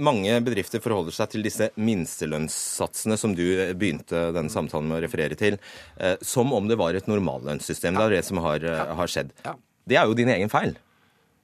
mange 0.00 0.36
bedrifter 0.46 0.82
forholder 0.82 1.14
seg 1.14 1.32
til 1.32 1.46
disse 1.46 1.70
minstelønnssatsene 1.80 3.18
som 3.18 3.34
du 3.34 3.44
begynte 3.74 4.28
denne 4.36 4.52
samtalen 4.52 4.86
med 4.90 5.00
å 5.00 5.02
referere 5.06 5.38
til, 5.38 5.58
eh, 5.96 6.14
som 6.22 6.54
om 6.54 6.68
det 6.70 6.78
var 6.78 6.94
et 6.94 7.10
normallønnssystem. 7.10 7.98
Det 7.98 8.06
er 8.06 8.16
det 8.18 8.24
som 8.28 8.38
har, 8.44 8.62
ja. 8.62 8.86
har 8.94 9.10
skjedd. 9.10 9.34
Det 9.86 9.98
er 9.98 10.06
jo 10.06 10.14
din 10.14 10.30
egen 10.30 10.52
feil. 10.52 10.76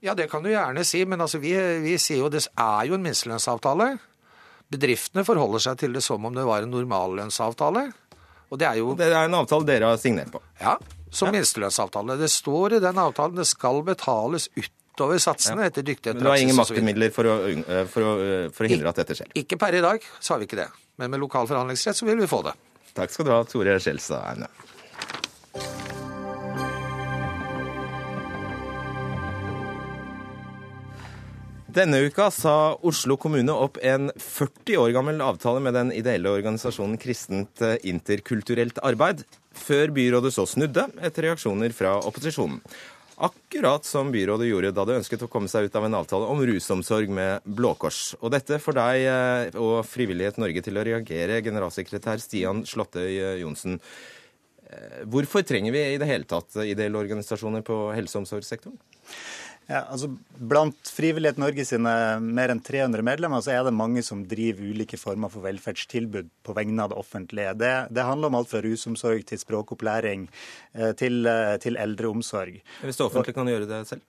Ja, 0.05 0.13
det 0.13 0.29
kan 0.31 0.43
du 0.45 0.51
gjerne 0.51 0.83
si, 0.85 1.03
men 1.09 1.21
altså 1.23 1.41
vi, 1.41 1.55
vi 1.83 1.97
sier 1.99 2.21
jo 2.21 2.29
det 2.31 2.45
er 2.45 2.87
jo 2.87 2.95
en 2.95 3.03
minstelønnsavtale. 3.03 3.95
Bedriftene 4.73 5.23
forholder 5.27 5.63
seg 5.63 5.79
til 5.79 5.95
det 5.95 6.03
som 6.03 6.25
om 6.27 6.35
det 6.35 6.43
var 6.47 6.65
en 6.65 6.73
normallønnsavtale. 6.73 7.87
Og 8.51 8.59
det 8.59 8.67
er 8.67 8.79
jo 8.79 8.95
Det 8.99 9.07
er 9.07 9.27
en 9.27 9.37
avtale 9.39 9.67
dere 9.67 9.91
har 9.91 9.99
signert 10.01 10.31
på. 10.31 10.41
Ja, 10.59 10.77
som 11.11 11.31
minstelønnsavtale. 11.31 12.17
Det 12.19 12.29
står 12.31 12.77
i 12.77 12.81
den 12.83 12.99
avtalen 12.99 13.39
det 13.39 13.47
skal 13.47 13.81
betales 13.87 14.49
utover 14.55 15.19
satsene 15.23 15.67
etter 15.69 15.85
dyktighet, 15.87 16.15
Men 16.15 16.23
du 16.23 16.29
har 16.29 16.41
ingen 16.41 16.55
praksis 16.55 16.77
maktmidler 16.77 17.13
for 17.15 17.29
eh, 17.31 17.85
for, 17.87 18.23
eh, 18.23 18.49
for 18.51 18.67
å 18.67 18.71
hindre 18.71 18.91
at 18.91 18.99
dette 19.03 19.15
skjer. 19.19 19.31
Ikke 19.39 19.59
per 19.59 19.75
i 19.77 19.83
dag, 19.83 20.03
så 20.19 20.33
har 20.33 20.39
vi 20.39 20.49
ikke 20.49 20.59
det. 20.63 20.69
Men 20.97 21.11
med 21.11 21.21
lokal 21.21 21.47
forhandlingsrett 21.47 21.95
så 21.95 22.05
vil 22.05 22.19
vi 22.19 22.27
få 22.27 22.43
det. 22.43 22.55
Takk 22.97 23.13
skal 23.13 23.27
du 23.27 23.31
ha, 23.31 23.43
Tore 23.45 23.77
Skjelstad 23.79 24.23
Aune. 24.33 24.49
Denne 31.77 31.99
uka 32.07 32.31
sa 32.33 32.73
Oslo 32.89 33.19
kommune 33.21 33.53
opp 33.53 33.75
en 33.85 34.07
40 34.17 34.79
år 34.81 34.93
gammel 34.95 35.19
avtale 35.21 35.61
med 35.61 35.75
den 35.77 35.91
ideelle 35.93 36.31
organisasjonen 36.33 36.97
Kristent 36.97 37.61
interkulturelt 37.85 38.79
arbeid, 38.81 39.21
før 39.53 39.93
byrådet 39.93 40.31
så 40.33 40.47
snudde 40.49 40.87
etter 41.05 41.27
reaksjoner 41.27 41.75
fra 41.77 41.99
opposisjonen. 41.99 42.63
Akkurat 43.17 43.85
som 43.85 44.09
byrådet 44.13 44.49
gjorde 44.49 44.73
da 44.77 44.83
det 44.85 44.97
ønsket 45.03 45.23
å 45.25 45.29
komme 45.29 45.49
seg 45.49 45.67
ut 45.67 45.77
av 45.77 45.85
en 45.85 45.99
avtale 45.99 46.25
om 46.29 46.41
rusomsorg 46.49 47.13
med 47.13 47.45
Blå 47.45 47.75
Kors. 47.77 48.11
Og 48.21 48.33
dette 48.33 48.57
får 48.61 48.77
deg 48.77 49.05
eh, 49.09 49.57
og 49.61 49.79
Frivillighet 49.89 50.37
Norge 50.41 50.61
til 50.65 50.77
å 50.77 50.85
reagere, 50.85 51.43
generalsekretær 51.45 52.21
Stian 52.21 52.61
Slåttøy 52.65 53.09
eh, 53.09 53.39
Johnsen. 53.41 53.79
Eh, 54.69 55.03
Hvorfor 55.07 55.45
trenger 55.47 55.75
vi 55.75 55.83
i 55.93 55.99
det 56.01 56.09
hele 56.09 56.27
tatt 56.27 56.55
ideelle 56.63 56.99
organisasjoner 56.99 57.65
på 57.65 57.81
helse- 57.95 58.17
og 58.17 58.25
omsorgssektoren? 58.25 58.79
Ja, 59.67 59.81
altså 59.91 60.07
Blant 60.39 60.87
Frivillighet 60.95 61.39
Norge 61.41 61.65
sine 61.67 61.91
mer 62.23 62.53
enn 62.53 62.61
300 62.63 63.03
medlemmer 63.03 63.41
så 63.43 63.51
er 63.51 63.65
det 63.67 63.73
mange 63.75 63.99
som 64.05 64.21
driver 64.27 64.63
ulike 64.63 64.99
former 64.99 65.31
for 65.33 65.43
velferdstilbud 65.43 66.29
på 66.47 66.55
vegne 66.55 66.85
av 66.85 66.93
det 66.93 66.99
offentlige. 67.01 67.51
Det, 67.59 67.73
det 67.91 68.05
handler 68.07 68.31
om 68.31 68.37
alt 68.39 68.51
fra 68.53 68.61
rusomsorg 68.63 69.25
til 69.27 69.41
språkopplæring 69.43 70.29
eh, 70.71 70.93
til, 70.95 71.19
eh, 71.27 71.57
til 71.63 71.75
eldreomsorg. 71.83 72.61
Hvis 72.79 73.01
det 73.01 73.07
offentlige 73.09 73.35
kan 73.35 73.51
gjøre 73.51 73.67
det 73.67 73.81
selv? 73.91 74.05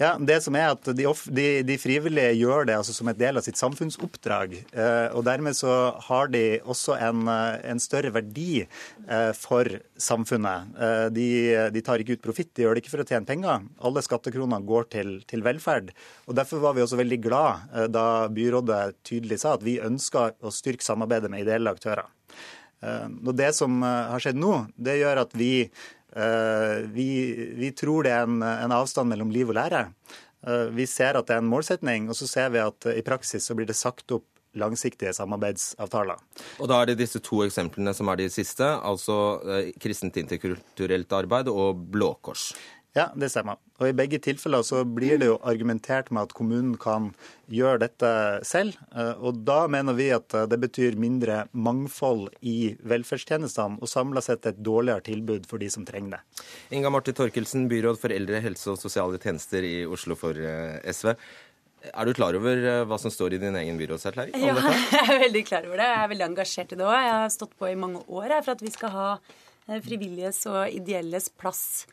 Ja, 0.00 0.14
det 0.16 0.38
som 0.40 0.56
er 0.56 0.70
at 0.72 0.86
de, 0.96 1.04
de, 1.36 1.46
de 1.68 1.74
frivillige 1.76 2.32
gjør 2.38 2.64
det 2.70 2.76
altså 2.78 2.94
som 2.96 3.10
et 3.10 3.18
del 3.20 3.36
av 3.36 3.44
sitt 3.44 3.58
samfunnsoppdrag. 3.60 4.54
Eh, 4.72 5.08
og 5.12 5.26
Dermed 5.26 5.58
så 5.58 5.74
har 6.06 6.30
de 6.32 6.40
også 6.64 6.96
en, 6.96 7.26
eh, 7.28 7.58
en 7.68 7.82
større 7.84 8.08
verdi 8.14 8.62
eh, 8.62 9.32
for 9.36 9.68
samfunnet. 10.00 10.72
Eh, 10.80 11.04
de, 11.12 11.26
de 11.76 11.82
tar 11.84 12.00
ikke 12.00 12.16
ut 12.16 12.24
profitt, 12.24 12.48
de 12.56 12.64
gjør 12.64 12.78
det 12.78 12.84
ikke 12.86 12.94
for 12.94 13.04
å 13.04 13.08
tjene 13.10 13.28
penger. 13.28 13.68
Alle 13.84 14.04
skattekroner 14.06 14.64
går 14.72 14.88
til, 14.96 15.12
til 15.28 15.44
velferd. 15.44 15.92
Og 16.24 16.40
Derfor 16.40 16.64
var 16.64 16.78
vi 16.78 16.86
også 16.86 17.02
veldig 17.02 17.20
glad 17.28 17.68
eh, 17.68 17.90
da 17.92 18.06
byrådet 18.32 18.82
tydelig 19.04 19.42
sa 19.44 19.58
at 19.58 19.68
vi 19.68 19.76
ønsker 19.84 20.32
å 20.40 20.54
styrke 20.54 20.86
samarbeidet 20.86 21.28
med 21.28 21.44
ideelle 21.44 21.76
aktører. 21.76 22.08
Eh, 22.80 23.08
og 23.20 23.34
Det 23.36 23.52
som 23.52 23.82
har 23.84 24.24
skjedd 24.24 24.40
nå, 24.40 24.62
det 24.80 25.02
gjør 25.02 25.26
at 25.26 25.36
vi 25.36 25.52
vi, 26.90 27.10
vi 27.54 27.68
tror 27.78 28.02
det 28.06 28.10
er 28.10 28.26
en, 28.26 28.40
en, 28.42 28.72
avstand 28.74 29.12
mellom 29.12 29.30
liv 29.30 29.52
og 29.52 29.56
lære. 29.58 29.84
Eh, 30.46 30.68
vi 30.72 30.86
ser 30.88 31.18
at 31.18 31.28
det 31.28 31.36
er 31.36 31.42
en 31.44 31.50
målsetning, 31.50 32.08
og 32.08 32.16
så 32.16 32.28
ser 32.28 32.52
vi 32.54 32.62
at 32.62 32.88
eh, 32.88 33.00
i 33.00 33.06
praksis 33.06 33.44
så 33.46 33.56
blir 33.56 33.68
det 33.68 33.78
sagt 33.78 34.12
opp 34.16 34.26
langsiktige 34.58 35.12
samarbeidsavtaler. 35.14 36.18
Og 36.58 36.70
da 36.70 36.80
er 36.80 36.90
det 36.90 36.98
disse 37.04 37.20
to 37.22 37.44
eksemplene 37.44 37.92
som 37.94 38.08
er 38.10 38.18
de 38.18 38.30
siste, 38.32 38.66
altså 38.66 39.18
eh, 39.44 39.72
kristent 39.82 40.16
interkulturelt 40.18 41.12
arbeid 41.20 41.52
og 41.52 41.84
Blå 41.92 42.14
Kors. 42.24 42.50
Ja, 42.96 43.04
det 43.14 43.28
stemmer. 43.30 43.60
Og 43.78 43.86
I 43.86 43.94
begge 43.94 44.18
tilfeller 44.18 44.64
så 44.66 44.80
blir 44.82 45.20
det 45.20 45.28
jo 45.28 45.36
argumentert 45.46 46.08
med 46.10 46.26
at 46.26 46.32
kommunen 46.34 46.72
kan 46.80 47.12
gjøre 47.50 47.84
dette 47.84 48.10
selv. 48.46 48.74
Og 49.22 49.44
Da 49.46 49.60
mener 49.70 49.94
vi 49.94 50.08
at 50.14 50.34
det 50.50 50.58
betyr 50.58 50.98
mindre 50.98 51.44
mangfold 51.54 52.32
i 52.42 52.74
velferdstjenestene 52.82 53.78
og 53.78 53.90
samla 53.90 54.22
sett 54.26 54.48
et 54.50 54.58
dårligere 54.58 55.06
tilbud 55.06 55.46
for 55.50 55.62
de 55.62 55.70
som 55.70 55.86
trenger 55.86 56.18
det. 56.18 56.20
Inga 56.74 56.90
Marte 56.90 57.14
Torkelsen, 57.14 57.68
byråd 57.70 58.00
for 58.02 58.10
eldre, 58.14 58.42
helse 58.42 58.72
og 58.74 58.82
sosiale 58.82 59.22
tjenester 59.22 59.64
i 59.66 59.76
Oslo 59.86 60.18
for 60.18 60.34
eh, 60.34 60.82
SV. 60.90 61.14
Er 61.94 62.04
du 62.04 62.12
klar 62.16 62.36
over 62.36 62.58
eh, 62.58 62.82
hva 62.90 62.98
som 63.00 63.12
står 63.12 63.38
i 63.38 63.40
din 63.40 63.56
egen 63.56 63.78
byrådserklæring? 63.80 64.34
Ja, 64.36 64.56
jeg 64.98 65.06
er 65.06 65.22
veldig 65.28 65.44
klar 65.48 65.68
over 65.68 65.80
det. 65.80 65.86
Jeg 65.88 66.02
er 66.02 66.12
veldig 66.12 66.26
engasjert 66.26 66.74
i 66.74 66.80
det 66.80 66.86
òg. 66.90 66.98
Jeg 66.98 67.16
har 67.16 67.32
stått 67.38 67.54
på 67.56 67.70
i 67.70 67.78
mange 67.78 68.02
år 68.08 68.36
for 68.42 68.56
at 68.56 68.66
vi 68.66 68.74
skal 68.74 68.94
ha 68.98 69.08
eh, 69.16 69.80
frivilliges 69.86 70.42
og 70.50 70.76
ideelles 70.76 71.30
plass 71.40 71.86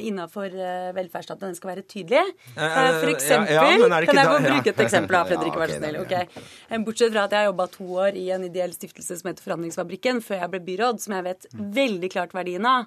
innafor 0.00 0.52
velferdsstaten. 0.96 1.52
Den 1.52 1.58
skal 1.58 1.72
være 1.74 1.84
tydelig. 1.86 2.22
For 2.54 3.10
eksempel, 3.12 3.54
ja, 3.54 3.64
ja, 3.70 4.00
kan 4.08 4.20
jeg 4.20 4.30
få 4.30 4.38
bruke 4.46 4.72
et 4.72 4.82
eksempel 4.86 5.18
da, 5.18 5.22
Fredrik, 5.30 5.58
vær 5.58 5.72
så 5.72 5.80
snill? 5.80 6.84
Bortsett 6.86 7.14
fra 7.14 7.26
at 7.26 7.36
jeg 7.36 7.44
har 7.44 7.50
jobba 7.50 7.68
to 7.74 7.86
år 8.06 8.18
i 8.18 8.26
en 8.34 8.46
ideell 8.46 8.74
stiftelse 8.74 9.18
som 9.20 9.30
heter 9.30 9.46
Forandringsfabrikken, 9.46 10.22
før 10.24 10.42
jeg 10.42 10.52
ble 10.54 10.62
byråd, 10.70 11.02
som 11.02 11.16
jeg 11.16 11.26
vet 11.28 11.48
veldig 11.80 12.12
klart 12.12 12.34
verdien 12.36 12.66
av, 12.68 12.86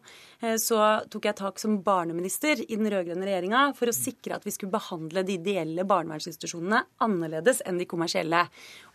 så 0.59 0.79
tok 1.11 1.29
jeg 1.29 1.39
tak 1.39 1.59
som 1.61 1.79
barneminister 1.83 2.63
i 2.63 2.77
den 2.79 2.87
rød-grønne 2.91 3.27
regjeringa 3.27 3.63
for 3.77 3.91
å 3.91 3.95
sikre 3.95 4.37
at 4.37 4.47
vi 4.47 4.53
skulle 4.55 4.73
behandle 4.73 5.23
de 5.27 5.35
ideelle 5.39 5.85
barnevernsinstitusjonene 5.87 6.83
annerledes 7.03 7.63
enn 7.67 7.79
de 7.81 7.87
kommersielle. 7.89 8.45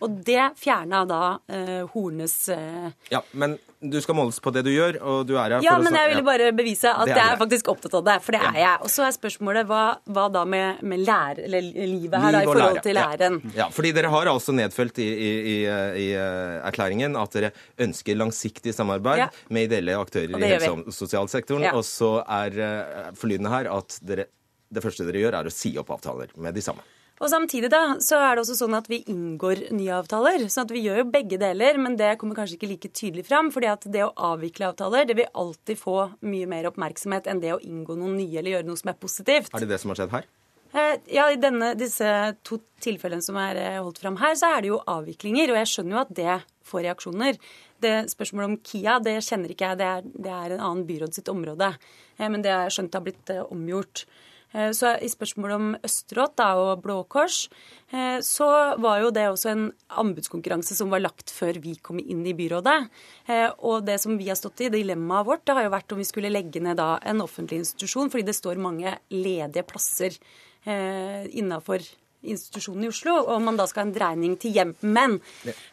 Og 0.05 0.19
det 0.27 0.53
fjerna 0.61 1.05
da 1.09 1.23
eh, 1.49 1.85
Hornes 1.95 2.37
eh... 2.53 2.91
Ja, 3.13 3.23
men 3.33 3.59
du 3.85 3.99
skal 4.01 4.17
måles 4.17 4.41
på 4.41 4.53
det 4.55 4.65
du 4.65 4.71
gjør, 4.73 4.99
og 5.03 5.27
du 5.29 5.35
er 5.37 5.57
her 5.57 5.57
ja, 5.59 5.59
for 5.59 5.67
å 5.67 5.85
Ja, 5.85 5.85
men 5.85 5.99
jeg 5.99 6.11
ville 6.13 6.25
bare 6.27 6.51
bevise 6.57 6.93
at 6.93 7.09
Det 7.09 7.17
er 7.17 7.21
jeg 7.21 7.35
er 7.35 7.41
faktisk 7.41 7.69
opptatt 7.73 7.94
av 7.99 8.05
det, 8.07 8.17
for 8.25 8.37
det 8.37 8.41
er 8.51 8.59
jeg. 8.61 8.81
Og 8.87 8.93
så 8.93 9.05
er 9.07 9.15
spørsmålet 9.17 9.69
hva, 9.69 9.83
hva 10.11 10.27
da 10.35 10.45
med, 10.49 10.83
med 10.83 11.03
lære, 11.07 11.45
eller 11.47 11.69
livet 11.91 12.17
her, 12.21 12.37
da, 12.37 12.43
i 12.43 12.49
forhold 12.49 12.81
til 12.85 12.99
læren. 12.99 13.39
Ja. 13.51 13.55
ja, 13.63 13.69
fordi 13.75 13.93
dere 13.97 14.13
har 14.15 14.31
altså 14.33 14.55
nedfelt 14.57 14.99
i, 15.03 15.09
i, 15.09 15.33
i, 15.55 15.57
i 16.05 16.09
eh, 16.19 16.57
erklæringen 16.69 17.17
at 17.21 17.37
dere 17.39 17.53
ønsker 17.87 18.19
langsiktig 18.21 18.75
samarbeid 18.77 19.25
Ja. 19.25 19.29
med 19.49 19.69
ideelle 19.69 19.97
aktører 19.99 20.35
i 20.35 20.43
helse- 20.55 20.73
og 20.73 20.93
sosialsektoren, 20.95 21.69
og 21.75 21.85
så 21.87 22.17
er 22.25 22.59
uh, 22.59 23.13
forlydende 23.19 23.53
her 23.53 23.69
at 23.73 23.99
dere, 24.03 24.27
det 24.75 24.83
første 24.83 25.07
dere 25.07 25.23
gjør, 25.23 25.39
er 25.39 25.49
å 25.51 25.55
si 25.55 25.75
opp 25.81 25.91
avtaler 25.95 26.33
med 26.37 26.55
de 26.57 26.63
samme. 26.65 26.83
Og 27.23 27.31
samtidig 27.31 27.69
da, 27.71 27.95
så 28.03 28.19
er 28.19 28.35
det 28.35 28.43
også 28.43 28.57
sånn 28.59 28.75
at 28.75 28.89
vi 28.91 28.99
inngår 29.11 29.69
nye 29.77 29.93
avtaler. 29.95 30.43
sånn 30.51 30.67
at 30.67 30.73
vi 30.75 30.83
gjør 30.83 30.99
jo 30.99 31.11
begge 31.15 31.39
deler, 31.39 31.79
men 31.79 31.95
det 31.97 32.17
kommer 32.19 32.35
kanskje 32.35 32.57
ikke 32.59 32.71
like 32.73 32.91
tydelig 32.91 33.27
fram. 33.29 33.53
fordi 33.55 33.69
at 33.71 33.87
det 33.87 34.03
å 34.03 34.13
avvikle 34.33 34.73
avtaler 34.73 35.07
det 35.07 35.17
vil 35.21 35.31
alltid 35.33 35.79
få 35.79 35.99
mye 36.27 36.49
mer 36.51 36.67
oppmerksomhet 36.73 37.29
enn 37.31 37.41
det 37.41 37.53
å 37.55 37.61
inngå 37.63 37.95
noen 37.97 38.17
nye 38.19 38.39
eller 38.41 38.57
gjøre 38.57 38.67
noe 38.67 38.81
som 38.81 38.91
er 38.91 38.99
positivt. 38.99 39.55
Er 39.55 39.61
det 39.63 39.71
det 39.71 39.81
som 39.81 39.95
har 39.95 40.03
skjedd 40.03 40.11
her? 40.17 40.27
Eh, 40.75 40.97
Ja, 41.15 41.31
I 41.31 41.37
denne, 41.39 41.75
disse 41.79 42.35
to 42.43 42.59
tilfellene 42.83 43.23
som 43.23 43.37
er 43.39 43.57
eh, 43.63 43.79
holdt 43.79 44.03
fram 44.03 44.17
her, 44.19 44.35
så 44.35 44.51
er 44.57 44.63
det 44.63 44.73
jo 44.73 44.83
avviklinger. 44.83 45.55
Og 45.55 45.61
jeg 45.63 45.71
skjønner 45.71 45.95
jo 45.95 46.03
at 46.03 46.15
det 46.19 46.37
får 46.67 46.83
reaksjoner. 46.89 47.39
Det 47.79 47.95
Spørsmålet 48.11 48.51
om 48.51 48.57
Kia 48.59 48.99
det 48.99 49.21
kjenner 49.23 49.55
ikke 49.55 49.71
jeg, 49.71 49.79
det 49.79 49.87
er, 49.87 50.03
det 50.03 50.33
er 50.35 50.57
en 50.57 50.67
annen 50.67 50.87
byråd 50.89 51.15
sitt 51.15 51.31
område. 51.31 51.77
Eh, 52.19 52.29
Men 52.29 52.43
det 52.43 52.51
har 52.51 52.67
jeg 52.67 52.75
skjønt 52.81 52.99
har 52.99 53.07
blitt 53.07 53.31
omgjort. 53.47 54.07
Eh, 54.55 54.71
Så 54.73 54.95
i 55.03 55.09
spørsmålet 55.11 55.55
om 55.57 55.77
Østerått 55.83 56.37
da, 56.37 56.55
og 56.57 56.83
Blå 56.83 57.03
Kors, 57.09 57.49
eh, 57.93 58.21
så 58.23 58.79
var 58.79 59.01
jo 59.03 59.11
det 59.11 59.27
også 59.29 59.51
en 59.51 59.73
anbudskonkurranse 59.91 60.75
som 60.79 60.91
var 60.91 61.03
lagt 61.03 61.31
før 61.35 61.61
vi 61.61 61.75
kom 61.83 61.99
inn 61.99 62.25
i 62.27 62.35
byrådet. 62.35 62.89
Eh, 63.29 63.51
Og 63.59 63.85
det 63.85 64.01
som 64.01 64.17
vi 64.17 64.29
har 64.29 64.37
stått 64.37 64.61
i, 64.61 64.71
dilemmaet 64.71 65.27
vårt, 65.27 65.45
det 65.45 65.55
har 65.55 65.65
jo 65.65 65.75
vært 65.75 65.93
om 65.93 65.99
vi 65.99 66.05
skulle 66.05 66.33
legge 66.33 66.63
ned 66.63 66.77
da 66.77 66.99
en 67.03 67.21
offentlig 67.21 67.59
institusjon, 67.65 68.11
fordi 68.11 68.25
det 68.25 68.37
står 68.37 68.57
mange 68.57 68.99
ledige 69.11 69.67
plasser 69.67 70.17
innafor 70.65 71.83
institusjonen 72.25 72.87
i 72.87 72.89
Oslo, 72.89 73.17
og 73.29 73.43
man 73.45 73.59
da 73.59 73.67
skal 73.69 73.85
ha 73.85 73.89
en 73.89 73.97
dreining 73.97 74.37
til 74.41 74.55
hjem. 74.57 74.75
Men 74.81 75.19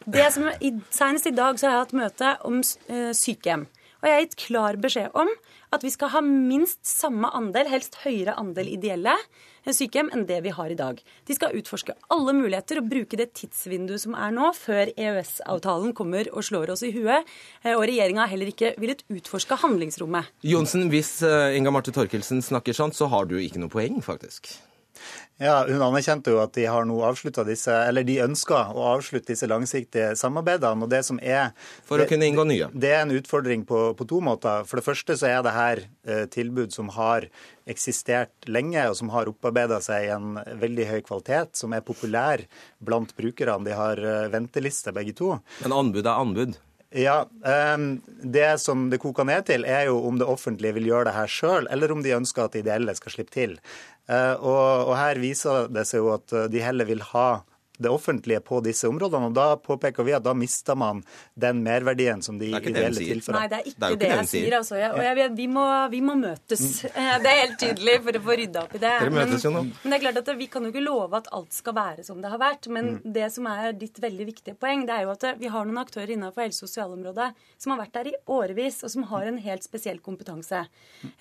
det 0.06 0.28
som, 0.36 0.50
senest 0.94 1.30
i 1.30 1.36
dag 1.36 1.60
så 1.60 1.70
har 1.70 1.78
jeg 1.78 1.86
hatt 1.86 1.98
møte 2.02 2.34
om 2.48 2.60
eh, 2.62 3.12
sykehjem. 3.18 3.68
Og 4.02 4.08
jeg 4.10 4.16
har 4.16 4.24
gitt 4.26 4.40
klar 4.48 4.80
beskjed 4.82 5.14
om 5.14 5.30
at 5.72 5.84
vi 5.86 5.92
skal 5.94 6.12
ha 6.14 6.22
minst 6.26 6.82
samme 6.88 7.30
andel, 7.36 7.70
helst 7.72 7.96
høyere 8.04 8.36
andel 8.40 8.68
ideelle 8.72 9.14
eh, 9.16 9.72
sykehjem 9.74 10.10
enn 10.16 10.26
det 10.30 10.42
vi 10.46 10.54
har 10.56 10.72
i 10.74 10.78
dag. 10.80 11.00
De 11.28 11.38
skal 11.38 11.56
utforske 11.58 11.96
alle 12.12 12.36
muligheter 12.38 12.82
og 12.82 12.90
bruke 12.92 13.20
det 13.20 13.32
tidsvinduet 13.40 14.04
som 14.04 14.18
er 14.20 14.34
nå, 14.36 14.52
før 14.58 14.92
EØS-avtalen 14.96 15.96
kommer 15.98 16.28
og 16.34 16.44
slår 16.48 16.74
oss 16.76 16.84
i 16.88 16.92
huet. 16.96 17.28
Eh, 17.64 17.76
Og 17.76 17.86
regjeringa 17.88 18.26
har 18.26 18.34
heller 18.34 18.52
ikke 18.52 18.74
villet 18.82 19.06
utforske 19.12 19.60
handlingsrommet. 19.64 20.34
Johnsen, 20.48 20.90
hvis 20.92 21.20
eh, 21.28 21.56
Inga 21.60 21.74
Marte 21.74 21.96
Torkelsen 21.96 22.44
snakker 22.44 22.76
sånn, 22.76 22.96
så 22.96 23.08
har 23.12 23.30
du 23.32 23.38
ikke 23.40 23.64
noe 23.64 23.72
poeng, 23.72 24.02
faktisk. 24.06 24.58
Ja, 25.42 25.64
Hun 25.66 25.82
anerkjente 25.82 26.30
jo 26.34 26.38
at 26.44 26.54
de 26.54 26.68
har 26.70 26.86
nå 26.86 27.00
disse, 27.48 27.74
eller 27.74 28.06
de 28.06 28.20
ønsker 28.22 28.76
å 28.78 28.84
avslutte 28.92 29.34
disse 29.34 29.50
langsiktige 29.50 30.12
samarbeidene. 30.16 30.86
og 30.86 30.90
det 30.92 31.02
som 31.08 31.18
er... 31.18 31.56
For 31.88 32.04
å 32.04 32.06
kunne 32.10 32.30
inngå 32.30 32.46
nye. 32.46 32.70
Det 32.74 32.92
er 32.94 33.02
en 33.02 33.16
utfordring 33.16 33.66
på, 33.66 33.82
på 33.98 34.06
to 34.06 34.22
måter. 34.22 34.68
For 34.70 34.78
det 34.78 34.86
første 34.86 35.18
så 35.18 35.32
er 35.32 35.42
det 35.42 35.56
her 35.56 35.84
eh, 36.06 36.26
tilbud 36.30 36.74
som 36.76 36.94
har 36.94 37.26
eksistert 37.66 38.34
lenge, 38.46 38.86
og 38.90 38.98
som 39.00 39.10
har 39.16 39.30
opparbeida 39.32 39.82
seg 39.82 40.12
en 40.14 40.38
veldig 40.62 40.90
høy 40.92 41.00
kvalitet, 41.10 41.56
som 41.58 41.74
er 41.74 41.86
populær 41.86 42.46
blant 42.78 43.16
brukerne. 43.18 43.66
De 43.66 43.78
har 43.78 43.98
eh, 43.98 44.28
venteliste, 44.34 44.94
begge 44.94 45.18
to. 45.18 45.40
Men 45.66 45.80
anbud 45.82 46.06
er 46.06 46.22
anbud. 46.22 46.62
Ja, 46.92 47.24
Det 48.22 48.60
som 48.60 48.90
det 48.92 49.00
koker 49.00 49.24
ned 49.24 49.46
til, 49.48 49.64
er 49.64 49.86
jo 49.88 50.02
om 50.10 50.18
det 50.20 50.28
offentlige 50.28 50.76
vil 50.76 50.90
gjøre 50.90 51.08
det 51.08 51.14
her 51.16 51.32
sjøl, 51.32 51.68
eller 51.72 51.92
om 51.94 52.04
de 52.04 52.12
ønsker 52.18 52.44
at 52.44 52.52
de 52.56 52.60
ideelle 52.66 52.96
skal 52.98 53.16
slippe 53.16 53.32
til. 53.32 53.56
Eh, 54.12 54.36
og 54.36 54.92
her 54.98 55.20
viser 55.22 55.70
det 55.72 55.86
seg 55.88 56.02
jo 56.02 56.12
at 56.18 56.34
eh, 56.36 56.50
de 56.52 56.64
heller 56.64 56.90
vil 56.90 57.04
ha 57.14 57.44
det 57.82 57.92
offentlige 57.92 58.40
på 58.46 58.62
disse 58.64 58.88
områdene. 58.90 59.28
og 59.32 59.34
Da 59.38 59.48
påpeker 59.58 60.06
vi 60.08 60.14
at 60.14 60.24
da 60.24 60.34
mister 60.38 60.76
man 60.78 61.04
den 61.36 61.64
merverdien 61.66 62.22
som 62.24 62.38
de 62.40 62.52
Det 62.52 62.56
er 62.56 62.66
det 62.66 62.72
ideelle 62.76 63.06
tilfører. 63.08 63.40
Nei, 63.40 63.48
det 63.52 63.58
er 63.60 63.70
ikke 63.72 63.98
det, 64.02 64.10
jeg 64.12 64.28
sier. 64.32 64.58
altså. 64.60 64.76
Jeg, 64.80 64.92
og 64.94 65.04
jeg 65.04 65.16
vet, 65.22 65.36
vi, 65.38 65.48
må, 65.48 65.66
vi 65.92 66.02
må 66.02 66.16
møtes. 66.20 66.64
Eh, 66.86 67.12
Det 67.24 67.30
er 67.32 67.40
helt 67.46 67.60
tydelig 67.62 67.98
for 68.06 68.18
å 68.18 68.24
få 68.26 68.38
rydda 68.42 68.64
opp 68.66 68.76
i 68.76 68.82
det. 68.82 68.92
Mm. 68.92 69.04
Dere 69.06 69.16
møtes 69.18 69.46
jo 69.46 69.52
nå. 69.56 69.62
Men, 69.66 69.74
men 69.84 69.92
det 69.92 69.98
er 70.00 70.06
klart 70.08 70.22
at 70.24 70.32
Vi 70.38 70.48
kan 70.48 70.64
jo 70.64 70.72
ikke 70.74 70.86
love 70.86 71.18
at 71.22 71.28
alt 71.34 71.54
skal 71.54 71.74
være 71.78 72.04
som 72.08 72.22
det 72.22 72.30
har 72.34 72.42
vært. 72.42 72.68
Men 72.72 72.92
Mm. 72.92 73.14
det 73.14 73.28
som 73.32 73.46
er 73.48 73.72
ditt 73.78 74.00
veldig 74.02 74.26
viktige 74.28 74.56
poeng, 74.60 74.86
det 74.88 74.94
er 74.96 75.04
jo 75.06 75.12
at 75.14 75.24
vi 75.40 75.48
har 75.48 75.66
noen 75.66 75.78
aktører 75.80 76.10
innenfor 76.12 76.42
helse- 76.44 76.64
og 76.66 76.70
sosialområdet 76.70 77.30
som 77.62 77.72
har 77.72 77.80
vært 77.86 77.94
der 77.94 78.10
i 78.12 78.14
årevis, 78.28 78.84
og 78.84 78.90
som 78.92 79.04
har 79.12 79.24
en 79.30 79.38
helt 79.38 79.64
spesiell 79.64 80.00
kompetanse. 80.04 80.66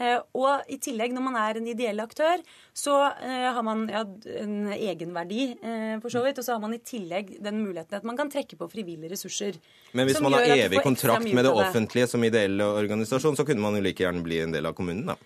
Eh, 0.01 0.19
og 0.35 0.65
i 0.69 0.79
tillegg, 0.83 1.13
når 1.15 1.23
man 1.29 1.37
er 1.37 1.61
en 1.61 1.69
ideell 1.71 2.01
aktør, 2.03 2.43
så 2.75 2.97
eh, 3.23 3.47
har 3.55 3.63
man 3.63 3.87
ja, 3.93 4.03
en 4.41 4.73
egenverdi, 4.73 5.45
eh, 5.63 5.99
for 6.03 6.09
så 6.13 6.23
vidt. 6.25 6.39
Og 6.41 6.45
så 6.47 6.50
har 6.53 6.61
man 6.63 6.75
i 6.77 6.79
tillegg 6.79 7.37
den 7.43 7.61
muligheten 7.65 7.99
at 8.01 8.07
man 8.07 8.17
kan 8.19 8.31
trekke 8.31 8.59
på 8.61 8.69
frivillige 8.71 9.13
ressurser. 9.15 9.59
Men 9.93 10.09
hvis 10.09 10.21
man 10.21 10.37
har 10.39 10.47
evig 10.57 10.83
kontrakt 10.85 11.27
med 11.33 11.45
det 11.47 11.53
offentlige 11.53 12.09
som 12.11 12.25
ideell 12.25 12.61
organisasjon, 12.61 13.37
så 13.39 13.47
kunne 13.49 13.63
man 13.65 13.79
jo 13.79 13.85
like 13.85 14.03
gjerne 14.03 14.25
bli 14.25 14.43
en 14.45 14.57
del 14.57 14.67
av 14.71 14.77
kommunen, 14.79 15.07
da. 15.13 15.19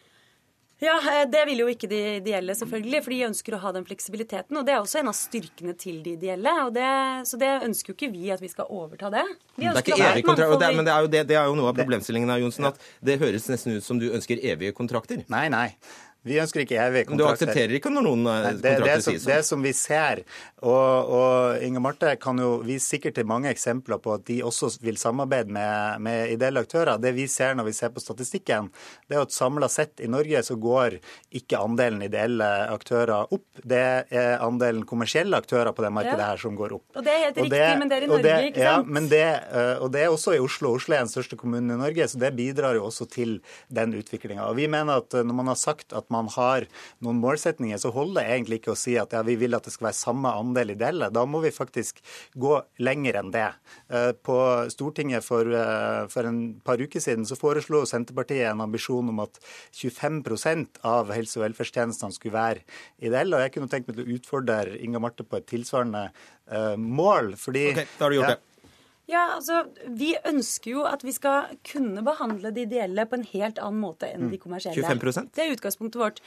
Ja, 0.84 0.98
eh, 1.22 1.28
Det 1.30 1.44
vil 1.46 1.62
jo 1.62 1.68
ikke 1.70 1.88
de 1.88 2.00
ideelle, 2.18 2.54
selvfølgelig, 2.58 3.00
for 3.04 3.14
de 3.14 3.20
ønsker 3.28 3.56
å 3.56 3.60
ha 3.62 3.72
den 3.72 3.86
fleksibiliteten. 3.86 4.56
Og 4.58 4.66
det 4.66 4.74
er 4.74 4.80
også 4.82 5.00
en 5.00 5.10
av 5.12 5.16
styrkene 5.16 5.76
til 5.78 6.02
de 6.02 6.16
ideelle. 6.18 6.52
og 6.66 6.74
det, 6.74 6.88
Så 7.28 7.38
det 7.38 7.62
ønsker 7.62 7.92
jo 7.92 7.94
ikke 7.94 8.12
vi 8.12 8.30
at 8.30 8.40
vi 8.40 8.48
skal 8.48 8.66
overta 8.68 9.10
det. 9.10 9.24
De 9.56 9.62
Det 9.62 9.70
er 9.70 9.82
ikke 9.82 10.10
evig 10.12 10.24
kontrakt, 10.24 10.52
og 10.52 10.60
det 10.60 10.68
er, 10.68 10.76
men 10.76 10.84
det 10.84 10.92
er, 10.92 11.00
jo 11.00 11.06
det, 11.06 11.26
det 11.28 11.36
er 11.36 11.46
jo 11.46 11.54
noe 11.54 11.68
av 11.68 11.76
problemstillingen 11.76 12.28
her, 12.28 12.38
Johnsen, 12.38 12.66
at 12.66 12.78
det 13.02 13.20
høres 13.20 13.48
nesten 13.48 13.76
ut 13.76 13.84
som 13.84 13.98
du 13.98 14.10
ønsker 14.10 14.42
evige 14.42 14.72
kontrakter. 14.72 15.24
Nei, 15.28 15.48
nei. 15.48 15.76
Vi 16.24 16.38
ønsker 16.40 16.62
ikke 16.64 16.86
Men 17.10 17.18
du 17.20 17.24
aksepterer 17.28 17.74
ikke 17.76 17.90
når 17.92 18.04
noen 18.06 18.22
kontrakter 18.24 18.44
Nei, 18.44 18.52
det, 18.54 18.62
det, 18.62 18.70
kontrakter 18.78 19.02
som, 19.04 19.12
sies 19.12 19.24
det 19.28 19.34
sånn? 19.42 19.48
som 19.50 19.64
vi 19.66 19.72
ser, 19.76 20.22
og, 20.64 21.10
og 21.18 21.64
Inge 21.66 21.82
Marte 21.84 22.14
kan 22.22 22.38
jo 22.40 22.62
vise 22.64 22.86
sikkert 22.94 23.18
til 23.18 23.26
mange 23.28 23.50
eksempler 23.52 24.00
på 24.00 24.14
at 24.16 24.24
de 24.30 24.38
også 24.46 24.70
vil 24.84 24.96
samarbeide 25.00 25.52
med, 25.52 26.00
med 26.06 26.32
ideelle 26.32 26.62
aktører. 26.64 26.96
Det 27.02 27.12
vi 27.16 27.26
ser 27.28 27.58
når 27.58 27.68
vi 27.68 27.74
ser 27.76 27.92
på 27.92 28.00
statistikken, 28.00 28.70
det 29.10 29.18
er 29.18 29.26
at 29.26 29.34
samla 29.36 29.68
sett 29.68 30.00
i 30.00 30.08
Norge 30.08 30.40
så 30.48 30.56
går 30.56 30.96
ikke 31.36 31.60
andelen 31.60 32.06
ideelle 32.08 32.48
aktører 32.72 33.28
opp. 33.28 33.44
Det 33.60 33.82
er 34.08 34.40
andelen 34.44 34.86
kommersielle 34.88 35.36
aktører 35.36 35.74
på 35.76 35.84
det 35.84 35.92
markedet 35.92 36.22
Ja. 36.24 36.30
her 36.32 36.40
som 36.40 36.56
går 36.56 36.76
opp. 36.78 36.86
Og 36.96 37.04
det 37.04 37.12
er 37.12 37.20
helt 37.26 37.36
Og 37.42 37.44
riktig, 37.50 37.78
men 37.82 37.92
det 37.92 37.98
er 38.00 38.08
i 38.08 38.10
Norge, 38.14 38.22
det- 38.22 38.48
ikke 38.54 38.64
Ja, 38.64 38.74
sant? 38.78 38.88
men 38.88 39.08
det, 39.12 39.24
eh, 39.52 39.76
og 39.82 39.92
det 39.92 40.02
er 40.06 40.08
også 40.08 40.34
i 40.36 40.40
Oslo. 40.40 40.72
Oslo 40.78 40.94
er 40.94 41.04
den 41.04 41.12
største 41.12 41.36
kommunen 41.36 41.70
i 41.76 41.80
Norge, 41.84 42.08
så 42.08 42.16
det 42.18 42.32
bidrar 42.36 42.74
jo 42.80 42.86
også 42.88 43.10
til 43.10 43.40
den 43.68 43.92
utviklinga. 43.92 44.48
Vi 44.56 44.66
mener 44.72 45.02
at 45.04 45.12
eh, 45.12 45.22
når 45.22 45.34
man 45.34 45.46
har 45.52 45.56
sagt 45.60 45.92
at 45.92 46.04
man 46.08 46.13
har 46.36 46.66
noen 47.04 47.20
målsetninger, 47.22 47.78
så 47.80 47.92
holder 47.94 48.20
det 48.20 48.34
egentlig 48.34 48.58
ikke 48.60 48.72
å 48.74 48.78
si 48.78 48.96
at 49.00 49.12
ja, 49.16 49.22
vi 49.26 49.36
vil 49.40 49.56
at 49.56 49.66
det 49.66 49.74
skal 49.74 49.88
være 49.88 49.98
samme 49.98 50.32
andel 50.34 50.74
ideelle. 50.74 51.10
Da 51.14 51.24
må 51.28 51.40
vi 51.44 51.52
faktisk 51.54 52.00
gå 52.40 52.56
lenger 52.84 53.20
enn 53.20 53.32
det. 53.34 53.48
Eh, 53.90 54.12
På 54.24 54.38
Stortinget 54.72 55.26
for, 55.26 55.48
eh, 55.48 56.06
for 56.12 56.28
en 56.28 56.60
par 56.64 56.78
uker 56.78 57.02
siden 57.02 57.26
så 57.28 57.38
foreslo 57.38 57.84
Senterpartiet 57.88 58.50
en 58.50 58.64
ambisjon 58.64 59.08
om 59.08 59.20
at 59.26 59.38
25% 59.72 60.80
av 60.84 61.12
helse- 61.14 61.38
og 61.40 61.46
velferdstjenestene 61.48 62.14
skulle 62.14 62.38
være 62.38 62.64
ideelle. 63.02 63.36
Og 63.36 63.44
jeg 63.44 63.54
kunne 63.56 63.68
tenkt 63.72 63.88
meg 63.88 63.98
til 63.98 64.06
å 64.06 64.18
utfordre 64.18 64.78
Inga 64.80 65.02
Marte 65.02 65.26
på 65.26 65.40
et 65.40 65.48
tilsvarende 65.50 66.08
eh, 66.50 66.76
mål. 66.76 67.34
fordi... 67.40 67.70
Ok, 67.72 67.86
da 67.98 68.04
har 68.04 68.10
du 68.10 68.20
gjort 68.20 68.34
det. 68.34 68.40
Ja, 68.40 68.53
altså, 69.12 69.66
Vi 69.88 70.14
ønsker 70.24 70.70
jo 70.70 70.84
at 70.88 71.02
vi 71.04 71.12
skal 71.12 71.56
kunne 71.72 72.02
behandle 72.02 72.50
de 72.54 72.62
ideelle 72.64 73.04
på 73.06 73.14
en 73.18 73.24
helt 73.32 73.58
annen 73.58 73.80
måte 73.80 74.08
enn 74.14 74.24
Mm. 74.26 74.30
de 74.30 74.38
kommersielle. 74.38 74.82
25%? 74.82 75.32
Det 75.34 75.44
er 75.44 75.52
utgangspunktet 75.56 76.00
vårt. 76.00 76.20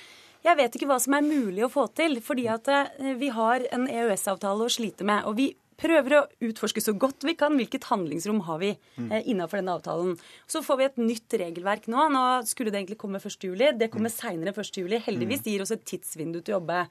Jeg 0.43 0.57
vet 0.57 0.75
ikke 0.75 0.87
hva 0.87 0.99
som 1.01 1.13
er 1.13 1.21
mulig 1.21 1.63
å 1.65 1.71
få 1.71 1.87
til, 1.93 2.21
fordi 2.21 2.47
at 2.47 2.67
eh, 2.67 3.13
vi 3.17 3.29
har 3.29 3.59
en 3.71 3.87
EØS-avtale 3.87 4.63
å 4.65 4.69
slite 4.69 5.03
med. 5.03 5.25
og 5.25 5.35
vi 5.35 5.55
prøver 5.77 6.15
å 6.17 6.27
utforske 6.41 6.81
så 6.81 6.93
godt 6.97 7.23
vi 7.27 7.35
kan 7.37 7.53
hvilket 7.57 7.83
handlingsrom 7.91 8.41
har 8.47 8.59
vi 8.59 8.71
Mm. 8.97 9.11
eh, 9.11 9.23
innenfor 9.29 9.57
denne 9.61 9.75
avtalen. 9.77 10.17
Så 10.47 10.61
får 10.65 10.77
vi 10.77 10.83
et 10.85 10.95
nytt 10.97 11.29
regelverk 11.37 11.85
nå. 11.87 12.09
Nå 12.11 12.23
skulle 12.47 12.71
det 12.71 12.79
egentlig 12.81 12.97
komme 12.97 13.19
1. 13.21 13.43
juli. 13.45 13.71
Det 13.77 13.91
kommer 13.91 14.09
seinere 14.09 14.53
1. 14.55 14.77
juli. 14.81 14.97
Heldigvis 14.99 15.43
det 15.43 15.51
gir 15.53 15.61
oss 15.61 15.71
et 15.71 15.85
tidsvindu 15.85 16.41
til 16.43 16.55
å 16.55 16.59
jobbe. 16.59 16.87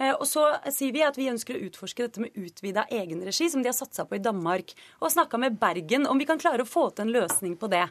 Eh, 0.00 0.12
og 0.12 0.24
så 0.26 0.46
sier 0.72 0.92
vi 0.92 1.02
at 1.02 1.16
vi 1.16 1.28
ønsker 1.28 1.54
å 1.56 1.68
utforske 1.68 2.06
dette 2.06 2.20
med 2.20 2.32
utvida 2.34 2.86
egenregi, 2.90 3.50
som 3.50 3.62
de 3.62 3.68
har 3.68 3.76
satsa 3.76 4.06
på 4.08 4.16
i 4.16 4.22
Danmark. 4.24 4.72
Og 5.02 5.10
snakka 5.12 5.38
med 5.38 5.58
Bergen 5.60 6.06
om 6.06 6.18
vi 6.18 6.24
kan 6.24 6.38
klare 6.38 6.62
å 6.64 6.68
få 6.68 6.88
til 6.94 7.06
en 7.06 7.12
løsning 7.12 7.56
på 7.58 7.68
det. 7.68 7.84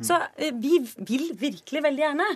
Så 0.00 0.14
eh, 0.36 0.52
vi 0.54 0.78
vil 0.98 1.32
virkelig 1.34 1.82
veldig 1.82 2.04
gjerne. 2.06 2.28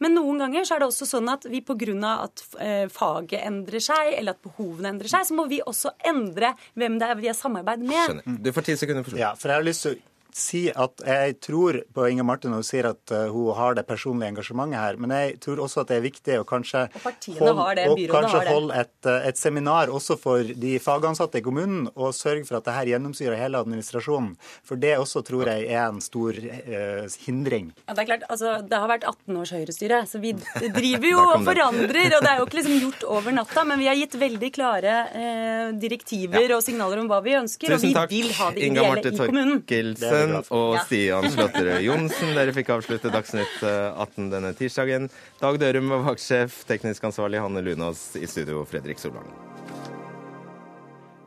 Men 0.00 0.14
noen 0.14 0.38
ganger 0.38 0.64
så 0.64 0.76
er 0.76 0.80
det 0.80 0.88
også 0.88 1.06
sånn 1.06 1.28
at 1.32 1.44
vi 1.44 1.60
pga. 1.60 2.24
at 2.24 2.42
eh, 2.60 2.86
faget 2.88 3.44
endrer 3.44 3.80
seg, 3.80 4.14
eller 4.18 4.32
at 4.32 4.42
behovene 4.42 4.88
endrer 4.94 5.08
seg, 5.08 5.26
så 5.26 5.34
må 5.34 5.46
vi 5.48 5.60
også 5.60 5.92
endre 6.06 6.54
hvem 6.76 6.98
det 6.98 7.08
er 7.08 7.09
vi 7.18 7.26
har 7.26 7.34
samarbeid 7.34 7.82
med. 7.82 7.96
Skjønner. 8.06 8.38
Du 8.44 8.52
får 8.52 8.68
ti 8.68 8.76
sekunder 8.76 9.02
for 9.06 9.14
slutt. 9.14 9.20
Ja, 9.22 9.34
for 9.38 9.48
jeg 9.52 9.60
har 9.62 9.66
lyst 9.66 9.86
til 9.86 9.96
å 9.96 10.09
si 10.38 10.62
at 10.70 11.02
jeg 11.06 11.36
tror 11.42 11.80
på 11.94 12.06
Inge 12.10 12.24
Marte 12.26 12.50
når 12.50 12.62
hun 12.62 12.66
sier 12.66 12.90
at 12.90 13.14
uh, 13.14 13.28
hun 13.32 13.54
har 13.56 13.76
det 13.78 13.86
personlige 13.88 14.30
engasjementet 14.34 14.80
her, 14.80 14.98
men 15.00 15.14
jeg 15.14 15.38
tror 15.44 15.62
også 15.64 15.82
at 15.82 15.90
det 15.90 15.98
er 15.98 16.04
viktig 16.04 16.38
å 16.40 16.46
kanskje 16.48 16.86
har 16.90 17.80
og 17.90 18.02
kanskje 18.12 18.42
holde 18.48 18.78
et, 18.82 18.94
uh, 19.08 19.18
et 19.28 19.40
seminar 19.40 19.92
også 19.92 20.16
for 20.20 20.44
de 20.44 20.76
fagansatte 20.82 21.40
i 21.40 21.44
kommunen, 21.44 21.88
og 21.94 22.14
sørge 22.16 22.46
for 22.48 22.60
at 22.60 22.68
det 22.68 22.76
her 22.76 22.92
gjennomsyrer 22.94 23.38
hele 23.40 23.60
administrasjonen. 23.62 24.34
For 24.66 24.80
det 24.80 24.96
også 25.00 25.24
tror 25.26 25.50
jeg 25.50 25.68
er 25.68 25.86
en 25.88 26.02
stor 26.04 26.36
uh, 26.36 27.06
hindring. 27.26 27.70
Ja, 27.86 27.96
det 27.96 28.04
er 28.04 28.10
klart, 28.12 28.26
altså, 28.30 28.56
det 28.66 28.82
har 28.82 28.90
vært 28.90 29.06
18 29.08 29.40
års 29.40 29.54
Høyre-styre, 29.56 30.02
så 30.10 30.22
vi 30.22 30.34
driver 30.78 31.08
jo 31.10 31.24
og 31.26 31.46
forandrer. 31.48 32.16
Og 32.18 32.24
det 32.24 32.32
er 32.32 32.42
jo 32.42 32.48
ikke 32.48 32.60
liksom 32.60 32.78
gjort 32.86 33.06
over 33.18 33.36
natta, 33.36 33.66
men 33.68 33.80
vi 33.82 33.90
har 33.90 33.98
gitt 33.98 34.18
veldig 34.20 34.52
klare 34.54 34.96
uh, 35.14 35.66
direktiver 35.80 36.56
og 36.56 36.64
signaler 36.64 37.02
om 37.02 37.10
hva 37.10 37.20
vi 37.24 37.36
ønsker. 37.40 37.74
Tusen 37.74 37.96
og 37.96 38.10
vi 38.10 38.22
vil 38.26 38.34
ha 38.38 38.50
det 38.54 38.66
ideelle 38.68 39.00
i 39.00 39.16
kommunen. 39.18 39.60
Torkelsen 39.60 40.19
og 40.54 40.76
Stian 40.86 41.28
Slåtterød 41.32 41.84
Johnsen. 41.86 42.34
Dere 42.36 42.54
fikk 42.56 42.72
avslutte 42.74 43.12
Dagsnytt 43.14 43.62
eh, 43.66 44.00
18 44.06 44.30
denne 44.32 44.52
tirsdagen. 44.58 45.08
Dag 45.40 45.60
Dørum 45.62 45.92
var 45.94 46.04
vaktsjef, 46.10 46.62
teknisk 46.68 47.06
ansvarlig 47.10 47.42
Hanne 47.44 47.62
Lunås, 47.64 48.10
i 48.20 48.26
studio 48.30 48.64
Fredrik 48.68 49.02
Solvang. 49.02 49.30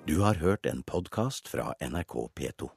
Du 0.04 0.18
har 0.20 0.42
hørt 0.44 0.68
en 0.68 0.84
podkast 0.84 1.48
fra 1.48 1.72
NRK 1.80 2.18
P2. 2.36 2.74